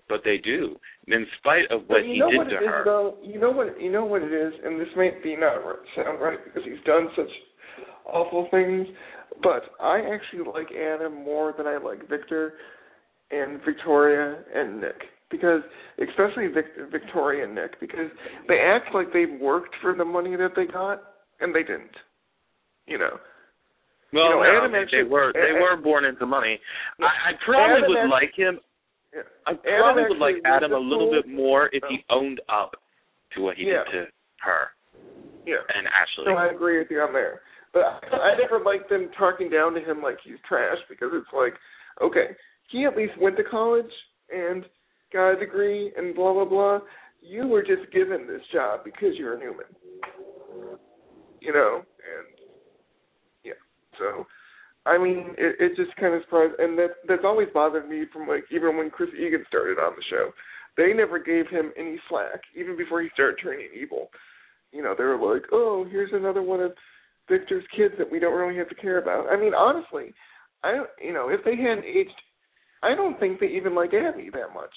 but 0.09 0.23
they 0.25 0.39
do, 0.39 0.77
in 1.09 1.27
spite 1.39 1.71
of 1.71 1.83
what 1.89 2.05
you 2.05 2.13
he 2.15 2.19
know 2.21 2.31
did 2.31 2.39
what 2.39 2.49
to 2.51 2.57
is, 2.57 2.63
her. 2.67 2.83
though. 2.85 3.17
You 3.23 3.41
know 3.41 3.51
what 3.51 3.81
you 3.81 3.91
know 3.91 4.05
what 4.05 4.23
it 4.23 4.33
is, 4.33 4.53
and 4.65 4.81
this 4.81 4.89
might 4.97 5.23
be 5.23 5.37
not 5.37 5.57
sound 5.97 6.21
right 6.21 6.39
because 6.45 6.63
he's 6.65 6.83
done 6.87 7.09
such 7.17 7.31
awful 8.07 8.49
things. 8.51 8.87
But 9.43 9.63
I 9.81 10.01
actually 10.13 10.45
like 10.53 10.69
Anna 10.73 11.09
more 11.11 11.55
than 11.57 11.67
I 11.67 11.79
like 11.79 12.09
Victor 12.09 12.55
and 13.31 13.61
Victoria 13.65 14.39
and 14.55 14.81
Nick 14.81 15.01
because 15.31 15.63
especially 15.99 16.47
Vic- 16.49 16.91
Victoria 16.93 17.45
and 17.45 17.55
Nick 17.55 17.81
because 17.81 18.11
they 18.47 18.59
act 18.61 18.95
like 18.95 19.13
they 19.13 19.25
worked 19.41 19.75
for 19.81 19.95
the 19.97 20.05
money 20.05 20.37
that 20.37 20.51
they 20.55 20.67
got 20.67 21.03
and 21.41 21.55
they 21.55 21.63
didn't. 21.63 21.97
You 22.87 22.99
know. 22.99 23.19
Well, 24.13 24.25
you 24.25 24.31
know, 24.31 24.43
no, 24.43 24.59
Adam 24.59 24.73
they, 24.73 24.79
actually- 24.79 25.03
they 25.05 25.09
were 25.09 25.33
they 25.33 25.57
A- 25.59 25.61
were 25.61 25.77
born 25.83 26.05
into 26.05 26.27
money. 26.27 26.61
I, 27.01 27.05
I 27.05 27.33
probably 27.45 27.73
Adam 27.79 27.89
would 27.89 27.97
actually- 27.99 28.11
like 28.11 28.35
him. 28.37 28.61
Yeah. 29.15 29.23
I 29.47 29.55
probably 29.55 30.05
would 30.09 30.19
like 30.19 30.37
Adam 30.45 30.73
a 30.73 30.79
little 30.79 31.11
bit 31.11 31.29
more 31.29 31.69
if 31.73 31.83
he 31.89 32.05
oh. 32.11 32.21
owned 32.21 32.41
up 32.49 32.77
to 33.35 33.43
what 33.43 33.57
he 33.57 33.65
Yeah. 33.65 33.85
did 33.85 34.07
to 34.07 34.13
her 34.41 34.71
Yeah. 35.47 35.63
and 35.75 35.87
Ashley. 35.89 36.25
No, 36.27 36.37
I 36.37 36.47
agree 36.47 36.79
with 36.79 36.91
you 36.91 37.01
on 37.01 37.13
there. 37.13 37.43
But 37.73 37.85
I, 38.13 38.17
I 38.17 38.37
never 38.37 38.61
like 38.61 38.89
them 38.89 39.11
talking 39.19 39.49
down 39.49 39.75
to 39.75 39.81
him 39.81 40.03
like 40.03 40.19
he's 40.25 40.39
trash 40.47 40.79
because 40.89 41.11
it's 41.13 41.33
like, 41.33 41.55
okay, 42.01 42.37
he 42.69 42.85
at 42.85 42.97
least 42.97 43.17
went 43.19 43.37
to 43.37 43.45
college 43.45 43.91
and 44.31 44.65
got 45.13 45.33
a 45.33 45.39
degree 45.39 45.93
and 45.97 46.15
blah 46.15 46.33
blah 46.33 46.45
blah. 46.45 46.81
You 47.21 47.47
were 47.47 47.63
just 47.63 47.91
given 47.93 48.27
this 48.27 48.43
job 48.53 48.81
because 48.85 49.17
you're 49.17 49.35
a 49.35 49.39
Newman. 49.39 49.67
You 51.41 51.53
know, 51.53 51.77
and 51.77 52.27
yeah. 53.45 53.53
So 53.99 54.27
I 54.85 54.99
mean, 54.99 55.35
it, 55.39 55.57
it 55.61 55.77
just 55.77 55.95
kind 55.97 56.15
of 56.15 56.23
surprised, 56.23 56.59
and 56.59 56.77
that 56.79 57.07
that's 57.07 57.25
always 57.25 57.49
bothered 57.55 57.89
me 57.89 58.05
from 58.13 58.27
like 58.27 58.45
even 58.51 58.77
when 58.77 58.91
Chris 58.91 59.11
Engen 59.17 59.45
started 59.47 59.79
on 59.79 59.93
the 59.95 60.03
show, 60.11 60.31
they 60.77 60.93
never 60.93 61.19
gave 61.19 61.49
him 61.49 61.73
any 61.79 62.01
slack, 62.09 62.41
even 62.57 62.77
before 62.77 63.01
he 63.03 63.09
started 63.15 63.37
turning 63.43 63.69
evil. 63.75 64.11
You 64.73 64.83
know, 64.83 64.95
they 64.97 65.05
were 65.05 65.35
like, 65.35 65.45
"Oh, 65.53 65.87
here's 65.89 66.13
another 66.13 66.43
one 66.43 66.61
of 66.61 66.73
Victor's 67.29 67.65
kids 67.77 67.95
that 67.99 68.11
we 68.11 68.19
don't 68.19 68.35
really 68.35 68.59
have 68.59 68.69
to 68.71 68.75
care 68.75 68.99
about." 68.99 69.31
I 69.31 69.39
mean, 69.39 69.55
honestly, 69.55 70.15
I 70.65 70.85
you 71.01 71.13
know, 71.13 71.29
if 71.29 71.45
they 71.45 71.55
hadn't 71.57 71.85
aged, 71.85 72.11
I 72.83 72.97
don't 72.97 73.21
think 73.21 73.39
they 73.39 73.47
even 73.47 73.77
like 73.77 73.95
Abby 73.95 74.31
that 74.33 74.53
much. 74.53 74.75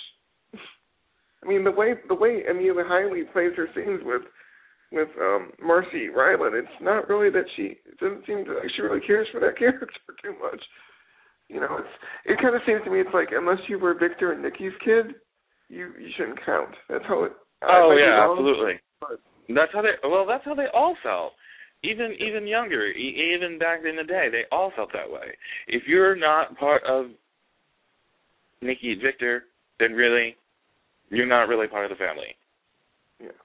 I 1.43 1.47
mean, 1.47 1.63
the 1.63 1.71
way 1.71 1.95
the 2.07 2.15
way 2.15 2.43
Amelia 2.49 2.83
Heinle 2.83 3.31
plays 3.33 3.53
her 3.57 3.67
scenes 3.73 4.01
with 4.03 4.21
with 4.95 5.09
um 5.21 5.51
Marcy 5.61 6.07
Rylan, 6.07 6.57
it's 6.57 6.79
not 6.81 7.07
really 7.09 7.29
that 7.29 7.45
she 7.55 7.77
it 7.85 7.99
doesn't 7.99 8.25
seem 8.25 8.39
like 8.39 8.71
she 8.75 8.81
really 8.81 9.05
cares 9.05 9.27
for 9.31 9.39
that 9.41 9.57
character 9.59 9.87
too 10.23 10.33
much. 10.41 10.61
You 11.49 11.59
know, 11.59 11.77
it's 11.77 11.93
it 12.25 12.39
kind 12.41 12.55
of 12.55 12.61
seems 12.65 12.81
to 12.85 12.89
me 12.89 13.01
it's 13.01 13.13
like 13.13 13.29
unless 13.31 13.59
you 13.67 13.77
were 13.77 13.93
Victor 13.93 14.31
and 14.31 14.41
Nikki's 14.41 14.73
kid, 14.83 15.13
you 15.69 15.91
you 15.99 16.09
shouldn't 16.17 16.39
count. 16.45 16.73
That's 16.89 17.05
how 17.07 17.25
it. 17.25 17.33
Oh 17.61 17.93
be 17.93 18.01
yeah, 18.01 18.25
absolutely. 18.31 18.79
but- 18.99 19.19
That's 19.53 19.71
how 19.73 19.81
they. 19.83 19.93
Well, 20.07 20.25
that's 20.25 20.43
how 20.45 20.55
they 20.55 20.67
all 20.73 20.95
felt. 21.03 21.33
Even 21.83 22.15
even 22.19 22.47
younger, 22.47 22.87
e- 22.87 23.35
even 23.35 23.59
back 23.59 23.81
in 23.87 23.95
the 23.95 24.03
day, 24.03 24.29
they 24.31 24.43
all 24.51 24.71
felt 24.75 24.89
that 24.93 25.11
way. 25.11 25.35
If 25.67 25.83
you're 25.87 26.15
not 26.15 26.57
part 26.57 26.81
of 26.87 27.07
Nikki 28.61 28.93
and 28.93 29.01
Victor, 29.01 29.43
then 29.79 29.91
really, 29.93 30.35
you're 31.09 31.27
not 31.27 31.47
really 31.47 31.67
part 31.67 31.85
of 31.85 31.91
the 31.91 32.03
family. 32.03 32.33
Yeah. 33.21 33.37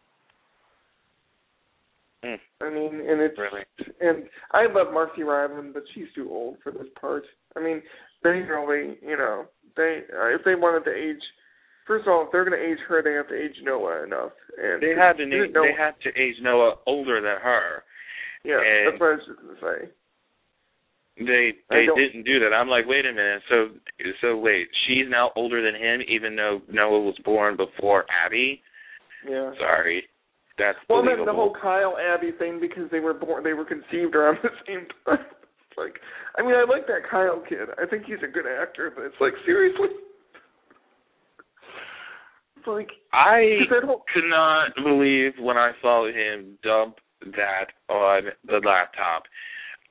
Mm, 2.24 2.38
I 2.60 2.70
mean, 2.70 3.00
and 3.08 3.20
it's 3.20 3.38
really. 3.38 3.62
and 4.00 4.24
I 4.52 4.66
love 4.66 4.92
Marcy 4.92 5.22
Rylan, 5.22 5.72
but 5.72 5.84
she's 5.94 6.08
too 6.14 6.28
old 6.30 6.56
for 6.62 6.70
this 6.70 6.88
part. 7.00 7.24
I 7.56 7.60
mean, 7.60 7.82
they 8.22 8.30
really, 8.44 8.98
you 9.02 9.16
know, 9.16 9.46
they 9.76 10.02
uh, 10.12 10.26
if 10.34 10.42
they 10.44 10.54
wanted 10.54 10.84
to 10.84 10.94
age, 10.94 11.22
first 11.86 12.06
of 12.06 12.12
all, 12.12 12.24
if 12.26 12.28
they're 12.32 12.44
going 12.44 12.60
to 12.60 12.64
age 12.72 12.78
her, 12.88 13.02
they 13.02 13.14
have 13.14 13.28
to 13.28 13.34
age 13.42 13.56
Noah 13.62 14.04
enough. 14.04 14.32
And 14.62 14.82
They 14.82 14.94
had 14.94 15.16
to. 15.16 15.24
Noah, 15.26 15.48
They 15.48 15.72
had 15.76 15.94
to 16.02 16.10
age 16.20 16.36
Noah 16.42 16.74
older 16.86 17.20
than 17.22 17.40
her. 17.42 17.84
yeah, 18.44 18.60
and- 18.60 18.92
that's 18.92 19.00
what 19.00 19.06
I 19.06 19.12
was 19.12 19.20
just 19.26 19.40
going 19.40 19.56
to 19.56 19.60
say. 19.86 19.92
They 21.18 21.52
they 21.68 21.84
didn't 21.96 22.24
do 22.24 22.38
that. 22.40 22.54
I'm 22.54 22.68
like, 22.68 22.86
wait 22.86 23.04
a 23.04 23.12
minute. 23.12 23.42
So 23.50 23.68
so 24.22 24.38
wait, 24.38 24.68
she's 24.86 25.04
now 25.08 25.32
older 25.36 25.60
than 25.62 25.74
him, 25.80 26.00
even 26.08 26.34
though 26.34 26.62
Noah 26.70 27.00
was 27.00 27.16
born 27.24 27.56
before 27.58 28.06
Abby. 28.24 28.62
Yeah. 29.28 29.52
Sorry, 29.58 30.04
that's 30.60 30.78
Well, 30.88 31.02
then 31.02 31.24
the 31.24 31.32
whole 31.32 31.56
Kyle 31.56 31.96
Abby 31.96 32.32
thing 32.38 32.60
because 32.60 32.90
they 32.92 33.00
were 33.00 33.14
born, 33.14 33.42
they 33.42 33.54
were 33.54 33.64
conceived 33.64 34.14
around 34.14 34.38
the 34.42 34.50
same 34.68 34.86
time. 35.06 35.24
It's 35.24 35.78
like, 35.78 35.96
I 36.36 36.42
mean, 36.42 36.54
I 36.54 36.64
like 36.68 36.86
that 36.86 37.08
Kyle 37.10 37.42
kid. 37.48 37.72
I 37.80 37.86
think 37.86 38.04
he's 38.04 38.22
a 38.22 38.30
good 38.30 38.44
actor, 38.46 38.92
but 38.94 39.04
it's 39.04 39.20
like 39.20 39.32
seriously. 39.46 39.88
It's 42.58 42.66
like 42.66 42.90
I 43.14 43.56
whole 43.82 44.02
could 44.12 44.28
not 44.28 44.72
believe 44.84 45.32
when 45.40 45.56
I 45.56 45.72
saw 45.80 46.06
him 46.06 46.58
dump 46.62 46.96
that 47.22 47.72
on 47.88 48.24
the 48.46 48.60
laptop. 48.64 49.24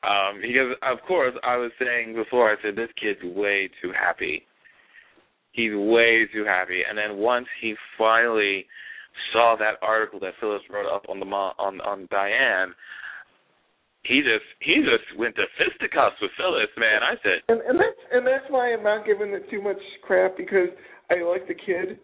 Um, 0.03 0.39
because 0.41 0.77
of 0.83 0.99
course 1.07 1.33
I 1.43 1.57
was 1.57 1.71
saying 1.79 2.15
before, 2.15 2.51
I 2.51 2.55
said 2.61 2.75
this 2.75 2.89
kid's 3.01 3.23
way 3.23 3.69
too 3.81 3.91
happy. 3.91 4.43
He's 5.51 5.71
way 5.73 6.27
too 6.31 6.45
happy. 6.45 6.81
And 6.87 6.97
then 6.97 7.17
once 7.17 7.47
he 7.59 7.73
finally 7.97 8.65
saw 9.33 9.55
that 9.59 9.75
article 9.81 10.19
that 10.21 10.33
Phyllis 10.39 10.61
wrote 10.69 10.89
up 10.89 11.05
on 11.09 11.19
the 11.19 11.25
on 11.25 11.81
on 11.81 12.07
Diane, 12.11 12.73
he 14.03 14.21
just 14.21 14.45
he 14.61 14.81
just 14.81 15.17
went 15.17 15.35
to 15.35 15.43
fisticuffs 15.57 16.15
with 16.21 16.31
Phyllis, 16.37 16.71
man. 16.77 17.03
I 17.03 17.15
said, 17.23 17.43
And 17.47 17.61
and 17.61 17.77
that's 17.79 18.01
and 18.11 18.25
that's 18.25 18.45
why 18.49 18.73
I'm 18.73 18.83
not 18.83 19.05
giving 19.05 19.33
it 19.33 19.49
too 19.49 19.61
much 19.61 19.79
crap 20.03 20.37
because 20.37 20.69
I 21.11 21.23
like 21.23 21.47
the 21.47 21.55
kid. 21.55 21.99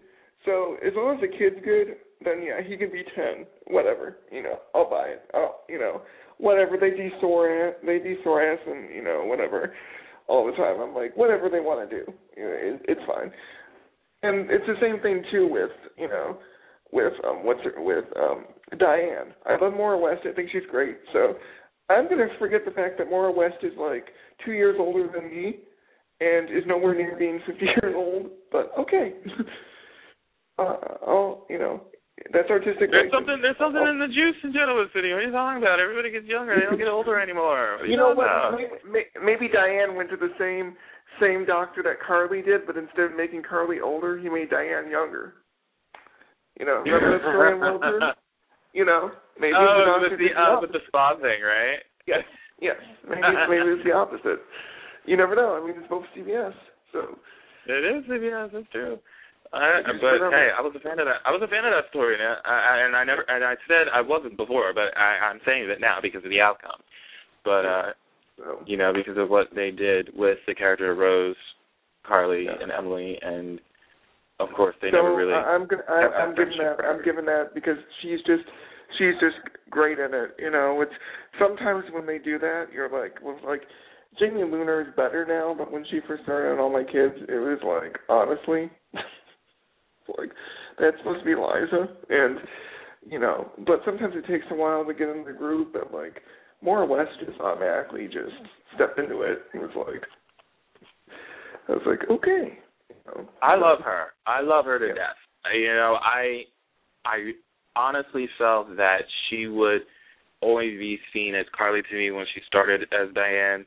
So 0.45 0.78
as 0.86 0.93
long 0.95 1.16
as 1.16 1.22
the 1.22 1.32
kid's 1.32 1.64
good, 1.64 1.97
then 2.24 2.43
yeah, 2.43 2.62
he 2.62 2.78
can 2.78 2.91
be 2.91 3.03
ten. 3.16 3.45
Whatever, 3.68 4.18
you 4.32 4.43
know, 4.43 4.60
I'll 4.74 4.89
buy 4.89 5.08
it. 5.18 5.24
I'll, 5.34 5.64
you 5.70 5.80
know, 5.80 6.01
whatever 6.38 6.78
they 6.78 6.91
de 6.91 7.10
Sora, 7.22 7.74
they 7.86 7.99
de 7.99 8.16
Sora 8.24 8.58
and 8.68 8.93
you 8.93 9.03
know 9.03 9.24
whatever, 9.26 9.74
all 10.28 10.45
the 10.45 10.53
time. 10.53 10.80
I'm 10.82 10.93
like 10.93 11.16
whatever 11.16 11.49
they 11.49 11.60
want 11.60 11.89
to 11.89 11.95
do, 11.95 12.12
you 12.38 12.43
know, 12.43 12.51
it, 12.51 12.82
it's 12.88 13.01
fine. 13.08 13.32
And 14.24 14.49
it's 14.49 14.66
the 14.68 14.80
same 14.82 15.01
thing 15.01 15.24
too 15.32 15.47
with 15.49 15.72
you 15.97 16.08
know, 16.08 16.38
with 16.91 17.13
um 17.27 17.45
what's 17.45 17.61
her, 17.63 17.73
with 17.77 18.05
um 18.17 18.45
Diane. 18.77 19.33
I 19.45 19.63
love 19.63 19.73
Maura 19.73 19.97
West. 19.97 20.21
I 20.29 20.33
think 20.33 20.49
she's 20.51 20.67
great. 20.69 20.97
So 21.13 21.36
I'm 21.89 22.09
gonna 22.09 22.27
forget 22.39 22.61
the 22.65 22.71
fact 22.71 22.97
that 22.97 23.09
Maura 23.09 23.31
West 23.31 23.63
is 23.63 23.73
like 23.77 24.07
two 24.43 24.53
years 24.53 24.75
older 24.79 25.07
than 25.13 25.29
me, 25.29 25.59
and 26.19 26.49
is 26.49 26.63
nowhere 26.65 26.95
near 26.95 27.15
being 27.17 27.39
50 27.45 27.65
years 27.83 27.95
old. 27.95 28.31
But 28.51 28.71
okay. 28.79 29.13
uh, 30.59 30.77
I'll, 31.05 31.45
you 31.49 31.59
know, 31.59 31.81
that's 32.31 32.49
artistic. 32.49 32.89
There's 32.89 33.11
license. 33.11 33.27
something. 33.27 33.39
There's 33.41 33.59
something 33.59 33.83
in 33.83 33.99
the 33.99 34.07
juice 34.07 34.39
in 34.43 34.53
Genoa 34.53 34.88
City. 34.95 35.11
What 35.11 35.19
are 35.19 35.27
you 35.27 35.36
talking 35.36 35.61
about? 35.61 35.79
Everybody 35.79 36.11
gets 36.11 36.25
younger. 36.25 36.55
They 36.55 36.65
don't 36.65 36.79
get 36.79 36.88
older 36.88 37.19
anymore. 37.19 37.77
What 37.79 37.89
You 37.89 37.97
know 37.97 38.15
what? 38.15 38.55
Maybe, 38.88 39.11
maybe 39.19 39.45
Diane 39.51 39.95
went 39.95 40.09
to 40.09 40.17
the 40.17 40.31
same 40.39 40.75
same 41.19 41.45
doctor 41.45 41.83
that 41.83 41.99
Carly 42.05 42.41
did, 42.41 42.65
but 42.65 42.75
instead 42.77 43.11
of 43.11 43.15
making 43.15 43.43
Carly 43.47 43.79
older, 43.79 44.17
he 44.17 44.29
made 44.29 44.49
Diane 44.49 44.89
younger. 44.89 45.36
You 46.60 46.66
know, 46.66 46.84
remember 46.86 47.20
that 47.20 47.24
story 47.24 47.53
in 47.53 47.60
Wilbur? 47.60 48.14
You 48.74 48.86
know, 48.86 49.12
maybe 49.39 49.53
the 49.53 49.60
oh, 49.60 49.84
doctor 49.88 50.10
with 50.12 50.20
the 50.20 50.32
uh, 50.36 50.43
opposite. 50.43 50.62
with 50.62 50.72
the 50.76 50.84
spa 50.88 51.16
thing, 51.16 51.39
right? 51.43 51.80
Yes, 52.08 52.24
yes. 52.60 52.76
Maybe 53.08 53.24
maybe 53.49 53.76
it's 53.76 53.84
the 53.84 53.95
opposite. 53.95 54.39
You 55.06 55.18
never 55.18 55.36
know. 55.36 55.56
I 55.56 55.66
mean, 55.66 55.80
it's 55.80 55.88
both 55.89 56.03
CBS, 56.16 56.53
so 56.91 57.16
It 57.68 57.84
is 57.84 58.03
CBS. 58.10 58.51
That's 58.51 58.68
true. 58.72 58.99
I, 59.53 59.80
but 60.01 60.20
hey, 60.32 60.49
I 60.58 60.62
was 60.62 60.74
a 60.76 60.80
fan 60.80 60.99
of 60.99 61.06
that. 61.06 61.24
I 61.24 61.32
was 61.32 61.41
a 61.43 61.47
fan 61.47 61.64
of 61.64 61.72
that 61.72 61.88
story, 61.89 62.16
and 62.16 62.24
I, 62.24 62.84
and 62.86 62.95
I 62.95 63.03
never 63.03 63.24
and 63.28 63.43
I 63.43 63.56
said 63.68 63.88
I 63.93 64.01
wasn't 64.01 64.36
before, 64.36 64.74
but 64.74 64.91
I, 64.97 65.32
I'm 65.32 65.39
saying 65.45 65.68
that 65.70 65.80
now 65.80 65.99
because 66.01 66.24
of 66.26 66.30
the 66.32 66.41
outcome. 66.41 66.82
But 67.43 67.64
uh, 67.66 67.89
so 68.38 68.60
you 68.66 68.76
know, 68.76 68.91
because 68.93 69.18
of 69.18 69.30
what 69.30 69.47
they 69.56 69.72
did 69.72 70.10
with 70.16 70.39
the 70.47 70.56
character 70.56 70.91
of 70.91 70.97
Rose, 70.97 71.36
Carly, 72.06 72.45
Yeah. 72.45 72.60
and 72.62 72.72
Emily, 72.72 73.18
and 73.22 73.60
of 74.39 74.49
course 74.55 74.75
they 74.81 74.89
so 74.91 74.97
never 74.97 75.15
really. 75.15 75.33
I'm 75.33 75.67
gonna 75.67 75.83
I, 75.89 76.23
I'm 76.23 76.36
giving 76.36 76.57
that 76.57 76.83
I'm 76.83 77.03
giving 77.03 77.25
that 77.25 77.53
because 77.53 77.77
she's 78.01 78.19
just 78.25 78.43
she's 78.97 79.15
just 79.19 79.38
great 79.69 79.99
in 79.99 80.13
it. 80.13 80.36
You 80.39 80.51
know, 80.51 80.81
it's 80.81 80.93
sometimes 81.39 81.86
when 81.91 82.05
they 82.05 82.17
do 82.17 82.39
that, 82.39 82.67
you're 82.73 82.89
like, 82.89 83.23
well, 83.23 83.39
like 83.45 83.61
Jamie 84.19 84.41
Luner 84.41 84.88
is 84.88 84.93
better 84.95 85.25
now, 85.27 85.55
but 85.57 85.71
when 85.71 85.86
she 85.89 85.99
first 86.07 86.23
started 86.23 86.53
on 86.53 86.59
All 86.59 86.71
My 86.71 86.83
Kids, 86.83 87.15
it 87.27 87.39
was 87.39 87.59
like 87.63 87.97
honestly, 88.09 88.71
like 90.17 90.31
that's 90.79 90.97
supposed 90.99 91.19
to 91.19 91.25
be 91.25 91.36
Liza, 91.36 91.88
and 92.09 92.39
you 93.09 93.19
know, 93.19 93.51
but 93.65 93.81
sometimes 93.86 94.15
it 94.15 94.27
takes 94.31 94.45
a 94.51 94.55
while 94.55 94.86
to 94.86 94.93
get 94.93 95.09
in 95.09 95.23
the 95.25 95.33
groove. 95.33 95.73
But 95.73 95.93
like 95.93 96.21
Maura 96.61 96.86
West 96.86 97.11
just 97.25 97.39
automatically 97.39 98.05
just 98.05 98.36
stepped 98.73 98.99
into 98.99 99.21
it. 99.21 99.39
and 99.53 99.61
was 99.61 99.71
like, 99.75 100.03
I 101.67 101.71
was 101.73 101.83
like, 101.86 102.09
okay. 102.09 102.59
I 103.41 103.56
love 103.56 103.80
her. 103.84 104.08
I 104.26 104.41
love 104.41 104.66
her 104.66 104.80
to 104.80 104.88
death. 104.88 105.18
You 105.53 105.74
know, 105.74 105.97
I 106.01 106.43
I 107.06 107.32
honestly 107.76 108.28
felt 108.38 108.76
that 108.78 109.01
she 109.30 109.47
would 109.47 109.82
only 110.41 110.78
be 110.78 110.99
seen 111.14 111.36
as 111.36 111.45
Carly 111.56 111.82
to 111.89 111.95
me 111.95 112.12
when 112.12 112.26
she 112.34 112.41
started 112.47 112.84
as 112.84 113.14
Diane. 113.14 113.66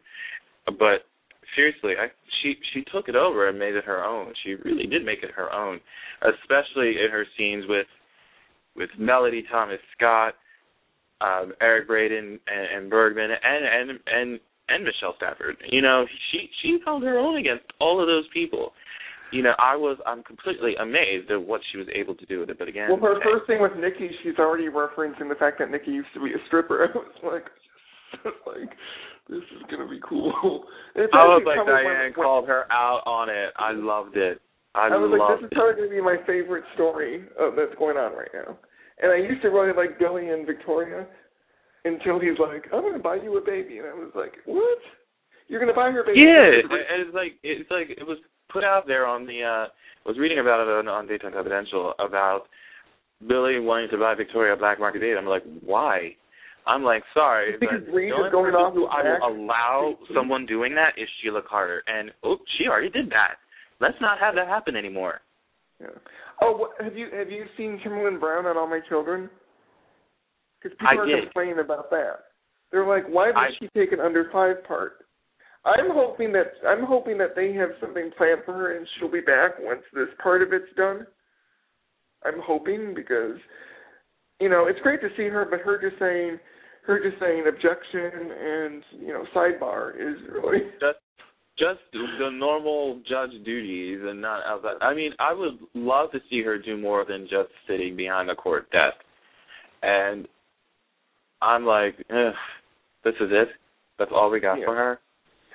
But 0.66 1.06
seriously, 1.54 1.92
I 1.98 2.08
she 2.42 2.54
she 2.72 2.84
took 2.92 3.08
it 3.08 3.16
over 3.16 3.48
and 3.48 3.58
made 3.58 3.74
it 3.74 3.84
her 3.84 4.04
own. 4.04 4.32
She 4.44 4.54
really 4.64 4.86
did 4.86 5.04
make 5.04 5.22
it 5.22 5.30
her 5.32 5.52
own, 5.52 5.80
especially 6.22 6.96
in 7.02 7.10
her 7.10 7.24
scenes 7.36 7.64
with 7.68 7.86
with 8.76 8.90
Melody 8.98 9.44
Thomas 9.50 9.80
Scott, 9.96 10.34
um, 11.20 11.52
Eric 11.60 11.88
Braeden, 11.88 12.38
and, 12.46 12.82
and 12.82 12.90
Bergman, 12.90 13.30
and 13.30 13.90
and 13.90 13.98
and 14.06 14.40
and 14.68 14.84
Michelle 14.84 15.14
Stafford. 15.16 15.56
You 15.70 15.82
know, 15.82 16.06
she 16.30 16.48
she 16.62 16.78
held 16.84 17.02
her 17.02 17.18
own 17.18 17.36
against 17.36 17.64
all 17.80 18.00
of 18.00 18.06
those 18.06 18.26
people. 18.32 18.72
You 19.32 19.42
know, 19.42 19.52
I 19.58 19.76
was 19.76 19.98
I'm 20.06 20.22
completely 20.22 20.74
amazed 20.80 21.30
at 21.30 21.40
what 21.40 21.60
she 21.70 21.78
was 21.78 21.86
able 21.94 22.14
to 22.14 22.26
do 22.26 22.40
with 22.40 22.50
it. 22.50 22.58
But 22.58 22.68
again, 22.68 22.88
Well, 22.88 23.00
her 23.00 23.20
hey, 23.20 23.28
first 23.32 23.46
thing 23.46 23.60
with 23.60 23.76
Nikki, 23.76 24.08
she's 24.22 24.38
already 24.38 24.68
referencing 24.68 25.28
the 25.28 25.36
fact 25.38 25.58
that 25.58 25.70
Nikki 25.70 25.90
used 25.90 26.08
to 26.14 26.20
be 26.24 26.32
a 26.32 26.40
stripper. 26.46 26.84
I 26.88 26.96
was 26.96 27.12
like, 27.22 27.44
like 28.46 28.70
this 29.28 29.44
is 29.52 29.62
gonna 29.70 29.88
be 29.88 30.00
cool. 30.00 30.64
It's 30.96 31.12
I 31.12 31.24
was 31.28 31.42
like 31.44 31.60
Diane 31.66 31.84
one- 31.84 32.12
called 32.14 32.48
her 32.48 32.64
out 32.72 33.02
on 33.04 33.28
it. 33.28 33.52
I 33.56 33.72
loved 33.72 34.16
it. 34.16 34.40
I, 34.74 34.88
I 34.88 34.96
was 34.96 35.10
like, 35.12 35.40
this 35.40 35.46
is 35.46 35.52
probably 35.52 35.76
gonna 35.84 35.96
be 35.96 36.00
my 36.00 36.16
favorite 36.26 36.64
story 36.74 37.24
uh, 37.40 37.50
that's 37.56 37.74
going 37.78 37.96
on 37.96 38.12
right 38.16 38.30
now. 38.32 38.56
And 39.00 39.12
I 39.12 39.16
used 39.16 39.42
to 39.42 39.48
really 39.48 39.76
like 39.76 39.98
Billy 39.98 40.30
and 40.30 40.46
Victoria 40.46 41.06
until 41.84 42.18
he's 42.18 42.38
like, 42.40 42.64
I'm 42.72 42.82
gonna 42.82 42.98
buy 42.98 43.16
you 43.16 43.36
a 43.36 43.44
baby, 43.44 43.78
and 43.78 43.86
I 43.86 43.92
was 43.94 44.12
like, 44.14 44.32
what? 44.46 44.78
You're 45.48 45.60
gonna 45.60 45.76
buy 45.76 45.90
her 45.90 46.02
a 46.02 46.06
baby? 46.06 46.20
Yeah, 46.20 46.64
and 46.64 47.04
it's 47.04 47.14
like 47.14 47.36
it's 47.42 47.70
like 47.70 47.90
it 47.90 48.06
was 48.06 48.18
put 48.52 48.64
out 48.64 48.86
there 48.86 49.06
on 49.06 49.26
the. 49.26 49.42
uh 49.42 49.66
I 50.06 50.08
was 50.08 50.18
reading 50.18 50.38
about 50.38 50.60
it 50.60 50.68
on, 50.70 50.88
on 50.88 51.06
Daytime 51.06 51.32
Confidential 51.32 51.92
about 51.98 52.44
Billy 53.26 53.58
wanting 53.60 53.90
to 53.90 53.98
buy 53.98 54.14
Victoria 54.14 54.56
black 54.56 54.78
market 54.78 55.00
date. 55.00 55.16
I'm 55.18 55.26
like, 55.26 55.42
why? 55.60 56.14
I'm 56.66 56.82
like, 56.82 57.02
sorry, 57.14 57.56
Because 57.58 57.80
but 57.86 57.92
Reed 57.94 58.12
the 58.12 58.16
is 58.16 58.18
only 58.18 58.30
going 58.30 58.54
off 58.54 58.74
who 58.74 58.86
I 58.86 59.02
will 59.02 59.44
allow 59.44 59.98
someone 60.14 60.44
doing 60.46 60.74
that 60.74 60.92
is 61.00 61.08
Sheila 61.22 61.40
Carter, 61.48 61.82
and 61.86 62.10
oh, 62.24 62.36
she 62.56 62.68
already 62.68 62.90
did 62.90 63.08
that. 63.10 63.36
Let's 63.80 63.96
not 64.00 64.18
have 64.18 64.34
that 64.34 64.46
happen 64.48 64.76
anymore. 64.76 65.20
Yeah. 65.80 65.88
Oh, 66.42 66.56
what, 66.56 66.70
have 66.82 66.96
you 66.96 67.08
have 67.16 67.30
you 67.30 67.44
seen 67.56 67.80
Kimberlin 67.82 68.18
Brown 68.20 68.46
on 68.46 68.56
All 68.56 68.68
My 68.68 68.80
Children? 68.88 69.28
Because 70.62 70.76
people 70.78 70.98
I 71.00 71.02
are 71.02 71.06
did. 71.06 71.24
complaining 71.24 71.58
about 71.60 71.90
that. 71.90 72.20
They're 72.70 72.86
like, 72.86 73.06
why 73.08 73.26
did 73.26 73.36
I- 73.36 73.48
she 73.58 73.68
take 73.76 73.92
an 73.92 74.00
under 74.00 74.28
five 74.32 74.62
part? 74.64 75.04
I'm 75.68 75.90
hoping 75.90 76.32
that 76.32 76.52
I'm 76.66 76.84
hoping 76.84 77.18
that 77.18 77.36
they 77.36 77.52
have 77.54 77.70
something 77.80 78.10
planned 78.16 78.42
for 78.44 78.54
her 78.54 78.76
and 78.76 78.86
she'll 78.98 79.10
be 79.10 79.20
back 79.20 79.52
once 79.60 79.82
this 79.92 80.08
part 80.22 80.42
of 80.42 80.52
it's 80.52 80.72
done. 80.76 81.06
I'm 82.24 82.40
hoping 82.42 82.94
because 82.94 83.36
you 84.40 84.48
know 84.48 84.66
it's 84.66 84.80
great 84.80 85.00
to 85.02 85.08
see 85.16 85.28
her, 85.28 85.46
but 85.48 85.60
her 85.60 85.80
just 85.80 86.00
saying 86.00 86.38
her 86.86 86.98
just 86.98 87.20
saying 87.20 87.44
objection 87.46 88.30
and 88.32 88.82
you 89.00 89.12
know 89.12 89.24
sidebar 89.34 89.94
is 89.94 90.16
really 90.32 90.60
Just 90.80 90.98
just 91.58 91.80
the 92.20 92.30
normal 92.30 93.02
judge 93.08 93.32
duties 93.44 93.98
and 94.04 94.20
not 94.20 94.46
outside. 94.46 94.76
I 94.80 94.94
mean, 94.94 95.10
I 95.18 95.32
would 95.32 95.58
love 95.74 96.12
to 96.12 96.20
see 96.30 96.40
her 96.44 96.56
do 96.56 96.76
more 96.76 97.04
than 97.04 97.22
just 97.22 97.50
sitting 97.66 97.96
behind 97.96 98.30
a 98.30 98.36
court 98.36 98.70
desk. 98.70 98.94
And 99.82 100.28
I'm 101.42 101.66
like, 101.66 101.96
this 101.98 103.14
is 103.20 103.30
it. 103.32 103.48
That's 103.98 104.12
all 104.14 104.30
we 104.30 104.38
got 104.38 104.60
Yeah. 104.60 104.66
for 104.66 104.76
her. 104.76 105.00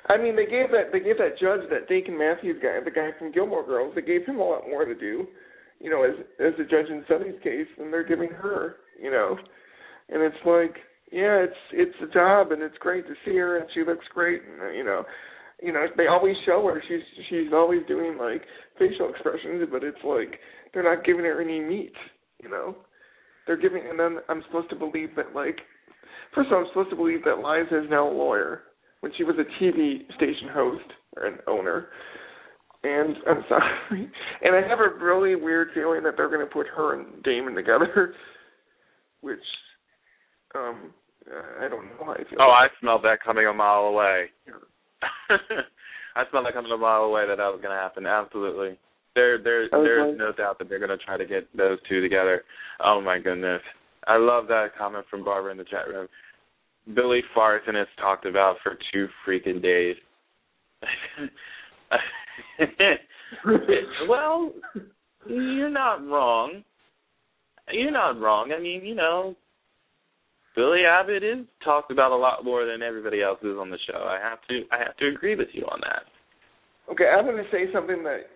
I 0.07 0.17
mean, 0.17 0.35
they 0.35 0.45
gave 0.45 0.69
that 0.71 0.91
they 0.91 0.99
gave 0.99 1.17
that 1.17 1.39
judge 1.39 1.61
that 1.69 1.87
Dakin 1.87 2.17
Matthews 2.17 2.59
guy, 2.61 2.77
the 2.83 2.91
guy 2.91 3.11
from 3.17 3.31
Gilmore 3.31 3.65
Girls, 3.65 3.93
they 3.95 4.01
gave 4.01 4.25
him 4.25 4.39
a 4.39 4.43
lot 4.43 4.67
more 4.69 4.83
to 4.85 4.95
do, 4.95 5.27
you 5.79 5.89
know, 5.89 6.03
as 6.03 6.15
as 6.39 6.53
a 6.59 6.63
judge 6.63 6.89
in 6.89 7.05
Sunny's 7.07 7.39
case 7.41 7.67
than 7.77 7.89
they're 7.89 8.07
giving 8.07 8.29
her, 8.29 8.77
you 9.01 9.11
know. 9.11 9.37
And 10.09 10.21
it's 10.21 10.43
like, 10.45 10.75
yeah, 11.11 11.45
it's 11.47 11.61
it's 11.71 11.95
a 12.03 12.13
job 12.13 12.51
and 12.51 12.61
it's 12.61 12.77
great 12.79 13.07
to 13.07 13.13
see 13.23 13.37
her 13.37 13.57
and 13.57 13.69
she 13.73 13.83
looks 13.85 14.05
great 14.13 14.41
and 14.43 14.61
uh, 14.61 14.71
you 14.71 14.83
know, 14.83 15.03
you 15.61 15.71
know, 15.71 15.85
they 15.95 16.07
always 16.07 16.35
show 16.45 16.65
her 16.67 16.83
she's 16.85 17.25
she's 17.29 17.53
always 17.53 17.81
doing 17.87 18.17
like 18.17 18.41
facial 18.77 19.09
expressions, 19.09 19.65
but 19.71 19.85
it's 19.85 20.03
like 20.03 20.37
they're 20.73 20.83
not 20.83 21.05
giving 21.05 21.23
her 21.23 21.41
any 21.41 21.61
meat, 21.61 21.93
you 22.41 22.49
know. 22.49 22.75
They're 23.47 23.57
giving 23.57 23.83
and 23.89 23.97
then 23.97 24.17
I'm 24.27 24.43
supposed 24.47 24.69
to 24.71 24.75
believe 24.75 25.15
that 25.15 25.33
like 25.33 25.59
first 26.35 26.47
of 26.47 26.53
all 26.53 26.59
I'm 26.59 26.67
supposed 26.71 26.89
to 26.89 26.97
believe 26.97 27.23
that 27.23 27.37
Liza 27.37 27.85
is 27.85 27.89
now 27.89 28.09
a 28.09 28.11
lawyer 28.11 28.63
when 29.03 29.11
she 29.17 29.25
was 29.25 29.35
a 29.37 29.43
TV 29.61 30.05
station 30.15 30.47
host 30.53 30.85
or 31.17 31.25
an 31.25 31.37
owner. 31.45 31.87
And 32.83 33.17
I'm 33.27 33.43
sorry. 33.49 34.09
And 34.41 34.55
I 34.55 34.65
have 34.65 34.79
a 34.79 35.03
really 35.03 35.35
weird 35.35 35.69
feeling 35.75 36.03
that 36.03 36.13
they're 36.15 36.29
going 36.29 36.39
to 36.39 36.51
put 36.51 36.67
her 36.73 36.97
and 36.97 37.21
Damon 37.21 37.53
together, 37.53 38.13
which 39.21 39.39
um 40.55 40.93
I 41.59 41.67
don't 41.67 41.85
know 41.85 42.05
how 42.05 42.11
I 42.13 42.17
feel. 42.17 42.39
Oh, 42.39 42.49
I 42.51 42.67
smelled 42.79 43.03
that 43.03 43.19
coming 43.25 43.45
a 43.45 43.53
mile 43.53 43.83
away. 43.83 44.27
I 46.15 46.23
smelled 46.29 46.45
that 46.45 46.53
coming 46.53 46.71
a 46.71 46.77
mile 46.77 47.03
away 47.03 47.25
that 47.27 47.37
that 47.37 47.51
was 47.51 47.59
going 47.61 47.75
to 47.75 47.81
happen. 47.81 48.05
Absolutely. 48.05 48.77
There, 49.15 49.37
there, 49.41 49.67
there's 49.69 50.09
like- 50.09 50.17
no 50.17 50.31
doubt 50.31 50.59
that 50.59 50.69
they're 50.69 50.79
going 50.79 50.97
to 50.97 51.03
try 51.03 51.17
to 51.17 51.25
get 51.25 51.47
those 51.55 51.77
two 51.89 52.01
together. 52.01 52.43
Oh 52.83 53.01
my 53.01 53.19
goodness, 53.19 53.61
I 54.07 54.17
love 54.17 54.47
that 54.47 54.77
comment 54.77 55.05
from 55.09 55.23
Barbara 55.25 55.51
in 55.51 55.57
the 55.57 55.63
chat 55.65 55.87
room. 55.89 56.07
Billy 56.93 57.21
Farson 57.33 57.75
has 57.75 57.87
talked 57.99 58.25
about 58.25 58.57
for 58.61 58.77
two 58.91 59.07
freaking 59.27 59.61
days. 59.61 59.95
well, 64.09 64.51
you're 65.27 65.69
not 65.69 66.05
wrong. 66.05 66.63
You're 67.71 67.91
not 67.91 68.19
wrong. 68.19 68.51
I 68.55 68.59
mean, 68.61 68.83
you 68.83 68.95
know, 68.95 69.35
Billy 70.55 70.81
Abbott 70.85 71.23
is 71.23 71.45
talked 71.63 71.91
about 71.91 72.11
a 72.11 72.15
lot 72.15 72.43
more 72.43 72.65
than 72.65 72.81
everybody 72.81 73.21
else 73.21 73.39
is 73.41 73.57
on 73.57 73.69
the 73.69 73.79
show. 73.87 73.99
I 73.99 74.19
have 74.21 74.39
to 74.49 74.63
I 74.71 74.77
have 74.79 74.95
to 74.97 75.07
agree 75.07 75.35
with 75.35 75.47
you 75.53 75.63
on 75.63 75.79
that. 75.81 76.03
Okay, 76.91 77.05
I'm 77.05 77.23
going 77.23 77.37
to 77.37 77.49
say 77.49 77.71
something 77.73 78.03
that 78.03 78.27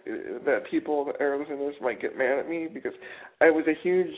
that 0.46 0.72
people 0.72 1.06
that 1.06 1.22
are 1.22 1.38
listening 1.38 1.60
to 1.60 1.66
this 1.66 1.76
might 1.82 2.02
get 2.02 2.18
mad 2.18 2.40
at 2.40 2.50
me 2.50 2.68
because 2.74 2.94
I 3.42 3.50
was 3.52 3.66
a 3.68 3.76
huge 3.84 4.14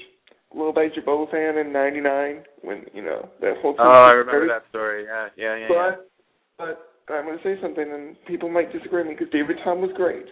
Lil 0.55 0.73
Jabot 0.73 1.29
fan 1.29 1.57
in 1.57 1.71
'99 1.71 2.43
when 2.61 2.85
you 2.93 3.03
know 3.03 3.29
that 3.41 3.55
whole. 3.61 3.75
Oh, 3.77 3.83
I 3.83 4.11
remember 4.11 4.47
that 4.47 4.63
story. 4.69 5.05
Yeah, 5.05 5.27
yeah, 5.37 5.57
yeah. 5.57 5.67
But 5.67 5.75
yeah. 5.75 6.75
but 7.07 7.13
I'm 7.13 7.25
going 7.25 7.37
to 7.37 7.43
say 7.43 7.61
something, 7.61 7.85
and 7.91 8.15
people 8.25 8.49
might 8.49 8.71
disagree 8.73 9.01
with 9.01 9.09
me 9.09 9.15
because 9.17 9.31
David 9.31 9.57
Tom 9.63 9.81
was 9.81 9.91
great, 9.95 10.25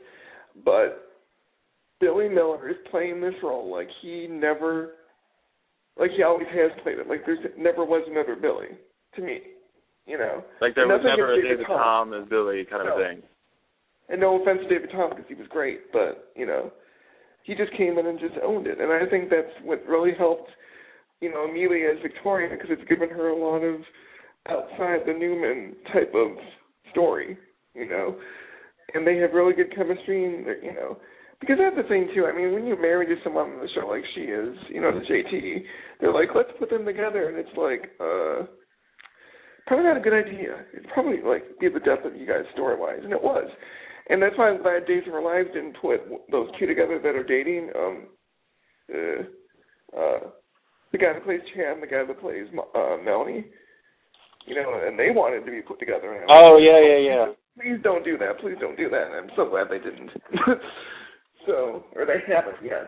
but 0.65 1.07
Billy 1.99 2.29
Miller 2.29 2.69
is 2.69 2.77
playing 2.91 3.21
this 3.21 3.33
role 3.43 3.71
like 3.71 3.87
he 4.01 4.27
never, 4.29 4.91
like 5.99 6.11
he 6.15 6.23
always 6.23 6.47
has 6.47 6.71
played 6.83 6.99
it. 6.99 7.07
Like 7.07 7.25
there's 7.25 7.39
never 7.57 7.85
was 7.85 8.07
another 8.09 8.35
Billy 8.35 8.77
to 9.15 9.21
me, 9.21 9.39
you 10.05 10.17
know. 10.17 10.43
Like 10.61 10.75
there 10.75 10.87
was 10.87 11.01
never 11.03 11.33
a 11.33 11.41
David 11.41 11.65
Tom. 11.67 12.11
Tom 12.11 12.13
as 12.13 12.27
Billy 12.29 12.65
kind 12.69 12.85
no. 12.85 12.93
of 12.93 12.97
thing. 12.97 13.23
And 14.09 14.21
no 14.21 14.41
offense 14.41 14.59
to 14.63 14.69
David 14.69 14.89
Tom 14.91 15.09
because 15.09 15.25
he 15.27 15.35
was 15.35 15.47
great, 15.49 15.91
but 15.91 16.31
you 16.35 16.45
know, 16.45 16.71
he 17.47 17.55
just 17.55 17.71
came 17.77 17.97
in 17.97 18.05
and 18.05 18.19
just 18.19 18.35
owned 18.43 18.67
it. 18.67 18.79
And 18.79 18.91
I 18.91 19.09
think 19.09 19.29
that's 19.29 19.55
what 19.63 19.81
really 19.87 20.11
helped, 20.17 20.51
you 21.21 21.31
know, 21.31 21.47
Amelia 21.47 21.95
as 21.95 22.01
Victoria 22.03 22.49
because 22.51 22.69
it's 22.69 22.87
given 22.89 23.09
her 23.09 23.29
a 23.29 23.39
lot 23.39 23.63
of 23.63 23.79
outside 24.49 25.07
the 25.07 25.13
Newman 25.17 25.73
type 25.93 26.11
of 26.13 26.35
story, 26.91 27.37
you 27.73 27.87
know. 27.87 28.17
And 28.93 29.07
they 29.07 29.15
have 29.17 29.31
really 29.31 29.53
good 29.53 29.73
chemistry, 29.75 30.25
and 30.25 30.45
you 30.61 30.73
know, 30.73 30.97
because 31.39 31.57
that's 31.59 31.75
the 31.75 31.87
thing 31.87 32.09
too. 32.13 32.25
I 32.25 32.35
mean, 32.35 32.53
when 32.53 32.65
you're 32.65 32.81
married 32.81 33.07
to 33.09 33.15
someone 33.23 33.51
on 33.51 33.59
the 33.59 33.67
show 33.75 33.87
like 33.87 34.03
she 34.13 34.21
is, 34.21 34.55
you 34.69 34.81
know, 34.81 34.91
the 34.91 35.05
JT, 35.05 35.63
they're 35.99 36.13
like, 36.13 36.29
let's 36.35 36.51
put 36.59 36.69
them 36.69 36.85
together, 36.85 37.27
and 37.29 37.37
it's 37.37 37.57
like, 37.57 37.91
uh, 37.99 38.47
probably 39.67 39.85
not 39.85 39.97
a 39.97 40.01
good 40.01 40.13
idea. 40.13 40.63
It'd 40.73 40.89
probably 40.93 41.19
like 41.23 41.59
be 41.59 41.67
the 41.67 41.79
death 41.79 42.03
of 42.05 42.15
you 42.15 42.27
guys 42.27 42.43
story 42.53 42.79
wise, 42.79 43.03
and 43.03 43.11
it 43.11 43.23
was. 43.23 43.49
And 44.09 44.21
that's 44.21 44.37
why 44.37 44.49
I'm 44.49 44.61
glad 44.61 44.87
Days 44.87 45.03
of 45.07 45.13
Our 45.13 45.23
Lives 45.23 45.49
didn't 45.53 45.75
put 45.81 45.99
those 46.31 46.49
two 46.59 46.65
together 46.65 46.99
that 47.03 47.15
are 47.15 47.23
dating. 47.23 47.69
Um, 47.75 48.07
uh, 48.93 49.99
uh, 49.99 50.19
the 50.91 50.97
guy 50.97 51.13
that 51.13 51.25
plays 51.25 51.41
Chad 51.53 51.81
the 51.81 51.87
guy 51.87 52.05
that 52.05 52.19
plays 52.21 52.47
uh, 52.75 52.97
Melanie. 53.03 53.45
You 54.45 54.55
know, 54.55 54.81
and 54.87 54.97
they 54.97 55.11
wanted 55.11 55.45
to 55.45 55.51
be 55.51 55.61
put 55.61 55.77
together. 55.79 56.25
oh 56.29 56.57
yeah, 56.57 56.79
yeah, 56.79 56.97
yeah. 56.97 57.25
Please 57.59 57.81
don't 57.83 58.05
do 58.05 58.17
that. 58.17 58.39
Please 58.39 58.55
don't 58.61 58.77
do 58.77 58.89
that. 58.89 59.07
And 59.07 59.15
I'm 59.15 59.35
so 59.35 59.49
glad 59.49 59.67
they 59.69 59.79
didn't. 59.79 60.11
so, 61.45 61.83
or 61.95 62.05
they 62.05 62.23
haven't 62.33 62.63
yet, 62.63 62.87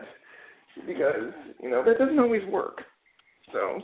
because 0.86 1.34
you 1.62 1.68
know 1.68 1.84
that 1.84 1.98
doesn't 1.98 2.18
always 2.18 2.46
work. 2.48 2.80
So, 3.52 3.82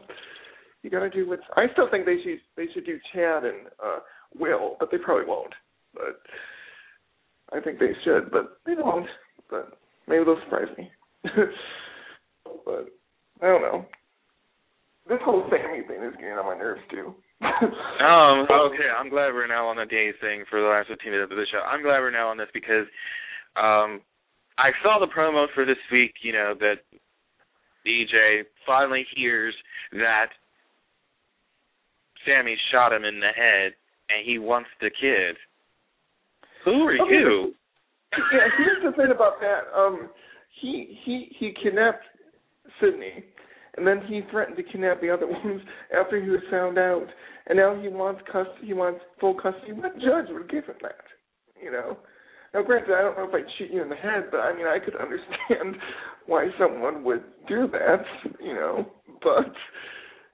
you 0.82 0.88
got 0.88 1.00
to 1.00 1.10
do 1.10 1.28
what's. 1.28 1.42
I 1.54 1.66
still 1.72 1.90
think 1.90 2.06
they 2.06 2.16
should 2.22 2.40
they 2.56 2.72
should 2.72 2.86
do 2.86 2.98
Chad 3.12 3.44
and 3.44 3.66
uh 3.84 3.98
Will, 4.38 4.76
but 4.80 4.90
they 4.90 4.98
probably 4.98 5.26
won't. 5.26 5.52
But 5.92 6.22
I 7.52 7.60
think 7.60 7.78
they 7.78 7.92
should, 8.04 8.30
but 8.30 8.58
they 8.66 8.74
don't. 8.74 9.06
But 9.50 9.78
maybe 10.08 10.24
they'll 10.24 10.40
surprise 10.44 10.68
me. 10.76 10.90
but 11.24 12.88
I 13.42 13.46
don't 13.46 13.62
know. 13.62 13.86
This 15.08 15.18
whole 15.24 15.46
Sami 15.50 15.86
thing 15.86 16.02
is 16.02 16.14
getting 16.18 16.32
on 16.32 16.46
my 16.46 16.58
nerves 16.58 16.82
too. 16.90 17.14
um. 17.44 18.46
Okay. 18.50 18.90
I'm 18.98 19.10
glad 19.10 19.32
we're 19.32 19.46
now 19.46 19.68
on 19.68 19.76
the 19.76 19.86
days 19.86 20.14
thing 20.20 20.44
for 20.50 20.60
the 20.60 20.66
last 20.66 20.88
15 20.88 21.12
minutes 21.12 21.30
of 21.30 21.36
the 21.36 21.46
show. 21.50 21.60
I'm 21.60 21.82
glad 21.82 22.00
we're 22.00 22.10
now 22.10 22.28
on 22.28 22.38
this 22.38 22.48
because, 22.52 22.86
um, 23.56 24.00
I 24.58 24.70
saw 24.82 24.98
the 24.98 25.06
promo 25.06 25.46
for 25.54 25.64
this 25.64 25.76
week. 25.92 26.14
You 26.22 26.32
know 26.32 26.54
that 26.58 26.82
EJ 27.86 28.44
finally 28.66 29.06
hears 29.14 29.54
that 29.92 30.30
Sami 32.26 32.56
shot 32.72 32.92
him 32.92 33.04
in 33.04 33.20
the 33.20 33.30
head 33.36 33.72
and 34.08 34.24
he 34.24 34.38
wants 34.38 34.68
the 34.80 34.90
kid. 34.90 35.36
Who 36.66 36.82
are 36.82 36.94
okay, 37.00 37.14
you? 37.14 37.54
Yeah, 38.32 38.48
here's 38.58 38.82
the 38.82 38.90
thing 39.00 39.12
about 39.14 39.38
that. 39.40 39.70
Um, 39.74 40.10
he 40.60 40.98
he 41.04 41.28
he 41.38 41.54
kidnapped 41.62 42.02
Sydney, 42.80 43.24
and 43.76 43.86
then 43.86 44.02
he 44.08 44.22
threatened 44.32 44.56
to 44.56 44.64
kidnap 44.64 45.00
the 45.00 45.10
other 45.10 45.26
ones 45.44 45.62
after 45.96 46.20
he 46.20 46.28
was 46.28 46.42
found 46.50 46.76
out. 46.76 47.06
And 47.46 47.56
now 47.56 47.80
he 47.80 47.86
wants 47.86 48.20
custody. 48.26 48.66
He 48.66 48.72
wants 48.74 49.00
full 49.20 49.34
custody. 49.34 49.72
What 49.72 49.94
judge 49.94 50.26
would 50.30 50.50
give 50.50 50.64
him 50.64 50.74
that? 50.82 51.06
You 51.62 51.70
know. 51.70 51.98
Now, 52.52 52.62
granted, 52.62 52.94
I 52.94 53.02
don't 53.02 53.16
know 53.16 53.28
if 53.28 53.34
I'd 53.34 53.50
shoot 53.58 53.70
you 53.70 53.82
in 53.82 53.88
the 53.88 53.94
head, 53.94 54.24
but 54.32 54.38
I 54.38 54.56
mean, 54.56 54.66
I 54.66 54.78
could 54.84 54.96
understand 55.00 55.80
why 56.26 56.48
someone 56.58 57.04
would 57.04 57.22
do 57.46 57.68
that. 57.70 58.02
You 58.42 58.54
know, 58.54 58.86
but 59.22 59.54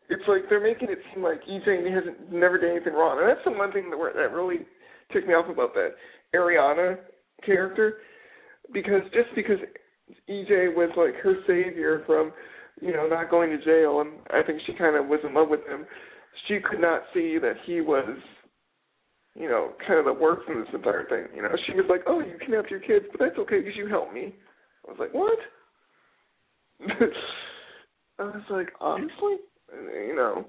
it's 0.08 0.24
like 0.26 0.48
they're 0.48 0.62
making 0.62 0.88
it 0.88 0.98
seem 1.12 1.22
like 1.22 1.44
EJ 1.44 1.92
hasn't 1.92 2.32
never 2.32 2.56
done 2.56 2.70
anything 2.70 2.94
wrong, 2.94 3.20
and 3.20 3.28
that's 3.28 3.44
the 3.44 3.52
one 3.52 3.72
thing 3.72 3.90
that, 3.90 3.98
that 4.16 4.32
really 4.32 4.64
ticked 5.12 5.28
me 5.28 5.34
off 5.34 5.48
about 5.48 5.74
that 5.74 5.90
Arianna 6.34 6.98
character 7.44 7.98
because 8.72 9.02
just 9.12 9.28
because 9.34 9.58
EJ 10.28 10.74
was 10.74 10.90
like 10.96 11.14
her 11.22 11.36
savior 11.46 12.02
from 12.06 12.32
you 12.80 12.92
know 12.92 13.06
not 13.06 13.30
going 13.30 13.50
to 13.50 13.64
jail 13.64 14.00
and 14.00 14.12
I 14.30 14.42
think 14.46 14.60
she 14.66 14.72
kind 14.74 14.96
of 14.96 15.06
was 15.06 15.20
in 15.26 15.34
love 15.34 15.48
with 15.48 15.66
him 15.66 15.86
she 16.48 16.58
could 16.60 16.80
not 16.80 17.02
see 17.12 17.38
that 17.40 17.54
he 17.66 17.80
was 17.80 18.18
you 19.34 19.48
know 19.48 19.72
kind 19.86 19.98
of 19.98 20.04
the 20.04 20.20
worst 20.20 20.48
in 20.48 20.60
this 20.60 20.68
entire 20.74 21.06
thing 21.08 21.34
you 21.34 21.42
know? 21.42 21.50
She 21.66 21.74
was 21.74 21.86
like 21.88 22.02
oh 22.06 22.20
you 22.20 22.36
kidnapped 22.40 22.70
your 22.70 22.80
kids 22.80 23.06
but 23.10 23.20
that's 23.20 23.38
okay 23.38 23.58
because 23.60 23.76
you 23.76 23.88
helped 23.88 24.14
me. 24.14 24.34
I 24.86 24.90
was 24.90 24.98
like 25.00 25.14
what? 25.14 25.38
I 28.18 28.22
was 28.24 28.42
like 28.50 28.70
honestly? 28.80 29.36
You 29.72 30.14
know? 30.16 30.46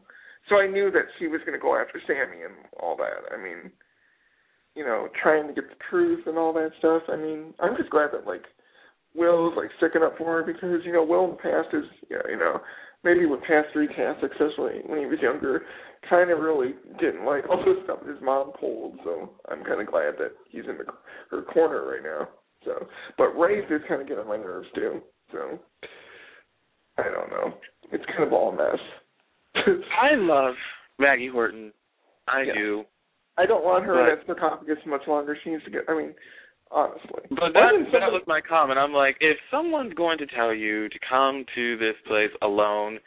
So 0.49 0.55
I 0.57 0.67
knew 0.67 0.91
that 0.91 1.05
she 1.19 1.27
was 1.27 1.39
going 1.45 1.57
to 1.57 1.61
go 1.61 1.79
after 1.79 2.01
Sami 2.05 2.43
and 2.43 2.53
all 2.81 2.97
that. 2.97 3.31
I 3.33 3.41
mean 3.41 3.71
you 4.75 4.83
know, 4.83 5.07
trying 5.21 5.47
to 5.47 5.53
get 5.53 5.69
the 5.69 5.75
truth 5.89 6.25
and 6.25 6.37
all 6.37 6.53
that 6.53 6.71
stuff. 6.79 7.03
I 7.09 7.15
mean, 7.15 7.53
I'm 7.59 7.77
just 7.77 7.89
glad 7.89 8.09
that 8.13 8.25
like 8.27 8.43
Will's 9.15 9.53
like 9.55 9.69
sticking 9.77 10.03
up 10.03 10.17
for 10.17 10.25
her 10.25 10.43
because 10.43 10.85
you 10.85 10.93
know 10.93 11.03
Will 11.03 11.25
in 11.25 11.31
the 11.31 11.37
past 11.37 11.73
is 11.73 11.85
you 12.09 12.37
know 12.37 12.59
maybe 13.03 13.25
with 13.25 13.41
past 13.41 13.67
three 13.73 13.87
casts, 13.87 14.23
especially 14.23 14.81
when 14.85 14.99
he 14.99 15.05
was 15.05 15.19
younger, 15.21 15.63
kind 16.09 16.31
of 16.31 16.39
really 16.39 16.73
didn't 16.99 17.25
like 17.25 17.47
all 17.49 17.57
the 17.57 17.81
stuff 17.83 17.99
his 18.07 18.21
mom 18.21 18.51
pulled. 18.59 18.97
So 19.03 19.31
I'm 19.49 19.63
kind 19.63 19.81
of 19.81 19.87
glad 19.87 20.15
that 20.19 20.31
he's 20.49 20.63
in 20.63 20.77
the, 20.77 20.85
her 21.29 21.43
corner 21.43 21.85
right 21.85 22.03
now. 22.03 22.29
So, 22.65 22.87
but 23.17 23.37
Rafe 23.37 23.69
is 23.69 23.81
kind 23.87 24.01
of 24.01 24.07
getting 24.07 24.23
on 24.23 24.29
my 24.29 24.37
nerves 24.37 24.67
too. 24.73 25.01
So 25.31 25.59
I 26.97 27.03
don't 27.03 27.29
know. 27.29 27.53
It's 27.91 28.05
kind 28.05 28.23
of 28.23 28.33
all 28.33 28.49
a 28.49 28.55
mess. 28.55 28.79
I 30.01 30.15
love 30.15 30.55
Maggie 30.97 31.29
Horton. 31.29 31.71
I 32.27 32.43
yeah. 32.43 32.53
do. 32.53 32.83
I 33.37 33.45
don't 33.45 33.63
want 33.63 33.85
her 33.85 33.93
but, 33.93 34.09
in 34.09 34.17
that 34.17 34.25
sarcophagus 34.25 34.77
much 34.85 35.01
longer. 35.07 35.37
She 35.43 35.49
needs 35.49 35.63
to 35.63 35.71
get. 35.71 35.81
I 35.87 35.95
mean, 35.97 36.13
honestly. 36.71 37.23
But 37.29 37.53
that, 37.53 37.71
that 37.91 38.11
was 38.11 38.23
my 38.27 38.41
comment. 38.41 38.79
I'm 38.79 38.93
like, 38.93 39.17
if 39.19 39.37
someone's 39.51 39.93
going 39.93 40.17
to 40.19 40.27
tell 40.27 40.53
you 40.53 40.89
to 40.89 40.99
come 41.07 41.45
to 41.55 41.77
this 41.77 41.95
place 42.07 42.31
alone, 42.41 42.99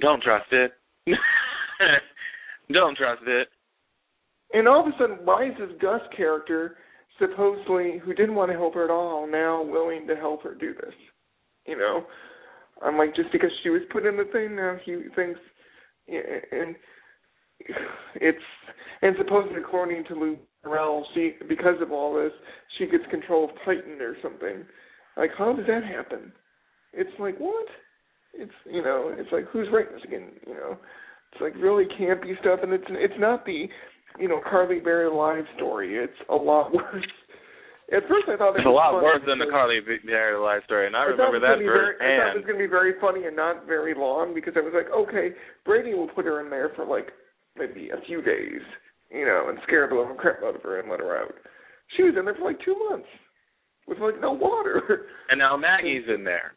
don't 0.00 0.22
trust 0.22 0.52
it. 0.52 0.72
don't 2.72 2.96
trust 2.96 3.22
it. 3.26 3.48
And 4.52 4.68
all 4.68 4.86
of 4.86 4.86
a 4.86 4.96
sudden, 4.98 5.18
why 5.24 5.46
is 5.46 5.52
this 5.58 5.70
Gus 5.80 6.00
character 6.16 6.76
supposedly 7.18 7.98
who 8.04 8.14
didn't 8.14 8.34
want 8.34 8.50
to 8.50 8.58
help 8.58 8.74
her 8.74 8.84
at 8.84 8.90
all 8.90 9.26
now 9.30 9.62
willing 9.62 10.06
to 10.06 10.16
help 10.16 10.42
her 10.42 10.54
do 10.54 10.74
this? 10.74 10.94
You 11.66 11.78
know, 11.78 12.04
I'm 12.82 12.98
like, 12.98 13.14
just 13.16 13.32
because 13.32 13.50
she 13.62 13.70
was 13.70 13.82
put 13.90 14.06
in 14.06 14.16
the 14.16 14.24
thing, 14.32 14.56
now 14.56 14.76
he 14.84 14.92
thinks, 15.16 15.40
and 16.08 16.76
it's 18.16 18.38
and 19.02 19.14
supposedly 19.18 19.58
according 19.58 20.04
to 20.04 20.14
Lou 20.14 20.36
Ferrell, 20.62 21.06
she 21.14 21.32
because 21.48 21.80
of 21.80 21.92
all 21.92 22.14
this, 22.14 22.32
she 22.78 22.86
gets 22.86 23.04
control 23.10 23.44
of 23.44 23.50
Titan 23.64 24.00
or 24.00 24.16
something. 24.22 24.64
Like, 25.16 25.30
how 25.36 25.52
does 25.52 25.66
that 25.66 25.84
happen? 25.84 26.32
It's 26.92 27.10
like 27.18 27.38
what? 27.38 27.66
It's 28.32 28.52
you 28.70 28.82
know, 28.82 29.14
it's 29.16 29.30
like 29.32 29.44
who's 29.52 29.68
writing 29.72 29.94
this 29.94 30.04
again? 30.04 30.30
You 30.46 30.54
know, 30.54 30.78
it's 31.32 31.40
like 31.40 31.54
really 31.56 31.84
campy 32.00 32.38
stuff, 32.40 32.60
and 32.62 32.72
it's 32.72 32.84
it's 32.88 33.18
not 33.18 33.44
the 33.44 33.66
you 34.18 34.28
know 34.28 34.40
Carly 34.48 34.80
Berry 34.80 35.10
live 35.10 35.44
story. 35.56 35.96
It's 35.96 36.18
a 36.30 36.34
lot 36.34 36.72
worse. 36.74 37.06
At 37.92 38.08
first, 38.08 38.24
I 38.32 38.40
thought 38.40 38.56
it 38.56 38.64
it's 38.64 38.66
was 38.66 38.72
a 38.72 38.80
lot 38.80 38.96
worse 38.96 39.20
than 39.28 39.38
the 39.38 39.50
Carly 39.50 39.78
Berry 39.84 40.40
live 40.40 40.64
story, 40.64 40.86
and 40.86 40.96
I, 40.96 41.00
I 41.00 41.12
remember 41.12 41.38
that 41.40 41.60
firsthand. 41.60 42.00
I 42.00 42.16
thought 42.16 42.32
it 42.32 42.40
was 42.40 42.46
going 42.48 42.58
to 42.58 42.64
be 42.64 42.70
very 42.70 42.94
funny 42.98 43.26
and 43.28 43.36
not 43.36 43.66
very 43.66 43.94
long 43.94 44.32
because 44.32 44.54
I 44.56 44.64
was 44.64 44.72
like, 44.72 44.88
okay, 44.88 45.36
Brady 45.66 45.92
will 45.92 46.08
put 46.08 46.24
her 46.24 46.40
in 46.40 46.48
there 46.48 46.72
for 46.74 46.86
like 46.86 47.12
maybe 47.56 47.90
a 47.90 48.04
few 48.06 48.22
days, 48.22 48.60
you 49.10 49.24
know, 49.24 49.46
and 49.48 49.58
scare 49.66 49.88
the 49.88 49.94
living 49.94 50.16
crap 50.16 50.42
out 50.42 50.56
of 50.56 50.62
her 50.62 50.80
and 50.80 50.90
let 50.90 51.00
her 51.00 51.16
out. 51.16 51.34
She 51.96 52.02
was 52.02 52.14
in 52.18 52.24
there 52.24 52.34
for 52.34 52.44
like 52.44 52.58
two 52.64 52.76
months 52.90 53.08
with 53.86 53.98
like 53.98 54.20
no 54.20 54.32
water. 54.32 54.82
And 55.30 55.38
now 55.38 55.56
Maggie's 55.56 56.04
in 56.14 56.22
there. 56.22 56.52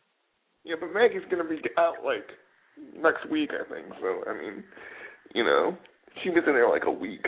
Yeah, 0.65 0.75
but 0.79 0.93
Maggie's 0.93 1.23
gonna 1.31 1.47
be 1.47 1.61
out 1.77 2.03
like 2.03 2.27
next 2.95 3.29
week, 3.31 3.51
I 3.53 3.63
think. 3.73 3.87
So 4.01 4.29
I 4.29 4.33
mean, 4.33 4.63
you 5.33 5.43
know, 5.43 5.77
she 6.21 6.29
was 6.29 6.43
in 6.45 6.53
there 6.53 6.69
like 6.69 6.83
a 6.85 6.91
week. 6.91 7.25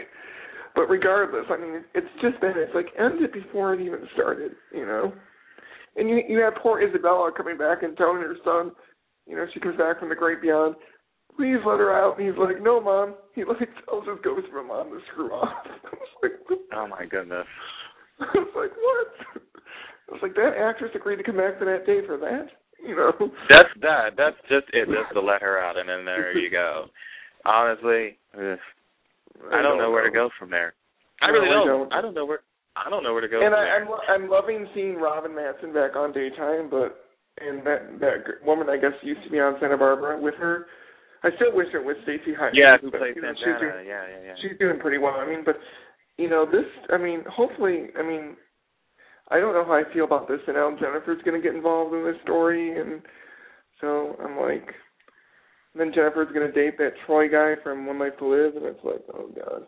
But 0.76 0.90
regardless, 0.90 1.46
I 1.50 1.58
mean, 1.58 1.84
it's 1.96 2.08
just 2.22 2.36
that 2.42 2.58
it's 2.58 2.76
like 2.76 2.88
end 3.00 3.24
it 3.24 3.34
before 3.34 3.74
it 3.74 3.82
even 3.82 4.06
started, 4.14 4.52
you 4.74 4.86
know. 4.86 5.14
And 5.96 6.10
you 6.10 6.22
you 6.28 6.40
have 6.40 6.54
poor 6.62 6.82
Isabella 6.82 7.32
coming 7.36 7.58
back 7.58 7.84
and 7.84 7.96
telling 7.98 8.22
her 8.22 8.36
son, 8.44 8.72
you 9.26 9.36
know, 9.36 9.46
she 9.54 9.60
comes 9.60 9.78
back 9.78 10.00
from 10.00 10.10
the 10.10 10.16
great 10.16 10.42
beyond 10.42 10.76
please 11.40 11.64
let 11.66 11.80
her 11.80 11.96
out. 11.96 12.20
And 12.20 12.28
he's 12.28 12.38
like, 12.38 12.62
no, 12.62 12.82
mom. 12.82 13.16
He 13.34 13.46
like 13.46 13.72
tells 13.88 14.04
his 14.04 14.20
ghost 14.22 14.52
for 14.52 14.62
mom 14.62 14.92
to 14.92 15.00
screw 15.12 15.32
off. 15.32 15.56
I 15.66 15.96
was 15.96 16.12
like, 16.22 16.60
oh 16.76 16.88
my 16.88 17.06
goodness. 17.06 17.48
I 18.20 18.28
was 18.36 18.52
like, 18.60 18.76
what? 18.76 19.08
I 19.40 20.12
was 20.12 20.20
like, 20.22 20.36
that 20.36 20.60
actress 20.60 20.92
agreed 20.94 21.16
to 21.16 21.24
come 21.24 21.38
back 21.38 21.58
for 21.58 21.64
that 21.64 21.88
day 21.88 22.04
for 22.06 22.18
that. 22.20 22.52
You 22.84 22.96
know. 22.96 23.32
That's 23.50 23.72
that. 23.80 24.20
That's 24.20 24.36
just 24.52 24.68
it. 24.76 24.88
Just 24.92 25.14
to 25.14 25.22
let 25.22 25.42
her 25.42 25.60
out, 25.60 25.78
and 25.78 25.88
then 25.88 26.04
there 26.04 26.38
you 26.38 26.52
go. 26.52 26.88
Honestly, 27.46 28.18
ugh, 28.36 28.60
I 29.52 29.62
don't 29.62 29.78
know 29.78 29.92
where 29.92 30.04
to 30.04 30.12
go 30.12 30.30
from 30.40 30.50
there. 30.50 30.74
I 31.22 31.28
really 31.28 31.48
don't. 31.48 31.68
don't. 31.68 31.94
I 31.94 32.02
don't 32.02 32.14
know 32.14 32.26
where. 32.26 32.40
I 32.76 32.90
don't 32.90 33.04
know 33.04 33.12
where 33.12 33.22
to 33.22 33.28
go. 33.28 33.44
And 33.44 33.52
from 33.52 33.60
I, 33.60 33.64
there. 33.64 33.84
I'm 33.84 34.24
I'm 34.24 34.30
loving 34.30 34.68
seeing 34.74 34.96
Robin 34.96 35.32
Mattson 35.32 35.74
back 35.74 35.98
on 35.98 36.14
daytime, 36.14 36.70
but 36.70 37.04
and 37.40 37.66
that 37.68 38.00
that 38.00 38.46
woman 38.46 38.70
I 38.70 38.78
guess 38.78 38.96
used 39.04 39.24
to 39.26 39.30
be 39.30 39.40
on 39.40 39.56
Santa 39.60 39.78
Barbara 39.78 40.20
with 40.20 40.36
her. 40.36 40.68
I 41.24 41.30
still 41.36 41.52
wish 41.54 41.68
it 41.74 41.84
was 41.84 41.98
Stacey 42.04 42.34
Hyde. 42.34 42.54
yeah, 42.56 42.78
who 42.80 42.92
but, 42.92 43.02
you 43.16 43.22
know, 43.22 43.34
she's 43.36 43.60
doing- 43.60 43.86
Yeah, 43.86 44.08
yeah, 44.08 44.22
yeah. 44.24 44.36
she's 44.42 44.58
doing 44.58 44.80
pretty 44.80 44.98
well. 44.98 45.16
I 45.20 45.28
mean, 45.28 45.44
but 45.44 45.60
you 46.18 46.30
know, 46.30 46.46
this. 46.46 46.68
I 46.92 46.98
mean, 46.98 47.24
hopefully, 47.28 47.88
I 47.98 48.04
mean, 48.04 48.36
I 49.32 49.40
don't 49.40 49.54
know 49.54 49.66
how 49.66 49.74
I 49.74 49.84
feel 49.94 50.06
about 50.06 50.28
this, 50.28 50.40
and 50.48 50.56
now 50.56 50.76
Jennifer's 50.80 51.22
going 51.24 51.40
to 51.40 51.46
get 51.46 51.56
involved 51.56 51.94
in 51.94 52.04
this 52.04 52.22
story, 52.24 52.80
and 52.80 53.02
so 53.80 54.18
I'm 54.24 54.38
like, 54.38 54.74
then 55.76 55.92
Jennifer's 55.94 56.34
going 56.34 56.48
to 56.48 56.52
date 56.52 56.78
that 56.78 56.94
Troy 57.06 57.30
guy 57.30 57.62
from 57.64 57.86
One 57.86 58.00
Life 58.00 58.18
to 58.20 58.26
Live, 58.28 58.56
and 58.56 58.66
it's 58.66 58.84
like, 58.84 59.04
oh 59.14 59.30
god. 59.36 59.64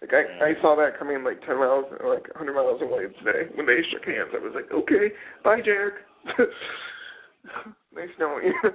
Like 0.00 0.10
I, 0.14 0.50
I 0.50 0.52
mm. 0.54 0.60
saw 0.60 0.74
that 0.74 0.98
coming 0.98 1.22
like 1.22 1.40
ten 1.46 1.58
miles, 1.58 1.84
like 2.02 2.26
a 2.34 2.38
hundred 2.38 2.54
miles 2.54 2.82
away 2.82 3.06
today 3.22 3.46
when 3.54 3.66
they 3.66 3.78
shook 3.92 4.04
hands. 4.04 4.34
I 4.34 4.42
was 4.42 4.52
like, 4.54 4.72
okay, 4.72 5.14
bye, 5.44 5.62
Jack. 5.62 5.94
nice 7.94 8.10
knowing 8.18 8.46
you. 8.46 8.70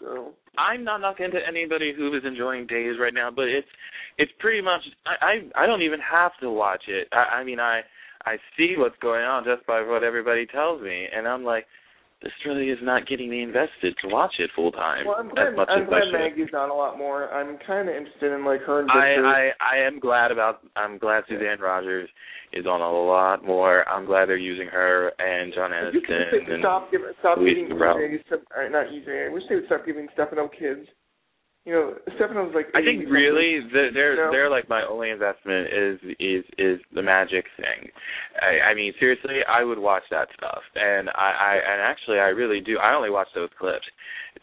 So 0.00 0.32
I'm 0.58 0.84
not 0.84 1.00
knocking 1.00 1.26
into 1.26 1.38
anybody 1.46 1.92
who 1.96 2.14
is 2.16 2.22
enjoying 2.24 2.66
Days 2.66 2.96
right 3.00 3.14
now, 3.14 3.30
but 3.30 3.46
it's 3.48 3.68
it's 4.18 4.32
pretty 4.38 4.60
much 4.60 4.80
I 5.06 5.50
I, 5.56 5.64
I 5.64 5.66
don't 5.66 5.82
even 5.82 6.00
have 6.00 6.32
to 6.40 6.50
watch 6.50 6.84
it. 6.88 7.08
I, 7.12 7.40
I 7.40 7.44
mean 7.44 7.60
I 7.60 7.80
I 8.24 8.36
see 8.56 8.74
what's 8.76 8.96
going 9.00 9.24
on 9.24 9.44
just 9.44 9.66
by 9.66 9.82
what 9.82 10.02
everybody 10.02 10.46
tells 10.46 10.82
me, 10.82 11.06
and 11.14 11.28
I'm 11.28 11.44
like, 11.44 11.66
this 12.22 12.32
really 12.46 12.70
is 12.70 12.78
not 12.82 13.06
getting 13.06 13.28
me 13.28 13.42
invested 13.42 13.94
to 14.00 14.08
watch 14.08 14.34
it 14.38 14.50
full 14.56 14.72
time 14.72 15.06
well, 15.06 15.16
I'm 15.18 15.28
as 15.28 15.34
glad, 15.34 15.56
much 15.56 15.68
I'm 15.70 15.82
as 15.82 15.88
glad. 15.88 16.12
Maggie's 16.12 16.54
on 16.56 16.70
a 16.70 16.74
lot 16.74 16.96
more. 16.96 17.28
I'm 17.32 17.58
kind 17.66 17.88
of 17.88 17.94
interested 17.94 18.32
in 18.32 18.44
like 18.44 18.62
her 18.62 18.80
and 18.80 18.90
I, 18.90 19.20
Victor. 19.20 19.26
I 19.26 19.50
I 19.60 19.86
am 19.86 20.00
glad 20.00 20.30
about 20.30 20.60
I'm 20.76 20.98
glad 20.98 21.24
Suzanne 21.28 21.60
Rogers 21.60 22.08
is 22.52 22.66
on 22.66 22.80
a 22.80 22.90
lot 22.90 23.44
more. 23.44 23.86
I'm 23.88 24.06
glad 24.06 24.28
they're 24.28 24.36
using 24.36 24.68
her 24.68 25.12
and 25.18 25.52
John 25.52 25.72
you 25.92 26.00
could 26.00 26.52
and 26.52 26.62
stop 26.62 26.90
giving, 26.90 27.12
stop 27.20 27.38
giving 27.38 27.68
Steph- 28.26 28.48
uh, 28.56 28.68
not 28.70 28.86
EJ. 28.86 29.28
I 29.28 29.32
wish 29.32 29.42
they 29.48 29.56
would 29.56 29.66
stop 29.66 29.84
giving 29.84 30.08
Stefano 30.14 30.48
kids. 30.48 30.88
You 31.66 31.72
know, 31.72 31.94
Stefano's 32.14 32.54
like. 32.54 32.68
I 32.76 32.80
think 32.82 33.10
really 33.10 33.58
the, 33.72 33.88
they're 33.92 34.14
No. 34.14 34.30
they're 34.30 34.48
like 34.48 34.68
my 34.68 34.82
only 34.88 35.10
investment 35.10 35.66
is 35.74 35.98
is 36.20 36.44
is 36.58 36.78
the 36.94 37.02
magic 37.02 37.44
thing. 37.56 37.90
I, 38.40 38.70
I 38.70 38.74
mean 38.74 38.92
seriously, 39.00 39.42
I 39.48 39.64
would 39.64 39.78
watch 39.78 40.04
that 40.12 40.28
stuff, 40.38 40.62
and 40.76 41.10
I, 41.10 41.34
I 41.34 41.54
and 41.72 41.82
actually 41.82 42.20
I 42.20 42.30
really 42.30 42.60
do. 42.60 42.78
I 42.78 42.94
only 42.94 43.10
watch 43.10 43.26
those 43.34 43.50
clips, 43.58 43.84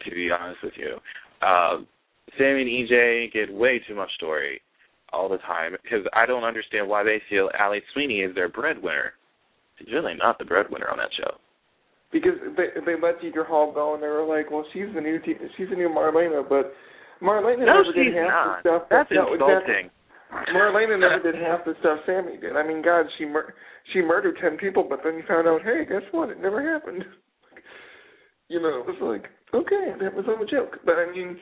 to 0.04 0.12
be 0.12 0.30
honest 0.32 0.60
with 0.62 0.74
you. 0.76 1.00
Um, 1.48 1.88
Sami 2.38 2.62
and 2.62 2.70
EJ 2.90 3.32
get 3.32 3.54
way 3.54 3.80
too 3.88 3.96
much 3.96 4.12
story 4.16 4.60
all 5.14 5.30
the 5.30 5.38
time 5.40 5.78
because 5.82 6.06
I 6.14 6.26
don't 6.26 6.44
understand 6.44 6.90
why 6.90 7.04
they 7.04 7.22
feel 7.30 7.50
Ali 7.58 7.82
Sweeney 7.94 8.20
is 8.20 8.36
their 8.36 8.50
breadwinner. 8.50 9.14
She's 9.80 9.94
really 9.94 10.16
not 10.16 10.40
the 10.40 10.46
breadwinner 10.46 10.90
on 10.92 10.98
that 10.98 11.10
show. 11.18 11.38
because 12.12 12.36
they 12.58 12.68
they 12.86 13.00
let 13.02 13.22
Deidre 13.22 13.48
Hall 13.48 13.72
go 13.72 13.94
and 13.94 14.04
they 14.04 14.08
were 14.08 14.26
like, 14.26 14.52
well, 14.52 14.66
she's 14.74 14.92
the 14.94 15.00
new 15.02 15.20
te- 15.20 15.40
she's 15.56 15.70
the 15.70 15.76
new 15.78 15.88
Marlena, 15.90 16.44
but 16.48 16.74
Marlena 17.24 17.66
No, 17.66 17.82
never 17.82 17.94
did 17.96 18.14
half 18.14 18.28
not. 18.28 18.64
the 18.64 18.70
stuff. 18.70 18.84
That's 18.92 19.10
that, 19.10 19.16
no, 19.16 19.34
exactly. 19.34 19.88
insulting. 19.88 19.90
Marlena 20.54 21.00
never 21.00 21.20
did 21.32 21.36
half 21.42 21.64
the 21.66 21.74
stuff 21.80 22.00
Sami 22.06 22.38
did. 22.38 22.58
I 22.58 22.68
mean, 22.68 22.82
God, 22.84 23.06
she 23.18 23.26
mur- 23.26 23.54
she 23.94 24.02
murdered 24.02 24.38
ten 24.42 24.58
people, 24.58 24.86
but 24.88 25.00
then 25.04 25.16
you 25.16 25.24
found 25.28 25.48
out, 25.48 25.62
hey, 25.64 25.86
guess 25.88 26.04
what? 26.12 26.30
It 26.30 26.42
never 26.42 26.62
happened. 26.62 27.04
You 28.50 28.62
know, 28.62 28.82
it 28.82 28.86
was 28.86 28.98
like, 29.02 29.32
okay, 29.56 29.94
that 30.00 30.14
was 30.14 30.26
all 30.28 30.44
a 30.44 30.46
joke. 30.46 30.78
But 30.86 30.96
I 30.96 31.10
mean, 31.12 31.38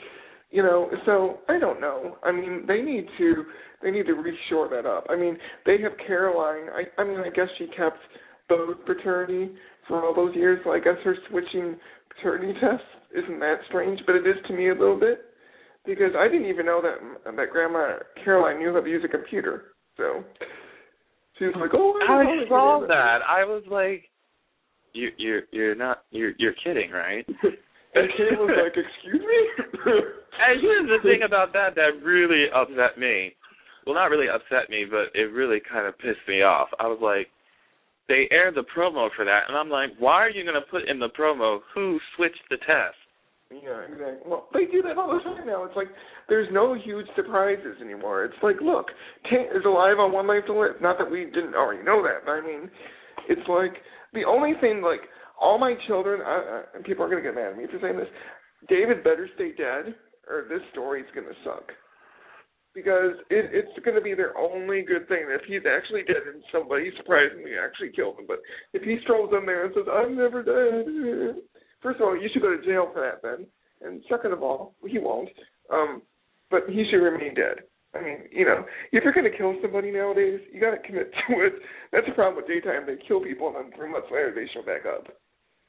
you 0.49 0.61
know, 0.63 0.89
so 1.05 1.39
I 1.49 1.59
don't 1.59 1.81
know. 1.81 2.17
I 2.23 2.31
mean, 2.31 2.63
they 2.67 2.79
need 2.81 3.05
to 3.17 3.43
they 3.81 3.91
need 3.91 4.05
to 4.05 4.13
reshore 4.13 4.69
that 4.69 4.85
up. 4.87 5.07
I 5.09 5.17
mean, 5.17 5.35
they 5.65 5.81
have 5.81 5.93
Caroline. 6.05 6.69
I 6.69 7.01
I 7.01 7.03
mean, 7.05 7.19
I 7.19 7.29
guess 7.29 7.47
she 7.57 7.65
kept 7.75 7.97
both 8.47 8.77
paternity 8.85 9.51
for 9.87 10.05
all 10.05 10.13
those 10.15 10.33
years. 10.35 10.61
So 10.63 10.71
I 10.71 10.79
guess 10.79 10.95
her 11.03 11.15
switching 11.29 11.75
paternity 12.15 12.53
tests 12.61 12.85
isn't 13.13 13.39
that 13.39 13.57
strange, 13.67 13.99
but 14.05 14.15
it 14.15 14.25
is 14.27 14.35
to 14.47 14.53
me 14.53 14.69
a 14.69 14.73
little 14.73 14.99
bit 14.99 15.21
because 15.85 16.13
I 16.17 16.27
didn't 16.27 16.47
even 16.47 16.65
know 16.65 16.81
that 16.81 17.35
that 17.35 17.49
Grandma 17.51 17.97
Caroline 18.23 18.59
knew 18.59 18.73
how 18.73 18.81
to 18.81 18.89
use 18.89 19.03
a 19.03 19.07
computer. 19.07 19.73
So 19.97 20.23
she 21.37 21.45
was 21.45 21.55
like, 21.59 21.71
"Oh, 21.73 21.99
I, 22.07 22.13
I 22.13 22.23
know 22.23 22.29
how 22.29 22.39
to 22.39 22.47
saw 22.47 22.87
that. 22.87 23.19
I 23.27 23.43
was 23.45 23.63
like, 23.69 24.09
you 24.93 25.09
you're 25.17 25.41
you're 25.51 25.75
not 25.75 26.03
you're 26.11 26.33
you're 26.37 26.55
kidding, 26.63 26.91
right? 26.91 27.25
and 27.95 28.09
Kate 28.17 28.37
was 28.37 28.51
like, 28.55 28.73
"Excuse 28.73 29.21
me." 29.21 29.91
And 30.41 30.59
here's 30.61 30.87
the 30.87 31.03
thing 31.03 31.21
about 31.23 31.53
that 31.53 31.75
that 31.75 32.01
really 32.03 32.45
upset 32.55 32.97
me. 32.97 33.35
Well, 33.85 33.95
not 33.95 34.09
really 34.09 34.27
upset 34.27 34.69
me, 34.69 34.85
but 34.89 35.13
it 35.13 35.31
really 35.31 35.59
kind 35.59 35.85
of 35.85 35.97
pissed 35.99 36.25
me 36.27 36.41
off. 36.41 36.69
I 36.79 36.87
was 36.87 36.99
like, 37.01 37.27
they 38.07 38.27
aired 38.31 38.55
the 38.55 38.65
promo 38.75 39.09
for 39.15 39.25
that, 39.25 39.43
and 39.47 39.57
I'm 39.57 39.69
like, 39.69 39.91
why 39.99 40.23
are 40.23 40.29
you 40.29 40.43
going 40.43 40.55
to 40.55 40.71
put 40.71 40.87
in 40.89 40.99
the 40.99 41.09
promo 41.09 41.59
who 41.73 41.99
switched 42.15 42.41
the 42.49 42.57
test? 42.57 43.00
Yeah, 43.51 43.83
exactly. 43.83 44.23
Well, 44.25 44.47
they 44.53 44.65
do 44.71 44.81
that 44.83 44.97
all 44.97 45.11
the 45.11 45.23
time 45.23 45.45
now. 45.45 45.65
It's 45.65 45.75
like 45.75 45.89
there's 46.29 46.47
no 46.51 46.73
huge 46.73 47.07
surprises 47.15 47.75
anymore. 47.83 48.23
It's 48.23 48.41
like, 48.41 48.61
look, 48.61 48.87
Kate 49.29 49.51
is 49.53 49.65
alive 49.65 49.99
on 49.99 50.11
One 50.13 50.27
Life 50.27 50.45
to 50.47 50.53
Live. 50.53 50.79
Not 50.81 50.97
that 50.99 51.11
we 51.11 51.25
didn't 51.25 51.55
already 51.55 51.83
know 51.83 52.01
that, 52.01 52.23
but 52.25 52.31
I 52.31 52.41
mean, 52.41 52.71
it's 53.27 53.47
like 53.49 53.75
the 54.13 54.23
only 54.23 54.53
thing. 54.61 54.81
Like 54.81 55.01
all 55.39 55.59
my 55.59 55.75
children, 55.87 56.21
I, 56.21 56.63
I, 56.79 56.81
people 56.83 57.03
are 57.03 57.09
gonna 57.09 57.21
get 57.21 57.35
mad 57.35 57.51
at 57.51 57.57
me 57.57 57.65
for 57.67 57.79
saying 57.81 57.97
this. 57.97 58.07
David 58.69 59.03
better 59.03 59.27
stay 59.35 59.51
dead, 59.51 59.95
or 60.29 60.47
this 60.47 60.61
story's 60.71 61.09
gonna 61.13 61.35
suck. 61.43 61.71
Because 62.73 63.19
it, 63.29 63.51
it's 63.51 63.83
going 63.83 63.95
to 63.95 64.01
be 64.01 64.13
their 64.13 64.37
only 64.37 64.81
good 64.87 65.05
thing. 65.09 65.27
If 65.27 65.41
he's 65.45 65.67
actually 65.67 66.03
dead 66.07 66.23
and 66.23 66.41
somebody 66.53 66.89
surprisingly 66.95 67.59
actually 67.59 67.91
killed 67.91 68.17
him, 68.17 68.23
but 68.25 68.39
if 68.71 68.81
he 68.83 68.95
strolls 69.03 69.33
in 69.37 69.45
there 69.45 69.65
and 69.65 69.75
says, 69.75 69.91
"I'm 69.91 70.15
never 70.15 70.39
dead," 70.39 71.35
First 71.81 71.99
of 71.99 72.07
all, 72.07 72.15
you 72.15 72.29
should 72.31 72.41
go 72.41 72.55
to 72.55 72.65
jail 72.65 72.89
for 72.93 73.01
that 73.01 73.21
then. 73.21 73.47
And 73.81 74.03
second 74.09 74.33
of 74.33 74.43
all, 74.43 74.75
he 74.85 74.99
won't. 74.99 75.29
Um, 75.73 76.01
but 76.49 76.63
he 76.69 76.85
should 76.89 77.01
remain 77.01 77.33
dead. 77.33 77.65
I 77.93 78.01
mean, 78.01 78.17
you 78.31 78.45
know, 78.45 78.63
if 78.91 79.03
you're 79.03 79.13
going 79.13 79.29
to 79.29 79.37
kill 79.37 79.55
somebody 79.61 79.91
nowadays, 79.91 80.39
you 80.53 80.61
got 80.61 80.71
to 80.71 80.87
commit 80.87 81.11
to 81.27 81.45
it. 81.45 81.53
That's 81.91 82.05
the 82.07 82.13
problem 82.13 82.37
with 82.37 82.47
daytime. 82.47 82.83
They 82.85 82.95
kill 83.07 83.21
people, 83.21 83.47
and 83.47 83.55
then 83.55 83.71
three 83.75 83.91
months 83.91 84.07
later, 84.11 84.31
they 84.33 84.47
show 84.53 84.65
back 84.65 84.85
up. 84.85 85.07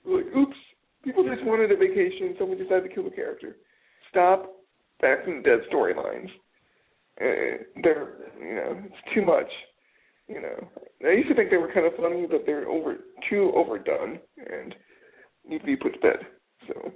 Like, 0.04 0.26
oops, 0.36 0.56
people 1.04 1.24
just 1.24 1.44
wanted 1.44 1.72
a 1.72 1.76
vacation, 1.76 2.34
someone 2.38 2.58
decided 2.58 2.88
to 2.88 2.94
kill 2.94 3.04
the 3.04 3.10
character. 3.10 3.56
Stop 4.10 4.50
back 5.00 5.24
from 5.24 5.38
the 5.38 5.42
dead 5.42 5.60
storylines. 5.72 6.30
Uh, 7.20 7.62
they're, 7.82 8.14
you 8.40 8.54
know, 8.54 8.82
it's 8.84 9.14
too 9.14 9.24
much. 9.24 9.50
You 10.28 10.40
know, 10.40 10.68
I 11.04 11.12
used 11.12 11.28
to 11.28 11.34
think 11.34 11.50
they 11.50 11.56
were 11.56 11.72
kind 11.72 11.86
of 11.86 11.92
funny, 11.96 12.26
but 12.30 12.42
they're 12.46 12.68
over 12.68 12.96
too 13.28 13.52
overdone, 13.54 14.18
and 14.38 14.74
need 15.48 15.60
to 15.60 15.66
be 15.66 15.76
put 15.76 15.94
to 15.94 16.00
bed. 16.00 16.18
So 16.68 16.92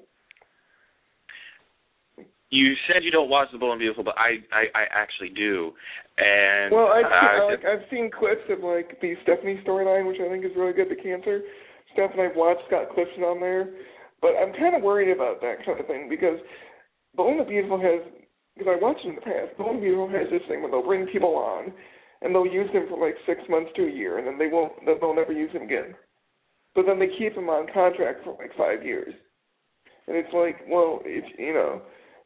You 2.50 2.74
said 2.86 3.02
you 3.02 3.10
don't 3.10 3.28
watch 3.28 3.48
The 3.52 3.58
Bold 3.58 3.72
and 3.72 3.80
Beautiful, 3.80 4.04
but 4.04 4.16
I 4.18 4.38
I, 4.54 4.64
I 4.74 4.84
actually 4.90 5.30
do. 5.30 5.72
And 6.16 6.72
well, 6.72 6.88
I've 6.88 7.04
I, 7.04 7.20
seen, 7.20 7.50
like 7.50 7.64
I've 7.66 7.84
seen 7.90 8.10
clips 8.10 8.46
of 8.48 8.62
like 8.62 9.00
the 9.00 9.14
Stephanie 9.22 9.60
storyline, 9.66 10.06
which 10.06 10.20
I 10.22 10.28
think 10.30 10.44
is 10.44 10.52
really 10.56 10.72
good, 10.72 10.88
the 10.88 10.96
cancer 10.96 11.42
stuff, 11.92 12.12
and 12.12 12.22
I've 12.22 12.36
watched 12.36 12.62
Scott 12.68 12.94
Clifton 12.94 13.24
on 13.24 13.40
there. 13.40 13.74
But 14.22 14.32
I'm 14.40 14.54
kind 14.54 14.74
of 14.74 14.82
worried 14.82 15.12
about 15.14 15.40
that 15.42 15.66
kind 15.66 15.78
of 15.78 15.86
thing 15.86 16.08
because 16.08 16.38
Bold 17.14 17.40
and 17.40 17.48
Beautiful 17.48 17.80
has, 17.80 18.00
because 18.56 18.72
I 18.72 18.80
watched 18.80 19.04
it 19.04 19.10
in 19.10 19.14
the 19.16 19.20
past, 19.20 19.58
Bold 19.58 19.76
and 19.76 19.80
Beautiful 19.80 20.08
has 20.08 20.30
this 20.30 20.42
thing 20.48 20.62
where 20.62 20.70
they'll 20.70 20.86
bring 20.86 21.06
people 21.06 21.34
on 21.36 21.72
and 22.22 22.34
they'll 22.34 22.46
use 22.46 22.70
them 22.72 22.86
for 22.88 22.96
like 22.96 23.14
six 23.26 23.42
months 23.50 23.70
to 23.76 23.84
a 23.84 23.90
year, 23.90 24.18
and 24.18 24.26
then 24.26 24.38
they 24.38 24.48
won't, 24.48 24.72
then 24.86 24.96
they'll 25.00 25.14
never 25.14 25.32
use 25.32 25.52
them 25.52 25.62
again. 25.62 25.94
But 26.76 26.84
then 26.84 26.98
they 26.98 27.08
keep 27.18 27.34
them 27.34 27.48
on 27.48 27.66
contract 27.72 28.22
for 28.22 28.36
like 28.38 28.52
five 28.56 28.84
years, 28.84 29.14
and 30.06 30.14
it's 30.14 30.32
like, 30.36 30.60
well, 30.68 31.00
it's 31.04 31.26
you 31.38 31.54
know, 31.54 31.80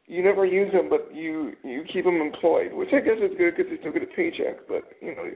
you 0.07 0.24
never 0.24 0.44
use 0.44 0.72
them, 0.72 0.90
but 0.90 1.14
you 1.14 1.53
you 1.62 1.84
keep 1.92 2.05
them 2.05 2.20
employed, 2.20 2.74
which 2.74 2.90
I 2.92 2.98
guess 2.98 3.22
is 3.22 3.38
good 3.38 3.55
because 3.57 3.70
they 3.70 3.78
still 3.78 3.92
get 3.92 4.03
a 4.03 4.11
paycheck. 4.11 4.66
But 4.66 4.82
you 5.01 5.14
know, 5.14 5.30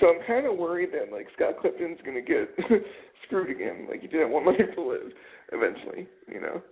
so 0.00 0.08
I'm 0.08 0.26
kind 0.26 0.46
of 0.46 0.56
worried 0.56 0.90
that 0.96 1.12
like 1.12 1.28
Scott 1.36 1.60
Clifton's 1.60 2.00
gonna 2.04 2.24
get 2.24 2.48
screwed 3.26 3.50
again, 3.52 3.86
like 3.88 4.00
he 4.00 4.08
did 4.08 4.22
at 4.22 4.30
One 4.30 4.46
Life 4.46 4.72
to 4.74 4.82
Live. 4.82 5.12
Eventually, 5.52 6.08
you 6.26 6.40
know, 6.40 6.62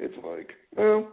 it's 0.00 0.16
like, 0.24 0.56
well, 0.74 1.06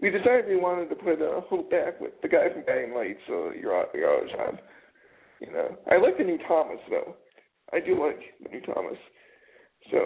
we 0.00 0.10
decided 0.10 0.48
we 0.48 0.56
wanted 0.56 0.88
to 0.88 0.96
put 0.96 1.22
uh, 1.22 1.40
Hope 1.46 1.70
back 1.70 2.00
with 2.00 2.18
the 2.20 2.28
guy 2.28 2.50
from 2.52 2.66
Guiding 2.66 2.92
Light, 2.94 3.16
so 3.28 3.52
you're 3.54 3.78
out, 3.78 3.94
you're 3.94 4.10
out 4.10 4.24
of 4.24 4.30
job. 4.30 4.58
You 5.38 5.52
know, 5.52 5.78
I 5.86 5.98
like 5.98 6.18
the 6.18 6.24
new 6.24 6.38
Thomas 6.48 6.82
though. 6.90 7.14
I 7.72 7.78
do 7.78 7.94
like 7.94 8.18
the 8.42 8.50
new 8.50 8.60
Thomas. 8.60 8.98
So 9.90 9.98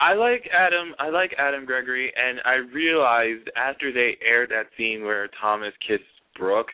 I 0.00 0.14
like 0.14 0.48
Adam. 0.52 0.94
I 0.98 1.08
like 1.08 1.34
Adam 1.38 1.64
Gregory, 1.64 2.12
and 2.16 2.40
I 2.44 2.56
realized 2.72 3.48
after 3.56 3.92
they 3.92 4.16
aired 4.24 4.50
that 4.50 4.66
scene 4.76 5.04
where 5.04 5.28
Thomas 5.40 5.72
kissed 5.86 6.04
Brooke, 6.36 6.68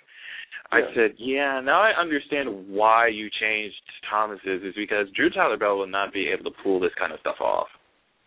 I 0.72 0.80
Yeah. 0.80 0.94
said, 0.94 1.14
"Yeah, 1.18 1.60
now 1.60 1.82
I 1.82 1.92
understand 1.92 2.68
why 2.68 3.08
you 3.08 3.28
changed 3.30 3.80
Thomas's 4.08 4.62
is 4.62 4.74
because 4.74 5.10
Drew 5.10 5.30
Tyler 5.30 5.56
Bell 5.56 5.76
will 5.76 5.86
not 5.86 6.12
be 6.12 6.28
able 6.28 6.44
to 6.44 6.62
pull 6.62 6.80
this 6.80 6.94
kind 6.94 7.12
of 7.12 7.20
stuff 7.20 7.40
off." 7.40 7.68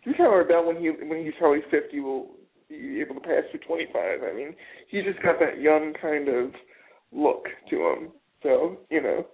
Drew 0.04 0.14
Tyler 0.14 0.44
Bell, 0.44 0.64
when 0.64 0.76
he 0.76 0.90
when 0.90 1.24
he's 1.24 1.34
probably 1.38 1.62
fifty 1.62 2.00
will 2.00 2.30
be 2.68 3.00
able 3.00 3.16
to 3.16 3.20
pass 3.20 3.44
for 3.50 3.58
twenty 3.58 3.86
five. 3.86 4.22
I 4.22 4.32
mean, 4.32 4.54
he 4.88 5.02
just 5.02 5.20
got 5.20 5.38
that 5.40 5.58
young 5.60 5.92
kind 5.94 6.28
of 6.28 6.54
look 7.12 7.48
to 7.68 7.88
him. 7.88 8.12
So 8.42 8.78
you 8.90 9.02
know, 9.02 9.26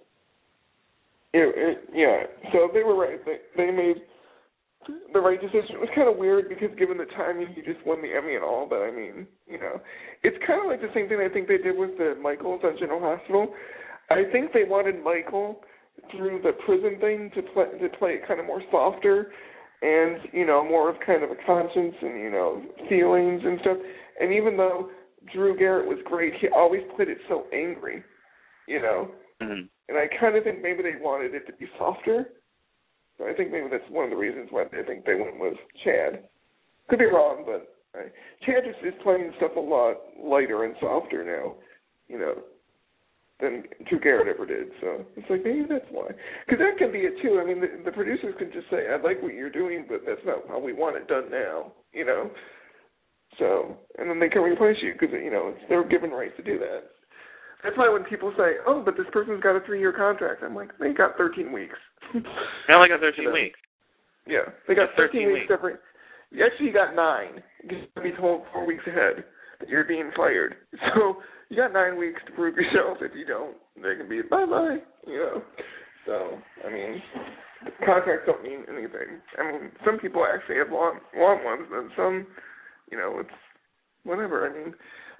it, 1.33 1.53
it, 1.55 1.89
yeah. 1.93 2.23
So 2.51 2.69
they 2.73 2.83
were 2.83 2.95
right. 2.95 3.23
They 3.23 3.37
they 3.55 3.71
made 3.71 4.01
the 5.13 5.19
right 5.19 5.39
decision. 5.39 5.75
It 5.75 5.79
was 5.79 5.89
kind 5.95 6.09
of 6.09 6.17
weird 6.17 6.49
because 6.49 6.69
given 6.77 6.97
the 6.97 7.09
timing, 7.15 7.47
he 7.55 7.61
just 7.61 7.85
won 7.85 8.01
the 8.01 8.13
Emmy 8.15 8.35
and 8.35 8.43
all. 8.43 8.67
But 8.69 8.81
I 8.83 8.91
mean, 8.91 9.27
you 9.47 9.59
know, 9.59 9.81
it's 10.23 10.37
kind 10.45 10.61
of 10.61 10.67
like 10.67 10.81
the 10.81 10.93
same 10.93 11.07
thing 11.07 11.19
I 11.19 11.31
think 11.31 11.47
they 11.47 11.57
did 11.57 11.77
with 11.77 11.97
the 11.97 12.15
Michaels 12.21 12.61
on 12.63 12.77
General 12.79 12.99
Hospital. 12.99 13.53
I 14.09 14.23
think 14.31 14.53
they 14.53 14.63
wanted 14.63 15.03
Michael 15.03 15.61
through 16.11 16.41
the 16.43 16.51
prison 16.65 16.99
thing 16.99 17.31
to 17.35 17.41
play 17.53 17.65
to 17.79 17.89
play 17.97 18.11
it 18.21 18.27
kind 18.27 18.39
of 18.39 18.45
more 18.45 18.61
softer 18.71 19.31
and 19.81 20.17
you 20.31 20.45
know 20.45 20.63
more 20.63 20.89
of 20.89 20.95
kind 21.05 21.23
of 21.23 21.29
a 21.29 21.37
conscience 21.45 21.95
and 22.01 22.19
you 22.19 22.31
know 22.31 22.61
feelings 22.89 23.41
and 23.43 23.59
stuff. 23.61 23.77
And 24.19 24.33
even 24.33 24.57
though 24.57 24.89
Drew 25.33 25.57
Garrett 25.57 25.87
was 25.87 25.99
great, 26.05 26.33
he 26.39 26.47
always 26.49 26.81
played 26.95 27.09
it 27.09 27.17
so 27.29 27.45
angry, 27.53 28.03
you 28.67 28.81
know. 28.81 29.11
Mm-hmm. 29.41 29.65
And 29.89 29.97
I 29.97 30.07
kind 30.19 30.35
of 30.35 30.43
think 30.43 30.61
maybe 30.61 30.83
they 30.83 30.99
wanted 30.99 31.35
it 31.35 31.45
to 31.47 31.53
be 31.53 31.67
softer. 31.77 32.27
So 33.23 33.29
I 33.29 33.33
think 33.33 33.51
maybe 33.51 33.67
that's 33.71 33.89
one 33.89 34.05
of 34.05 34.11
the 34.11 34.17
reasons 34.17 34.47
why 34.51 34.65
they 34.71 34.83
think 34.83 35.05
they 35.05 35.15
went 35.15 35.39
with 35.39 35.53
Chad. 35.83 36.27
Could 36.89 36.99
be 36.99 37.05
wrong, 37.05 37.43
but 37.45 37.75
I, 37.97 38.05
Chad 38.45 38.63
just 38.65 38.83
is 38.85 38.99
playing 39.03 39.31
stuff 39.37 39.51
a 39.55 39.59
lot 39.59 39.95
lighter 40.21 40.65
and 40.65 40.75
softer 40.81 41.23
now, 41.23 41.55
you 42.07 42.19
know, 42.19 42.35
than 43.39 43.63
Drew 43.87 43.99
Garrett 43.99 44.27
ever 44.27 44.45
did. 44.45 44.67
So 44.81 45.05
it's 45.15 45.29
like 45.29 45.43
maybe 45.43 45.65
that's 45.69 45.85
why. 45.91 46.09
Because 46.45 46.59
that 46.59 46.77
can 46.77 46.91
be 46.91 46.99
it 46.99 47.13
too. 47.21 47.39
I 47.41 47.47
mean, 47.47 47.61
the, 47.61 47.83
the 47.85 47.91
producers 47.91 48.35
could 48.37 48.51
just 48.51 48.69
say, 48.69 48.87
"I 48.91 49.01
like 49.01 49.21
what 49.21 49.33
you're 49.33 49.49
doing, 49.49 49.85
but 49.87 50.01
that's 50.05 50.25
not 50.25 50.47
how 50.47 50.59
we 50.59 50.73
want 50.73 50.97
it 50.97 51.07
done 51.07 51.31
now," 51.31 51.71
you 51.93 52.05
know. 52.05 52.29
So 53.39 53.77
and 53.97 54.09
then 54.09 54.19
they 54.19 54.29
can 54.29 54.43
replace 54.43 54.77
you 54.81 54.93
because 54.93 55.13
you 55.13 55.31
know 55.31 55.53
they're 55.69 55.87
given 55.87 56.11
rights 56.11 56.35
to 56.37 56.43
do 56.43 56.59
that. 56.59 56.91
That's 57.63 57.77
why 57.77 57.87
when 57.89 58.03
people 58.03 58.33
say, 58.37 58.59
"Oh, 58.67 58.81
but 58.83 58.97
this 58.97 59.07
person's 59.11 59.41
got 59.41 59.55
a 59.55 59.61
three-year 59.61 59.93
contract," 59.93 60.43
I'm 60.43 60.55
like, 60.55 60.77
"They 60.77 60.93
got 60.93 61.17
13 61.17 61.51
weeks." 61.51 61.79
I 62.13 62.73
only 62.75 62.89
got 62.89 62.99
13 62.99 63.25
Yeah. 63.25 63.31
weeks. 63.31 63.59
Yeah, 64.25 64.45
they 64.67 64.75
got 64.75 64.87
Just 64.87 64.97
13 64.97 65.33
weeks. 65.33 65.51
Every, 65.51 65.75
actually, 66.43 66.67
you 66.67 66.73
got 66.73 66.95
nine. 66.95 67.43
You 67.63 67.79
have 67.79 67.93
to 67.95 68.01
be 68.01 68.11
told 68.11 68.47
four 68.53 68.65
weeks 68.65 68.85
ahead 68.87 69.23
that 69.59 69.69
you're 69.69 69.83
being 69.83 70.11
fired. 70.15 70.55
So 70.95 71.21
you 71.49 71.57
got 71.57 71.73
nine 71.73 71.97
weeks 71.97 72.21
to 72.25 72.31
prove 72.31 72.55
yourself. 72.55 72.97
If 73.01 73.15
you 73.15 73.25
don't, 73.25 73.57
they 73.75 73.95
can 73.95 74.07
be 74.09 74.21
bye 74.21 74.45
bye. 74.45 74.77
You 75.05 75.17
know. 75.17 75.43
So 76.05 76.37
I 76.65 76.71
mean, 76.71 77.01
contracts 77.85 78.25
don't 78.25 78.43
mean 78.43 78.65
anything. 78.67 79.21
I 79.37 79.51
mean, 79.51 79.71
some 79.85 79.99
people 79.99 80.25
actually 80.25 80.57
have 80.57 80.71
long 80.71 80.99
long 81.15 81.43
ones, 81.43 81.67
and 81.71 81.91
some, 81.95 82.27
you 82.91 82.97
know, 82.97 83.19
it's 83.19 83.37
whatever. 84.03 84.49
I 84.49 84.53
mean, 84.53 84.73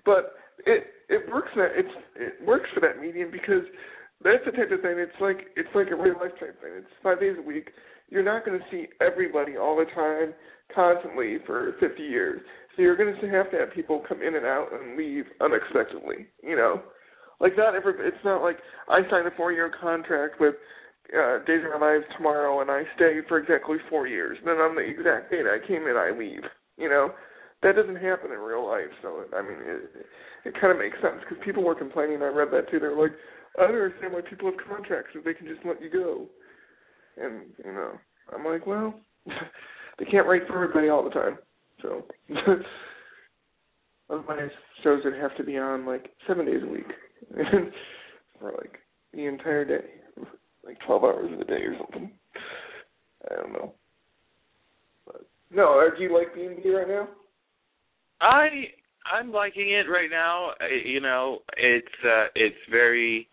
but 0.06 0.34
it 0.66 0.84
it 1.10 1.32
works 1.32 1.50
that 1.56 1.72
it's 1.76 1.96
it 2.16 2.46
works 2.46 2.70
for 2.74 2.80
that 2.82 3.02
medium 3.02 3.32
because 3.32 3.64
that's 4.24 4.44
the 4.46 4.52
type 4.52 4.72
of 4.72 4.82
thing. 4.82 4.98
It's 4.98 5.20
like 5.20 5.48
it's 5.56 5.70
like 5.76 5.92
a 5.92 5.96
real 5.96 6.16
life 6.16 6.34
type 6.40 6.60
thing. 6.62 6.74
It's 6.78 6.96
five 7.02 7.20
days 7.20 7.36
a 7.38 7.42
week. 7.42 7.70
You're 8.10 8.24
not 8.24 8.46
going 8.46 8.60
to 8.60 8.66
see 8.72 8.88
everybody 9.02 9.58
all 9.58 9.76
the 9.76 9.90
time, 9.96 10.34
constantly 10.74 11.38
for 11.46 11.74
50 11.80 12.04
years. 12.04 12.42
So 12.76 12.82
you're 12.82 12.98
going 12.98 13.16
to 13.16 13.28
have 13.30 13.50
to 13.52 13.58
have 13.58 13.74
people 13.74 14.04
come 14.08 14.22
in 14.22 14.36
and 14.36 14.46
out 14.46 14.68
and 14.72 14.98
leave 14.98 15.26
unexpectedly. 15.42 16.28
You 16.44 16.56
know, 16.56 16.82
like 17.40 17.58
not 17.58 17.76
every. 17.76 17.94
It's 18.08 18.24
not 18.24 18.42
like 18.42 18.58
I 18.88 19.02
signed 19.10 19.28
a 19.28 19.36
four-year 19.36 19.72
contract 19.82 20.40
with 20.40 20.56
uh, 21.12 21.44
Days 21.46 21.62
of 21.66 21.72
Our 21.72 21.82
Lives 21.82 22.06
tomorrow 22.16 22.62
and 22.62 22.72
I 22.72 22.84
stay 22.96 23.20
for 23.28 23.40
exactly 23.40 23.78
four 23.90 24.08
years. 24.08 24.38
Then 24.46 24.56
on 24.56 24.76
the 24.76 24.82
exact 24.82 25.32
date 25.32 25.46
I 25.46 25.66
came 25.68 25.84
in, 25.84 25.96
I 25.98 26.12
leave. 26.18 26.44
You 26.78 26.90
know, 26.90 27.12
that 27.64 27.76
doesn't 27.76 27.96
happen 27.96 28.32
in 28.32 28.40
real 28.40 28.68
life. 28.68 28.92
So 29.02 29.24
I 29.36 29.42
mean, 29.42 29.58
it, 29.62 30.06
it 30.46 30.54
kind 30.60 30.72
of 30.72 30.78
makes 30.78 30.98
sense 31.02 31.22
because 31.22 31.44
people 31.44 31.64
were 31.64 31.76
complaining. 31.76 32.22
I 32.22 32.28
read 32.28 32.50
that 32.52 32.70
too. 32.70 32.80
They're 32.80 32.96
like, 32.96 33.12
I 33.58 33.64
don't 33.64 33.76
understand 33.76 34.14
why 34.14 34.22
people 34.22 34.52
have 34.52 34.60
contracts 34.68 35.12
if 35.16 35.24
they 35.24 35.34
can 35.34 35.48
just 35.48 35.66
let 35.66 35.82
you 35.82 35.90
go. 35.90 36.28
And 37.18 37.46
you 37.64 37.72
know, 37.74 37.92
I'm 38.34 38.46
like, 38.46 38.68
well, 38.68 39.00
they 40.00 40.06
can't 40.06 40.28
write 40.28 40.48
for 40.48 40.62
everybody 40.62 40.90
all 40.90 41.04
the 41.04 41.10
time. 41.10 41.38
So 41.82 42.06
otherwise, 44.10 44.52
shows 44.84 45.02
would 45.06 45.16
have 45.16 45.36
to 45.38 45.44
be 45.44 45.58
on 45.58 45.86
like 45.86 46.10
seven 46.28 46.46
days 46.46 46.62
a 46.64 46.68
week, 46.68 46.92
or 48.42 48.52
like 48.52 48.80
the 49.14 49.26
entire 49.26 49.66
day, 49.66 49.86
like 50.66 50.78
12 50.86 51.04
hours 51.04 51.32
of 51.32 51.40
the 51.40 51.46
day 51.46 51.62
or 51.64 51.76
something. 51.78 52.12
I 53.32 53.36
don't 53.36 53.54
know. 53.54 53.74
No, 55.52 55.88
do 55.96 56.04
you 56.04 56.14
like 56.18 56.34
B 56.34 56.46
and 56.46 56.58
right 56.74 56.88
now? 56.88 57.08
I 58.24 58.48
I'm 59.12 59.32
liking 59.32 59.72
it 59.72 59.90
right 59.92 60.10
now. 60.10 60.52
You 60.86 61.02
know, 61.02 61.40
it's 61.58 61.88
uh 62.06 62.28
it's 62.36 62.56
very 62.72 63.28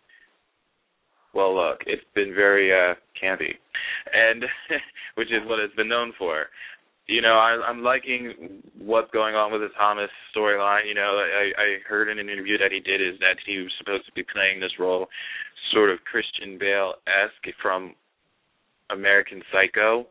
well 1.33 1.55
look, 1.55 1.79
it's 1.85 2.03
been 2.13 2.33
very 2.35 2.71
uh 2.71 2.95
campy. 3.21 3.53
And 4.13 4.43
which 5.15 5.29
is 5.29 5.47
what 5.47 5.59
it's 5.59 5.75
been 5.75 5.89
known 5.89 6.13
for. 6.17 6.45
You 7.07 7.21
know, 7.21 7.33
I 7.33 7.61
I'm 7.67 7.83
liking 7.83 8.61
what's 8.77 9.11
going 9.11 9.35
on 9.35 9.51
with 9.51 9.61
the 9.61 9.69
Thomas 9.77 10.09
storyline. 10.35 10.87
You 10.87 10.95
know, 10.95 11.23
I 11.23 11.51
I 11.57 11.67
heard 11.87 12.09
in 12.09 12.19
an 12.19 12.29
interview 12.29 12.57
that 12.57 12.71
he 12.71 12.79
did 12.79 13.01
is 13.01 13.17
that 13.19 13.37
he 13.45 13.59
was 13.59 13.71
supposed 13.77 14.05
to 14.05 14.11
be 14.11 14.23
playing 14.23 14.59
this 14.59 14.77
role 14.79 15.07
sort 15.73 15.89
of 15.89 15.99
Christian 16.09 16.57
Bale 16.59 16.93
esque 17.07 17.55
from 17.61 17.95
American 18.89 19.41
Psycho. 19.51 20.05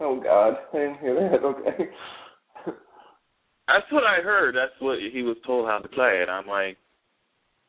Oh 0.00 0.20
God, 0.20 0.54
I 0.72 0.76
didn't 0.76 0.98
hear 0.98 1.14
that. 1.14 1.44
Okay. 1.44 1.90
That's 3.66 3.90
what 3.90 4.04
I 4.04 4.22
heard. 4.22 4.54
That's 4.54 4.78
what 4.80 4.98
he 5.00 5.22
was 5.22 5.36
told 5.46 5.66
how 5.66 5.78
to 5.78 5.88
play 5.88 6.20
it. 6.22 6.28
I'm 6.28 6.46
like, 6.46 6.76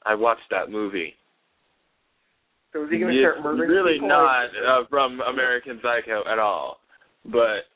I 0.06 0.14
watched 0.16 0.50
that 0.52 0.70
movie. 0.70 1.14
so 2.74 2.84
is 2.84 2.92
he 2.92 3.00
gonna 3.00 3.14
start 3.20 3.42
murdering 3.42 3.70
really 3.70 3.94
people? 3.96 4.10
not 4.10 4.46
uh, 4.46 4.84
from 4.90 5.22
American 5.22 5.80
Psycho 5.82 6.24
at 6.32 6.38
all. 6.40 6.78
But 7.26 7.72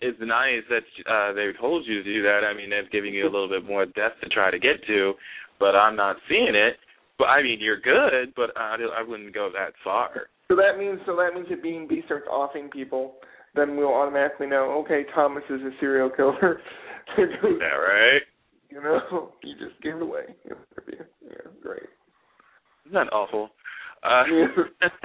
it's 0.00 0.18
nice 0.20 0.64
that 0.70 0.86
uh 1.06 1.32
they 1.34 1.50
told 1.60 1.86
you 1.86 2.02
to 2.02 2.04
do 2.04 2.22
that. 2.22 2.40
I 2.44 2.56
mean, 2.56 2.70
that's 2.70 2.88
giving 2.90 3.12
you 3.14 3.24
a 3.24 3.30
little 3.30 3.48
bit 3.48 3.64
more 3.64 3.84
depth 3.84 4.20
to 4.22 4.28
try 4.28 4.50
to 4.50 4.58
get 4.58 4.84
to. 4.86 5.12
But 5.60 5.76
I'm 5.76 5.96
not 5.96 6.16
seeing 6.28 6.54
it. 6.54 6.76
But 7.18 7.26
I 7.26 7.42
mean, 7.42 7.58
you're 7.60 7.80
good, 7.80 8.32
but 8.34 8.50
I 8.56 8.76
I 8.96 9.02
wouldn't 9.02 9.34
go 9.34 9.50
that 9.52 9.74
far. 9.84 10.30
So 10.48 10.56
that 10.56 10.78
means 10.78 11.00
so 11.04 11.14
that 11.16 11.34
means 11.34 11.46
if 11.50 11.62
B 11.62 11.76
and 11.76 11.88
B 11.88 12.00
starts 12.06 12.26
offing 12.30 12.70
people, 12.70 13.14
then 13.58 13.76
we'll 13.76 13.92
automatically 13.92 14.46
know. 14.46 14.82
Okay, 14.84 15.04
Thomas 15.14 15.42
is 15.50 15.60
a 15.62 15.70
serial 15.80 16.10
killer. 16.10 16.60
Yeah, 17.16 17.24
right. 17.24 18.20
you 18.70 18.82
know, 18.82 19.32
you 19.42 19.54
just 19.54 19.80
gave 19.82 19.96
it 19.96 20.02
away. 20.02 20.24
Yeah, 20.44 20.56
great. 21.62 21.88
Isn't 22.84 22.92
that 22.92 23.12
awful? 23.14 23.48
Uh, 24.02 24.24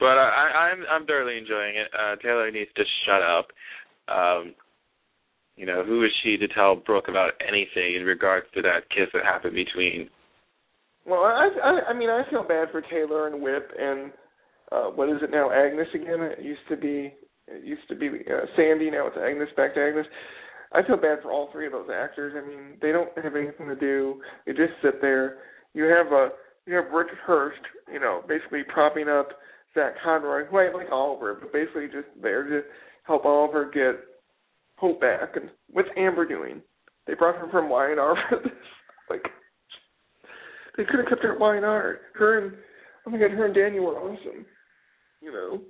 but 0.00 0.06
I, 0.06 0.72
I'm 0.72 0.78
I'm 0.90 1.06
thoroughly 1.06 1.36
enjoying 1.36 1.76
it. 1.76 1.88
Uh, 1.92 2.16
Taylor 2.22 2.50
needs 2.50 2.70
to 2.74 2.84
shut 3.04 3.22
up. 3.22 3.48
Um, 4.08 4.54
you 5.56 5.66
know, 5.66 5.84
who 5.84 6.04
is 6.04 6.10
she 6.22 6.38
to 6.38 6.48
tell 6.48 6.74
Brooke 6.74 7.08
about 7.08 7.32
anything 7.46 7.96
in 7.96 8.04
regards 8.04 8.46
to 8.54 8.62
that 8.62 8.88
kiss 8.88 9.08
that 9.12 9.24
happened 9.24 9.54
between? 9.54 10.08
Well, 11.06 11.20
I, 11.20 11.50
I 11.62 11.90
I 11.90 11.92
mean 11.92 12.08
I 12.08 12.22
feel 12.30 12.44
bad 12.44 12.68
for 12.72 12.80
Taylor 12.80 13.26
and 13.26 13.42
Whip 13.42 13.70
and 13.78 14.10
uh 14.72 14.90
what 14.90 15.08
is 15.08 15.22
it 15.22 15.30
now 15.30 15.50
Agnes 15.50 15.88
again? 15.94 16.20
It 16.20 16.42
used 16.42 16.66
to 16.68 16.76
be 16.76 17.14
it 17.48 17.64
used 17.64 17.88
to 17.88 17.96
be 17.96 18.08
uh, 18.08 18.46
Sandy. 18.56 18.90
Now 18.90 19.06
it's 19.08 19.16
Agnes. 19.16 19.48
Back 19.56 19.74
to 19.74 19.80
Agnes. 19.80 20.06
I 20.72 20.82
feel 20.86 20.96
bad 20.96 21.18
for 21.22 21.32
all 21.32 21.50
three 21.50 21.66
of 21.66 21.72
those 21.72 21.88
actors. 21.92 22.34
I 22.36 22.46
mean 22.46 22.76
they 22.80 22.92
don't 22.92 23.10
have 23.22 23.36
anything 23.36 23.68
to 23.68 23.76
do. 23.76 24.20
They 24.46 24.52
just 24.52 24.72
sit 24.82 25.00
there. 25.00 25.38
You 25.74 25.84
have 25.84 26.12
a 26.12 26.30
you 26.66 26.74
have 26.76 26.92
Rick 26.92 27.08
Hurst, 27.26 27.60
you 27.92 27.98
know, 27.98 28.22
basically 28.28 28.62
propping 28.68 29.08
up 29.08 29.30
Zach 29.74 29.94
Conroy, 30.04 30.46
who 30.46 30.58
I 30.58 30.72
like 30.72 30.90
Oliver, 30.92 31.38
but 31.40 31.52
basically 31.52 31.86
just 31.86 32.08
there 32.20 32.44
to 32.44 32.62
help 33.04 33.24
Oliver 33.24 33.70
get 33.72 34.04
Hope 34.76 34.98
back. 34.98 35.36
And 35.36 35.50
what's 35.68 35.90
Amber 35.96 36.26
doing? 36.26 36.62
They 37.06 37.12
brought 37.12 37.36
her 37.36 37.50
from 37.50 37.68
Y&R 37.68 38.16
for 38.28 38.38
this. 38.42 38.52
Like 39.10 39.24
they 40.76 40.84
could 40.84 41.00
have 41.00 41.08
kept 41.08 41.24
her 41.24 41.32
at 41.34 41.40
Y&R. 41.40 41.98
Her 42.14 42.38
and 42.38 42.56
oh 43.04 43.10
my 43.10 43.18
god, 43.18 43.32
her 43.32 43.46
and 43.46 43.54
Daniel 43.54 43.86
were 43.86 43.98
awesome. 43.98 44.46
You 45.20 45.32
know, 45.32 45.60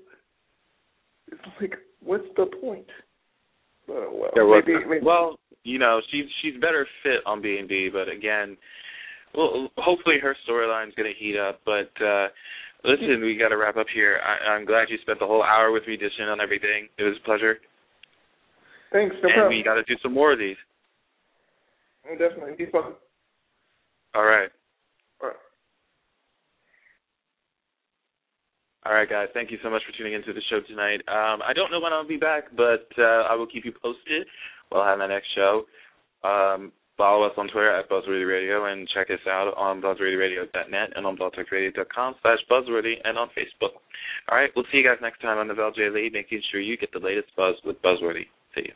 it's 1.32 1.40
like, 1.60 1.74
what's 2.02 2.24
the 2.36 2.46
point? 2.60 2.86
Oh 3.88 4.10
well, 4.14 4.30
There 4.34 4.46
was 4.46 4.62
maybe, 4.66 4.84
maybe 4.86 5.04
well, 5.04 5.38
you 5.64 5.78
know, 5.78 6.00
she's 6.10 6.24
she's 6.42 6.54
better 6.60 6.86
fit 7.02 7.20
on 7.26 7.42
B 7.42 7.56
and 7.58 7.68
B, 7.68 7.88
but 7.92 8.08
again, 8.08 8.56
well, 9.34 9.68
hopefully 9.76 10.16
her 10.22 10.36
storyline's 10.48 10.94
going 10.94 11.12
to 11.12 11.18
heat 11.18 11.36
up. 11.36 11.60
But 11.64 11.90
uh 12.04 12.28
Listen, 12.84 13.20
we 13.20 13.36
got 13.36 13.48
to 13.48 13.58
wrap 13.58 13.76
up 13.76 13.86
here. 13.92 14.20
I, 14.24 14.52
I'm 14.52 14.64
glad 14.64 14.88
you 14.88 14.96
spent 15.02 15.18
the 15.18 15.26
whole 15.26 15.42
hour 15.42 15.70
with 15.70 15.86
me 15.86 15.96
dishing 15.96 16.24
on 16.24 16.40
everything. 16.40 16.88
It 16.98 17.02
was 17.02 17.16
a 17.20 17.24
pleasure. 17.24 17.58
Thanks. 18.92 19.14
No 19.22 19.28
and 19.28 19.34
problem. 19.34 19.56
we 19.56 19.62
got 19.62 19.74
to 19.74 19.82
do 19.82 19.96
some 20.02 20.14
more 20.14 20.32
of 20.32 20.38
these. 20.38 20.56
Oh, 22.08 22.16
definitely. 22.16 22.54
Be 22.56 22.70
fun. 22.70 22.94
All 24.14 24.24
right. 24.24 24.48
All 25.22 25.28
right. 25.28 25.36
All 28.86 28.94
right, 28.94 29.08
guys. 29.08 29.28
Thank 29.34 29.50
you 29.50 29.58
so 29.62 29.68
much 29.68 29.82
for 29.84 29.96
tuning 29.96 30.14
into 30.14 30.32
the 30.32 30.40
show 30.48 30.60
tonight. 30.66 31.00
Um, 31.06 31.42
I 31.44 31.52
don't 31.54 31.70
know 31.70 31.80
when 31.80 31.92
I'll 31.92 32.06
be 32.06 32.16
back, 32.16 32.44
but 32.56 32.88
uh, 32.98 33.28
I 33.28 33.34
will 33.34 33.46
keep 33.46 33.64
you 33.64 33.72
posted. 33.72 34.26
We'll 34.72 34.84
have 34.84 34.98
my 34.98 35.06
next 35.06 35.28
show. 35.34 35.64
Um, 36.24 36.72
follow 36.96 37.26
us 37.26 37.32
on 37.36 37.48
Twitter 37.48 37.70
at 37.74 37.90
Buzzworthy 37.90 38.28
Radio 38.28 38.72
and 38.72 38.88
check 38.88 39.10
us 39.10 39.20
out 39.28 39.52
on 39.56 39.82
buzzworthyradio.net 39.82 40.90
and 40.96 41.06
on 41.06 41.16
blogtalkradio.com 41.16 42.14
slash 42.22 42.38
buzzworthy 42.50 42.94
and 43.04 43.18
on 43.18 43.28
Facebook. 43.28 43.76
All 44.30 44.38
right, 44.38 44.50
we'll 44.56 44.66
see 44.72 44.78
you 44.78 44.84
guys 44.84 44.98
next 45.02 45.20
time 45.20 45.38
on 45.38 45.48
the 45.48 45.54
Val 45.54 45.72
J. 45.72 45.90
Lee, 45.90 46.10
making 46.12 46.40
sure 46.50 46.60
you 46.60 46.76
get 46.76 46.92
the 46.92 46.98
latest 46.98 47.28
buzz 47.36 47.56
with 47.64 47.80
Buzzworthy. 47.82 48.26
See 48.54 48.64
you. 48.66 48.72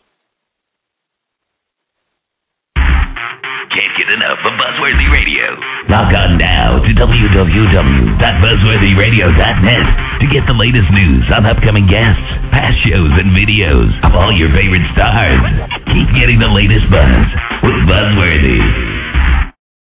Can't 3.74 3.90
get 3.98 4.06
enough 4.14 4.38
of 4.46 4.54
Buzzworthy 4.54 5.10
Radio. 5.10 5.50
Log 5.88 6.14
on 6.14 6.38
now 6.38 6.78
to 6.78 6.94
www.buzzworthyradio.net 6.94 9.86
to 10.20 10.26
get 10.30 10.46
the 10.46 10.54
latest 10.54 10.86
news 10.92 11.24
on 11.34 11.44
upcoming 11.44 11.84
guests, 11.86 12.22
past 12.52 12.78
shows, 12.86 13.10
and 13.18 13.34
videos 13.34 13.90
of 14.06 14.14
all 14.14 14.30
your 14.30 14.54
favorite 14.54 14.86
stars. 14.94 15.40
Keep 15.92 16.14
getting 16.14 16.38
the 16.38 16.46
latest 16.46 16.88
buzz 16.88 17.26
with 17.64 17.74
Buzzworthy. 17.90 18.83